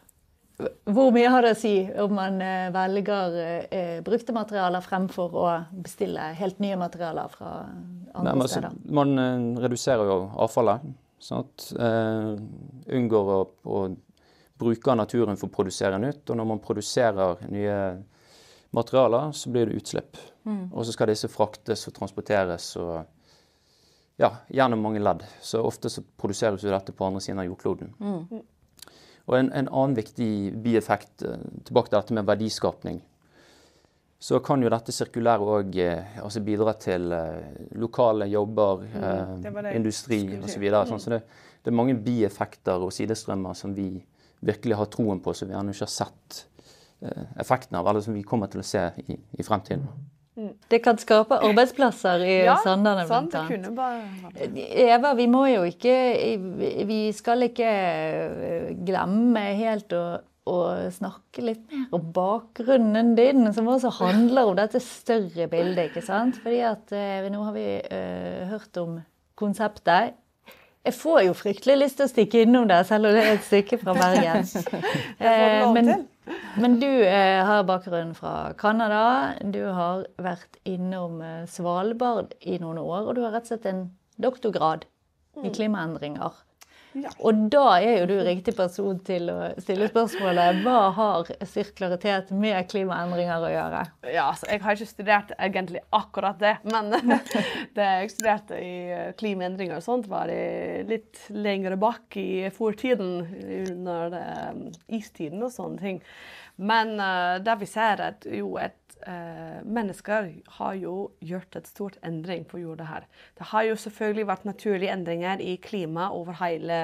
hvor 0.55 1.11
mye 1.11 1.29
har 1.31 1.43
det 1.43 1.51
å 1.51 1.59
si 1.59 1.73
om 1.99 2.13
man 2.15 2.37
eh, 2.43 2.69
velger 2.71 3.33
eh, 3.67 3.97
brukte 4.05 4.35
materialer 4.35 4.83
fremfor 4.83 5.35
å 5.35 5.47
bestille 5.83 6.29
helt 6.39 6.61
nye 6.63 6.77
materialer 6.79 7.33
fra 7.33 7.49
andre 8.15 8.23
Nei, 8.29 8.35
men, 8.39 8.47
steder? 8.47 8.77
Man 8.95 9.19
eh, 9.19 9.63
reduserer 9.65 10.07
jo 10.07 10.17
avfallet. 10.45 10.85
Sånn 11.25 11.49
eh, 11.75 12.31
unngår 12.95 13.33
å, 13.35 13.39
å, 13.67 13.83
bruke 14.55 14.95
naturen 14.95 15.35
for 15.35 15.49
å 15.49 15.55
produsere 15.57 15.99
nytt. 15.99 16.23
Og 16.29 16.39
når 16.39 16.47
man 16.47 16.63
produserer 16.63 17.41
nye 17.51 17.75
materialer, 18.75 19.33
så 19.35 19.51
blir 19.51 19.67
det 19.67 19.81
utslipp. 19.81 20.21
Mm. 20.47 20.69
Og 20.71 20.85
så 20.87 20.95
skal 20.95 21.11
disse 21.11 21.27
fraktes 21.31 21.83
og 21.89 21.97
transporteres 21.97 22.69
og 22.79 23.03
ja, 24.15 24.31
gjennom 24.47 24.87
mange 24.87 25.03
ledd. 25.03 25.25
Så 25.43 25.59
ofte 25.59 25.91
så 25.91 26.05
produseres 26.15 26.63
jo 26.63 26.71
dette 26.71 26.95
på 26.95 27.03
andre 27.03 27.23
siden 27.25 27.43
av 27.43 27.49
jordkloden. 27.49 27.91
Mm. 27.99 28.45
Og 29.25 29.37
en, 29.39 29.49
en, 29.57 29.67
annen 29.69 29.97
viktig 29.97 30.29
bieffekt, 30.61 31.25
eh, 31.25 31.45
tilbake 31.65 31.89
til 31.89 31.97
dette 31.97 32.17
med 32.17 32.27
verdiskapning, 32.29 32.99
så 34.25 34.39
kan 34.41 34.61
jo 34.63 34.71
dette 34.71 34.93
sirkulære 34.95 35.49
òg 35.57 35.77
eh, 35.81 36.19
altså 36.21 36.41
bidra 36.45 36.75
til 36.81 37.13
eh, 37.13 37.61
lokale 37.81 38.29
jobber, 38.29 38.85
mm, 38.85 39.43
det 39.43 39.53
det 39.67 39.75
industri 39.79 40.21
osv. 40.37 40.49
Så, 40.53 40.61
videre, 40.61 40.85
sånn, 40.89 41.01
så 41.01 41.15
det, 41.15 41.21
det, 41.61 41.71
er 41.71 41.77
mange 41.81 41.97
bieffekter 42.05 42.85
og 42.85 42.93
sidestrømmer 42.93 43.57
som 43.57 43.73
vi 43.77 43.89
virkelig 44.45 44.77
har 44.77 44.91
troen 44.93 45.21
på, 45.25 45.33
som 45.33 45.49
vi 45.49 45.57
ennå 45.57 45.73
ikke 45.73 45.87
har 45.87 45.95
sett 45.95 46.43
effekten 47.37 47.75
av, 47.77 47.85
eller 47.89 48.01
som 48.01 48.15
vi 48.15 48.23
kommer 48.25 48.49
til 48.49 48.61
å 48.61 48.65
se 48.65 48.81
i, 49.03 49.17
i 49.37 49.43
fremtiden. 49.45 49.83
Mm. 50.35 50.51
Det 50.67 50.81
kan 50.83 50.97
skape 50.99 51.37
arbeidsplasser 51.47 52.23
i 52.27 52.33
ja, 52.43 52.57
Sandane, 52.59 53.05
bl.a. 53.07 53.69
Bare... 53.71 54.47
Eva, 54.83 55.13
vi 55.15 55.29
må 55.31 55.45
jo 55.47 55.61
ikke 55.63 55.93
Vi 56.89 56.97
skal 57.15 57.45
ikke 57.47 57.69
eh, 57.69 58.73
glemme 58.83 59.45
helt 59.55 59.95
å, 59.95 60.03
å 60.51 60.57
snakke 60.91 61.45
litt 61.45 61.63
mer 61.71 61.95
om 61.95 62.11
bakgrunnen 62.17 63.13
din, 63.15 63.47
som 63.55 63.69
også 63.71 63.93
handler 64.01 64.51
om 64.51 64.59
dette 64.59 64.83
større 64.83 65.47
bildet. 65.51 65.93
ikke 65.93 66.03
sant? 66.03 66.41
Fordi 66.43 66.59
at 66.67 66.91
eh, 66.91 67.29
nå 67.31 67.47
har 67.47 67.55
vi 67.55 67.69
uh, 67.79 68.43
hørt 68.51 68.81
om 68.83 68.99
konseptet. 69.39 70.19
Jeg 70.85 70.93
får 70.99 71.21
jo 71.29 71.37
fryktelig 71.37 71.79
lyst 71.79 71.97
til 72.01 72.09
å 72.09 72.11
stikke 72.11 72.43
innom 72.43 72.67
det, 72.69 72.83
selv 72.85 73.07
om 73.07 73.15
det 73.15 73.23
er 73.23 73.39
et 73.39 73.47
stykke 73.47 73.79
fra 73.81 73.95
Bergen. 73.97 74.43
lov 75.63 75.79
men, 75.79 76.05
men 76.61 76.79
du 76.79 76.89
eh, 76.89 77.41
har 77.45 77.65
bakgrunn 77.67 78.13
fra 78.17 78.53
Canada. 78.57 79.35
Du 79.41 79.61
har 79.75 80.05
vært 80.21 80.59
innom 80.63 81.21
eh, 81.21 81.43
Svalbard 81.49 82.33
i 82.41 82.57
noen 82.61 82.79
år, 82.81 83.05
og 83.05 83.15
du 83.17 83.23
har 83.25 83.35
rett 83.35 83.47
og 83.47 83.53
slett 83.53 83.69
en 83.69 83.85
doktorgrad 84.21 84.87
i 85.35 85.49
mm. 85.49 85.53
klimaendringer. 85.57 86.41
Og 87.19 87.39
da 87.51 87.63
er 87.81 88.01
jo 88.01 88.07
du 88.09 88.15
riktig 88.23 88.53
person 88.55 88.99
til 89.05 89.27
å 89.31 89.49
stille 89.59 89.89
spørsmålet 89.89 90.61
hva 90.63 90.77
har 90.95 91.31
sirkularitet 91.49 92.31
med 92.35 92.69
klimaendringer 92.71 93.43
å 93.43 93.51
gjøre? 93.51 93.81
Ja, 94.07 94.29
altså, 94.29 94.47
Jeg 94.51 94.63
har 94.63 94.77
ikke 94.77 94.89
studert 94.89 95.33
egentlig 95.35 95.83
akkurat 95.95 96.39
det, 96.39 96.55
men 96.71 96.93
det 97.75 97.89
jeg 97.89 98.13
studerte 98.13 98.61
i 98.61 98.75
eh, 98.95 99.11
klimaendringer 99.19 99.81
og 99.81 99.85
sånt, 99.85 100.09
var 100.11 100.31
litt 100.87 101.25
lenger 101.35 101.75
bak 101.81 102.15
i 102.21 102.47
fortiden, 102.55 103.13
under 103.65 104.15
um, 104.15 104.65
istiden 104.87 105.43
og 105.45 105.53
sånne 105.53 105.81
ting. 105.81 106.01
Men 106.55 106.95
uh, 107.01 107.35
der 107.43 107.59
vi 107.59 107.67
ser 107.67 108.03
at 108.05 108.27
jo 108.31 108.55
et 108.61 108.84
eh, 109.07 109.59
mennesker 109.63 110.29
har 110.57 110.77
jo 110.79 110.93
gjort 111.23 111.55
et 111.57 111.67
stort 111.69 111.97
endring 112.05 112.45
på 112.49 112.59
jorda 112.61 112.87
her. 112.89 113.07
Det 113.37 113.49
har 113.51 113.67
jo 113.69 113.79
selvfølgelig 113.79 114.27
vært 114.29 114.47
naturlige 114.49 114.93
endringer 114.93 115.43
i 115.43 115.55
klimaet 115.61 116.15
over 116.15 116.37
hele 116.41 116.79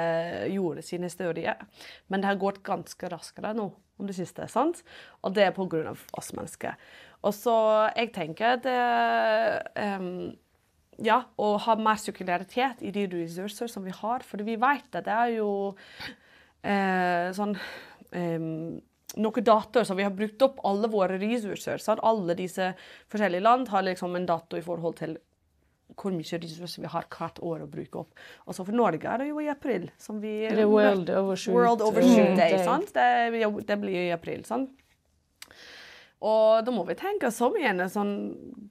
jorda 0.53 0.85
sin 0.85 1.03
historie. 1.07 1.55
Men 2.07 2.21
det 2.21 2.31
har 2.31 2.41
gått 2.41 2.61
ganske 2.67 3.11
raskere 3.11 3.53
nå 3.57 3.71
om 4.01 4.09
det 4.09 4.17
siste. 4.17 4.47
sant? 4.49 4.83
Og 5.21 5.35
det 5.35 5.45
er 5.45 5.55
pga. 5.55 5.95
oss 6.17 6.33
mennesker. 6.33 6.77
Og 7.21 7.33
så 7.37 7.55
jeg 7.95 8.13
tenker 8.15 8.57
det 8.63 8.77
um, 9.77 10.31
ja, 11.01 11.21
å 11.37 11.55
ha 11.61 11.75
mer 11.77 11.99
sirkularitet 12.01 12.81
i 12.81 12.93
de 12.93 13.05
ressurser 13.11 13.69
som 13.69 13.85
vi 13.85 13.93
har. 13.93 14.25
For 14.25 14.41
vi 14.45 14.57
vet 14.59 14.97
at 14.97 15.05
det 15.05 15.13
er 15.13 15.35
jo 15.37 15.51
eh, 16.65 17.29
sånn 17.37 17.55
um, 18.11 18.81
noen 19.19 19.43
datoer 19.43 19.87
så 19.87 19.97
vi 19.97 20.05
har 20.05 20.13
brukt 20.15 20.41
opp 20.45 20.61
alle 20.67 20.87
våre 20.91 21.17
ressurser. 21.21 21.81
Sant? 21.83 22.03
alle 22.03 22.35
disse 22.37 22.71
forskjellige 23.11 23.43
land 23.43 23.69
har 23.73 23.83
liksom 23.87 24.15
en 24.15 24.29
dato 24.29 24.59
i 24.59 24.63
forhold 24.65 24.97
til 25.01 25.17
hvor 25.99 26.13
mye 26.15 26.39
ressurser 26.39 26.85
vi 26.85 26.91
har 26.91 27.07
hvert 27.11 27.39
år 27.43 27.65
å 27.65 27.69
bruke 27.69 28.03
opp. 28.03 28.21
Og 28.47 28.55
så 28.55 28.65
for 28.67 28.75
Norge 28.75 29.07
er 29.07 29.21
det 29.21 29.31
jo 29.31 29.41
i 29.43 29.49
april. 29.51 29.89
Som 29.99 30.21
vi, 30.23 30.37
det 30.47 30.63
er 30.63 30.69
World 30.69 31.09
Overshoot, 31.11 31.55
World 31.55 31.83
Overshoot 31.83 32.37
Day. 32.39 32.55
sant? 32.63 32.93
Det, 32.95 33.41
det, 33.67 33.77
blir 33.81 34.07
i 34.07 34.13
april. 34.15 34.45
sant? 34.47 34.71
Og 36.21 36.61
da 36.65 36.73
må 36.73 36.83
vi 36.85 36.93
tenke 36.99 37.31
oss 37.31 37.39
om 37.41 37.55
igjen 37.57 37.81
sånn 37.89 38.11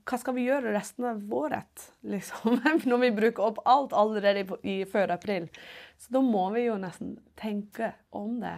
Hva 0.07 0.19
skal 0.23 0.37
vi 0.37 0.45
gjøre 0.47 0.71
resten 0.71 1.09
av 1.11 1.33
året? 1.35 1.89
Liksom, 2.07 2.61
når 2.91 3.03
vi 3.05 3.13
bruker 3.17 3.49
opp 3.51 3.63
alt 3.69 3.95
allerede 3.97 4.47
i, 4.63 4.85
før 4.89 5.17
april. 5.17 5.49
Så 6.01 6.15
da 6.15 6.21
må 6.25 6.47
vi 6.55 6.63
jo 6.65 6.79
nesten 6.81 7.11
tenke 7.37 7.91
om 8.17 8.39
det. 8.41 8.55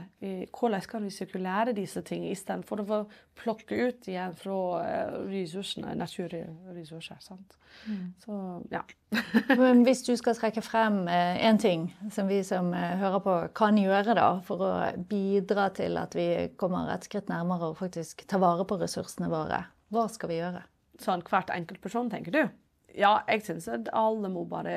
Hvordan 0.55 0.85
kan 0.87 1.03
vi 1.03 1.11
sirkulere 1.11 1.73
disse 1.75 1.99
tingene 2.07 2.37
istedenfor 2.37 2.83
å 2.85 2.99
plukke 3.35 3.81
ut 3.89 4.07
igjen 4.07 4.37
fra 4.39 4.59
uh, 4.79 5.17
ressursene, 5.27 5.97
naturressurser. 5.99 7.19
sant? 7.19 7.57
Mm. 7.91 8.15
Så 8.23 8.39
ja. 8.71 8.85
Men 9.59 9.83
hvis 9.83 10.05
du 10.07 10.13
skal 10.21 10.39
trekke 10.39 10.63
frem 10.63 11.03
én 11.11 11.59
uh, 11.59 11.61
ting 11.61 11.91
som 12.15 12.31
vi 12.31 12.45
som 12.47 12.71
uh, 12.71 12.95
hører 13.03 13.27
på 13.27 13.37
kan 13.59 13.81
gjøre 13.81 14.15
da, 14.21 14.31
for 14.47 14.63
å 14.63 14.73
bidra 15.11 15.73
til 15.75 15.99
at 15.99 16.15
vi 16.15 16.29
kommer 16.55 16.95
et 16.95 17.11
skritt 17.11 17.33
nærmere 17.33 17.73
og 17.73 17.81
faktisk 17.83 18.23
tar 18.31 18.45
vare 18.45 18.69
på 18.71 18.79
ressursene 18.79 19.33
våre, 19.33 19.65
hva 19.91 20.07
skal 20.07 20.31
vi 20.31 20.39
gjøre? 20.39 20.63
Sånn 21.03 21.27
hvert 21.27 21.51
enkelt 21.51 21.83
person, 21.83 22.07
tenker 22.13 22.39
du? 22.39 22.45
Ja, 22.95 23.17
jeg 23.27 23.43
syns 23.49 23.67
at 23.73 23.91
alle 23.97 24.31
må 24.31 24.47
bare 24.47 24.77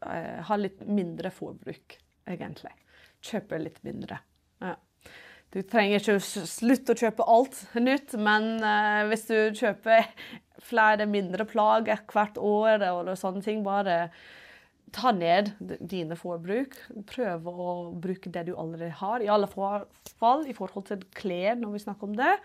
ha 0.00 0.56
litt 0.56 0.80
mindre 0.88 1.32
forbruk, 1.34 1.98
egentlig. 2.28 2.72
Kjøpe 3.24 3.58
litt 3.60 3.82
mindre. 3.84 4.20
Ja. 4.62 4.76
Du 5.50 5.58
trenger 5.66 5.98
ikke 5.98 6.46
slutte 6.46 6.94
å 6.94 7.00
kjøpe 7.00 7.26
alt 7.26 7.58
nytt, 7.74 8.14
men 8.22 8.60
uh, 8.62 9.02
hvis 9.10 9.26
du 9.26 9.36
kjøper 9.58 10.06
flere 10.62 11.08
mindre 11.10 11.46
plagg 11.48 11.90
hvert 12.12 12.38
år 12.38 12.76
eller 12.78 13.18
sånne 13.18 13.42
ting, 13.42 13.64
bare 13.66 14.12
ta 14.94 15.10
ned 15.14 15.52
dine 15.58 16.16
forbruk. 16.18 16.76
Prøv 17.10 17.48
å 17.50 17.70
bruke 17.98 18.30
det 18.30 18.46
du 18.46 18.54
allerede 18.54 18.94
har. 19.00 19.22
I 19.22 19.30
alle 19.32 19.50
fall 19.50 20.46
i 20.46 20.54
forhold 20.54 20.86
til 20.90 21.02
klær, 21.18 21.58
når 21.58 21.74
vi 21.74 21.82
snakker 21.86 22.10
om 22.10 22.18
det 22.18 22.36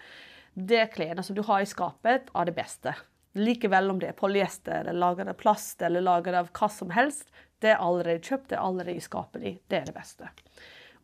det 0.55 0.85
klærne 0.93 1.23
som 1.23 1.35
du 1.35 1.43
har 1.43 1.61
i 1.61 1.67
skapet, 1.67 2.29
er 2.31 2.47
det 2.47 2.55
beste. 2.55 2.95
Likevel 3.35 3.91
om 3.91 3.99
det 3.99 4.13
er 4.13 4.17
polyester, 4.17 4.85
eller 4.85 5.01
laget 5.01 5.31
av 5.31 5.37
plast 5.39 5.83
eller 5.83 6.03
laget 6.05 6.37
av 6.39 6.49
hva 6.55 6.69
som 6.71 6.93
helst. 6.95 7.27
Det 7.61 7.73
er 7.73 7.83
allerede 7.83 8.23
kjøpt, 8.23 8.49
det 8.51 8.57
er 8.57 8.63
allerede 8.63 8.97
i 8.97 9.03
skapet 9.03 9.43
ditt. 9.43 9.61
Det 9.71 9.81
er 9.81 9.89
det 9.89 9.95
beste. 9.95 10.31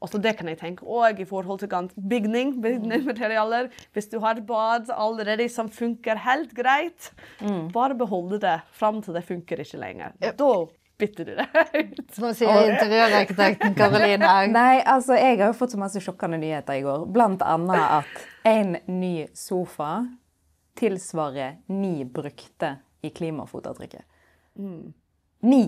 Også 0.01 0.17
det 0.17 0.33
kan 0.39 0.49
jeg 0.49 0.57
tenke 0.57 0.85
òg 0.89 1.19
i 1.21 1.27
forhold 1.29 1.61
til 1.61 1.89
bygning, 2.09 2.55
bygningmaterialer. 2.63 3.69
Hvis 3.93 4.09
du 4.09 4.17
har 4.23 4.39
et 4.39 4.47
bad 4.47 4.89
allerede 4.89 5.45
som 5.53 5.69
funker 5.69 6.17
helt 6.23 6.55
greit, 6.57 7.11
mm. 7.39 7.69
bare 7.75 7.97
behold 7.99 8.39
det 8.41 8.61
fram 8.73 9.03
til 9.05 9.13
det 9.13 9.27
funker 9.27 9.61
ikke 9.61 9.81
lenger. 9.81 10.15
Da 10.17 10.53
bytter 11.01 11.25
du 11.25 11.35
det 11.37 11.47
ut. 11.53 12.01
Hva 12.17 12.31
sier 12.37 12.71
interiørarkitekten 12.71 13.77
Karoline? 13.77 14.33
Nei, 14.57 14.81
altså, 14.81 15.17
jeg 15.19 15.37
har 15.41 15.51
jo 15.51 15.57
fått 15.57 15.75
så 15.75 15.81
masse 15.81 16.01
sjokkende 16.01 16.41
nyheter 16.41 16.81
i 16.81 16.83
går. 16.85 17.05
Blant 17.13 17.45
annet 17.45 18.01
at 18.01 18.25
en 18.49 18.75
ny 18.89 19.27
sofa 19.37 19.99
tilsvarer 20.77 21.57
ni 21.67 22.05
brukte 22.05 22.75
i 23.01 23.09
klimafotavtrykket. 23.09 24.05
Mm. 24.59 24.93
Ni! 25.39 25.63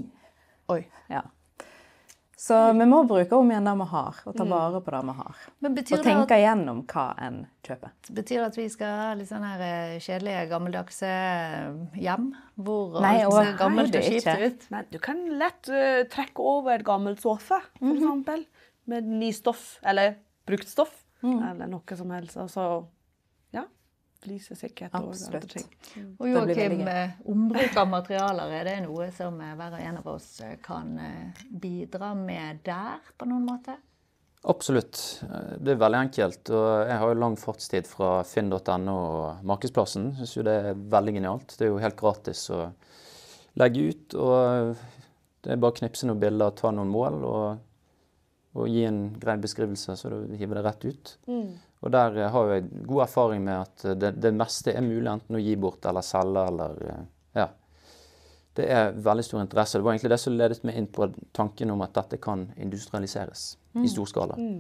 Oi. 0.67 0.87
Ja. 1.07 1.23
Så 2.43 2.57
vi 2.73 2.85
må 2.85 3.03
bruke 3.07 3.37
om 3.39 3.51
igjen 3.51 3.67
det 3.69 3.73
vi 3.79 3.85
har, 3.87 4.17
og 4.27 4.33
ta 4.35 4.43
mm. 4.43 4.49
vare 4.51 4.79
på 4.83 4.91
det 4.91 4.99
vi 5.07 5.13
har. 5.15 5.43
og 5.63 6.01
tenke 6.03 6.39
igjennom 6.41 6.81
hva 6.91 7.05
en 7.23 7.37
kjøper. 7.63 7.93
Betyr 8.17 8.41
det 8.41 8.47
at 8.49 8.57
vi 8.59 8.65
skal 8.73 8.97
ha 8.99 9.05
litt 9.15 9.29
sånn 9.29 9.45
her 9.47 9.63
eh, 9.63 9.93
kjedelige, 10.03 10.41
gammeldagse 10.51 11.11
eh, 11.11 12.01
hjem? 12.03 12.33
Hvor 12.59 12.97
Nei, 13.05 13.13
alt 13.23 13.37
ser 13.37 13.53
gammelt 13.61 13.95
og 13.95 14.09
kjipt 14.09 14.43
ut? 14.43 14.67
Men 14.75 14.91
du 14.91 14.99
kan 15.05 15.23
lett 15.39 15.71
uh, 15.71 16.01
trekke 16.11 16.49
over 16.51 16.75
et 16.75 16.85
gammelt 16.89 17.23
sofa, 17.23 17.61
for 17.77 17.85
mm 17.85 17.93
-hmm. 17.93 18.01
eksempel. 18.01 18.45
Med 18.91 19.07
ny 19.07 19.31
stoff, 19.31 19.79
eller 19.81 20.17
brukt 20.45 20.67
stoff, 20.67 21.05
mm. 21.21 21.39
eller 21.51 21.67
noe 21.67 21.97
som 21.97 22.11
helst. 22.11 22.37
Altså, 22.37 22.85
flisesikkerhet 24.23 24.95
og 24.97 25.13
andre 25.13 25.41
ting. 25.51 25.69
Mm. 25.95 26.11
Og 26.17 26.29
Joakim, 26.29 26.83
eh, 26.87 27.15
ombruk 27.29 27.79
av 27.79 27.89
materialer, 27.91 28.53
er 28.59 28.69
det 28.69 28.75
noe 28.85 29.09
som 29.15 29.39
eh, 29.43 29.55
hver 29.59 29.77
og 29.77 29.87
en 29.87 29.99
av 30.01 30.11
oss 30.15 30.29
eh, 30.43 30.55
kan 30.63 30.93
bidra 31.49 32.13
med 32.17 32.63
der 32.65 33.03
på 33.17 33.27
noen 33.29 33.45
måte? 33.47 33.77
Absolutt. 34.51 34.99
Det 35.63 35.71
er 35.71 35.79
veldig 35.79 35.99
enkelt. 36.01 36.49
og 36.51 36.89
Jeg 36.89 36.97
har 36.99 37.11
jo 37.13 37.19
lang 37.21 37.37
fartstid 37.39 37.87
fra 37.87 38.09
finn.no 38.27 38.95
og 38.95 39.45
Markedsplassen. 39.47 40.09
Syns 40.17 40.33
jo 40.35 40.43
det 40.43 40.55
er 40.59 40.81
veldig 40.97 41.13
genialt. 41.15 41.55
Det 41.55 41.69
er 41.69 41.71
jo 41.71 41.79
helt 41.79 41.95
gratis 41.99 42.49
å 42.51 42.65
legge 43.61 43.85
ut. 43.87 44.17
og 44.19 44.81
Det 45.39 45.53
er 45.53 45.61
bare 45.63 45.71
å 45.71 45.77
knipse 45.79 46.09
noen 46.09 46.19
bilder, 46.19 46.51
ta 46.59 46.73
noen 46.75 46.91
mål 46.91 47.21
og, 47.23 47.63
og 48.59 48.67
gi 48.67 48.83
en 48.89 49.05
grei 49.21 49.37
beskrivelse, 49.45 49.95
så 49.95 50.11
du 50.11 50.35
hiver 50.35 50.59
det 50.59 50.65
rett 50.67 50.89
ut. 50.91 51.15
Mm. 51.31 51.53
Og 51.83 51.91
der 51.91 52.17
eh, 52.17 52.31
har 52.31 52.53
jeg 52.53 52.69
god 52.87 53.01
erfaring 53.07 53.43
med 53.43 53.57
at 53.65 53.85
eh, 53.85 53.97
det, 53.99 54.13
det, 54.23 54.31
meste 54.35 54.73
er 54.73 54.85
mulig 54.85 55.09
enten 55.11 55.37
å 55.37 55.41
gi 55.41 55.55
bort 55.59 55.85
eller 55.89 56.05
selge 56.05 56.47
eller 56.51 56.87
eh, 56.93 57.03
Ja. 57.41 57.49
Det 58.53 58.67
er 58.69 58.91
veldig 58.93 59.23
stor 59.25 59.41
interesse. 59.41 59.79
Det 59.79 59.85
var 59.85 59.95
egentlig 59.95 60.11
det 60.13 60.21
som 60.21 60.35
ledet 60.37 60.63
meg 60.67 60.75
inn 60.77 60.87
på 60.93 61.07
tanken 61.33 61.71
om 61.73 61.81
at 61.81 61.95
dette 61.97 62.19
kan 62.21 62.45
industrialiseres 62.61 63.55
mm. 63.73 63.81
i 63.81 63.89
stor 63.89 64.11
skala. 64.11 64.37
Mm. 64.37 64.59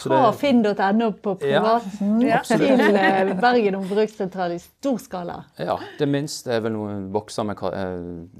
Fra 0.00 0.18
finn.no 0.36 1.08
på 1.24 1.34
privaten 1.40 2.20
ja, 2.24 2.42
til 2.44 2.76
Bergen 3.40 3.78
ombrukssentral 3.80 4.52
i 4.52 4.60
stor 4.60 5.00
skala. 5.00 5.38
Ja. 5.56 5.78
Det 5.96 6.08
minste 6.08 6.52
er 6.56 6.62
vel 6.64 6.76
noen 6.76 7.08
bokser 7.12 7.48
med 7.48 7.64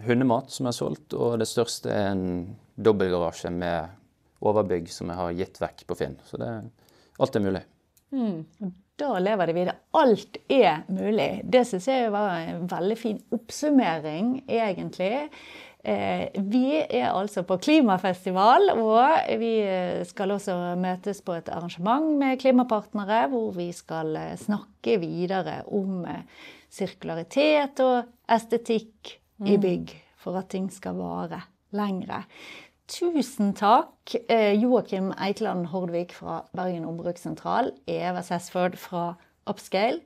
hundemat 0.04 0.52
som 0.52 0.68
er 0.68 0.76
solgt, 0.76 1.16
og 1.16 1.40
det 1.40 1.48
største 1.48 1.92
er 1.92 2.12
en 2.12 2.28
dobbeltgarasje 2.76 3.52
med 3.56 3.96
overbygg 4.44 4.88
som 4.92 5.12
jeg 5.12 5.20
har 5.20 5.36
gitt 5.40 5.60
vekk 5.64 5.84
på 5.88 5.96
Finn. 5.96 6.20
Så 6.28 6.40
det, 6.40 6.54
alt 7.20 7.40
er 7.40 7.48
mulig. 7.48 7.64
Mm. 8.12 8.74
Da 9.00 9.14
lever 9.22 9.48
de 9.48 9.56
videre. 9.56 9.78
Alt 9.96 10.36
er 10.50 10.82
mulig. 10.92 11.30
Det 11.44 11.64
syns 11.68 11.88
jeg 11.88 12.12
var 12.12 12.36
en 12.42 12.66
veldig 12.68 12.98
fin 13.00 13.18
oppsummering, 13.32 14.42
egentlig. 14.44 15.28
Eh, 15.80 16.26
vi 16.44 16.76
er 16.76 17.08
altså 17.08 17.42
på 17.48 17.56
klimafestival, 17.64 18.74
og 18.76 19.30
vi 19.40 19.54
skal 20.04 20.34
også 20.34 20.56
møtes 20.80 21.22
på 21.24 21.38
et 21.38 21.48
arrangement 21.48 22.10
med 22.20 22.36
klimapartnere, 22.42 23.22
hvor 23.32 23.54
vi 23.56 23.70
skal 23.72 24.12
eh, 24.20 24.34
snakke 24.40 24.98
videre 25.00 25.62
om 25.72 26.04
eh, 26.04 26.26
sirkularitet 26.68 27.80
og 27.86 28.12
estetikk 28.28 29.14
i 29.46 29.56
mm. 29.56 29.62
bygg, 29.62 29.94
for 30.20 30.36
at 30.36 30.52
ting 30.52 30.68
skal 30.72 31.00
vare 31.00 31.40
lengre. 31.72 32.26
Tusen 32.90 33.52
takk, 33.54 34.16
eh, 34.28 34.56
Joakim 34.58 35.12
Eikeland 35.14 35.68
Hordvik 35.70 36.12
fra 36.16 36.40
Bergen 36.56 36.84
ombrukssentral, 36.88 37.70
Eva 37.86 38.22
Sessford 38.26 38.74
fra 38.80 39.14
Upscale 39.46 40.00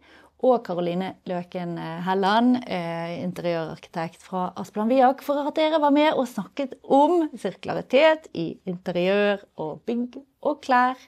og 0.45 0.61
Karoline 0.67 1.15
Løken 1.25 1.79
eh, 1.81 2.03
Helland, 2.05 2.59
eh, 2.69 3.17
interiørarkitekt 3.25 4.21
fra 4.23 4.51
Asplan 4.61 4.93
Viak, 4.93 5.25
for 5.25 5.49
at 5.49 5.57
dere 5.57 5.81
var 5.81 5.97
med 5.97 6.13
og 6.13 6.29
snakket 6.29 6.77
om 6.85 7.31
sirkularitet 7.41 8.29
i 8.35 8.51
interiør 8.69 9.47
og 9.57 9.81
bygg 9.89 10.21
og 10.45 10.61
klær 10.61 11.01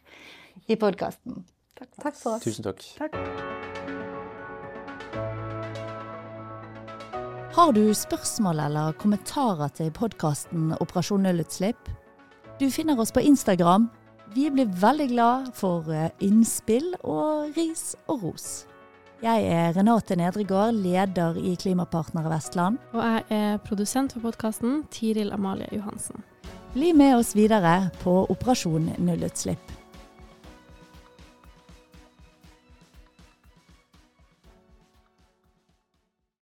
i 0.69 0.81
podkasten. 0.81 1.45
Takk, 1.77 1.93
takk 2.01 2.23
for 2.23 2.39
oss. 2.39 2.47
Tusen 2.49 2.65
takk. 2.65 2.87
takk. 2.97 3.76
Har 7.57 7.73
du 7.73 7.95
spørsmål 7.97 8.59
eller 8.61 8.93
kommentarer 9.01 9.71
til 9.73 9.89
podkasten 9.97 10.75
Operasjon 10.77 11.23
nullutslipp? 11.25 11.87
Du 12.61 12.67
finner 12.69 13.01
oss 13.01 13.15
på 13.17 13.23
Instagram. 13.25 13.87
Vi 14.35 14.51
blir 14.53 14.69
veldig 14.83 15.07
glad 15.09 15.47
for 15.57 15.89
eh, 15.89 16.11
innspill 16.21 16.91
og 17.01 17.57
ris 17.57 17.95
og 18.13 18.27
ros. 18.27 18.45
Jeg 19.25 19.49
er 19.49 19.73
Renate 19.73 20.19
Nedregård, 20.21 20.77
leder 20.77 21.41
i 21.41 21.55
Klimapartnere 21.57 22.35
Vestland. 22.35 22.77
Og 22.93 23.01
jeg 23.01 23.25
er 23.39 23.65
produsent 23.65 24.13
for 24.13 24.29
podkasten, 24.29 24.83
Tiril 24.93 25.33
Amalie 25.33 25.73
Johansen. 25.73 26.29
Bli 26.77 26.93
med 26.93 27.17
oss 27.23 27.33
videre 27.41 27.87
på 28.05 28.19
Operasjon 28.37 28.93
nullutslipp. 29.01 29.76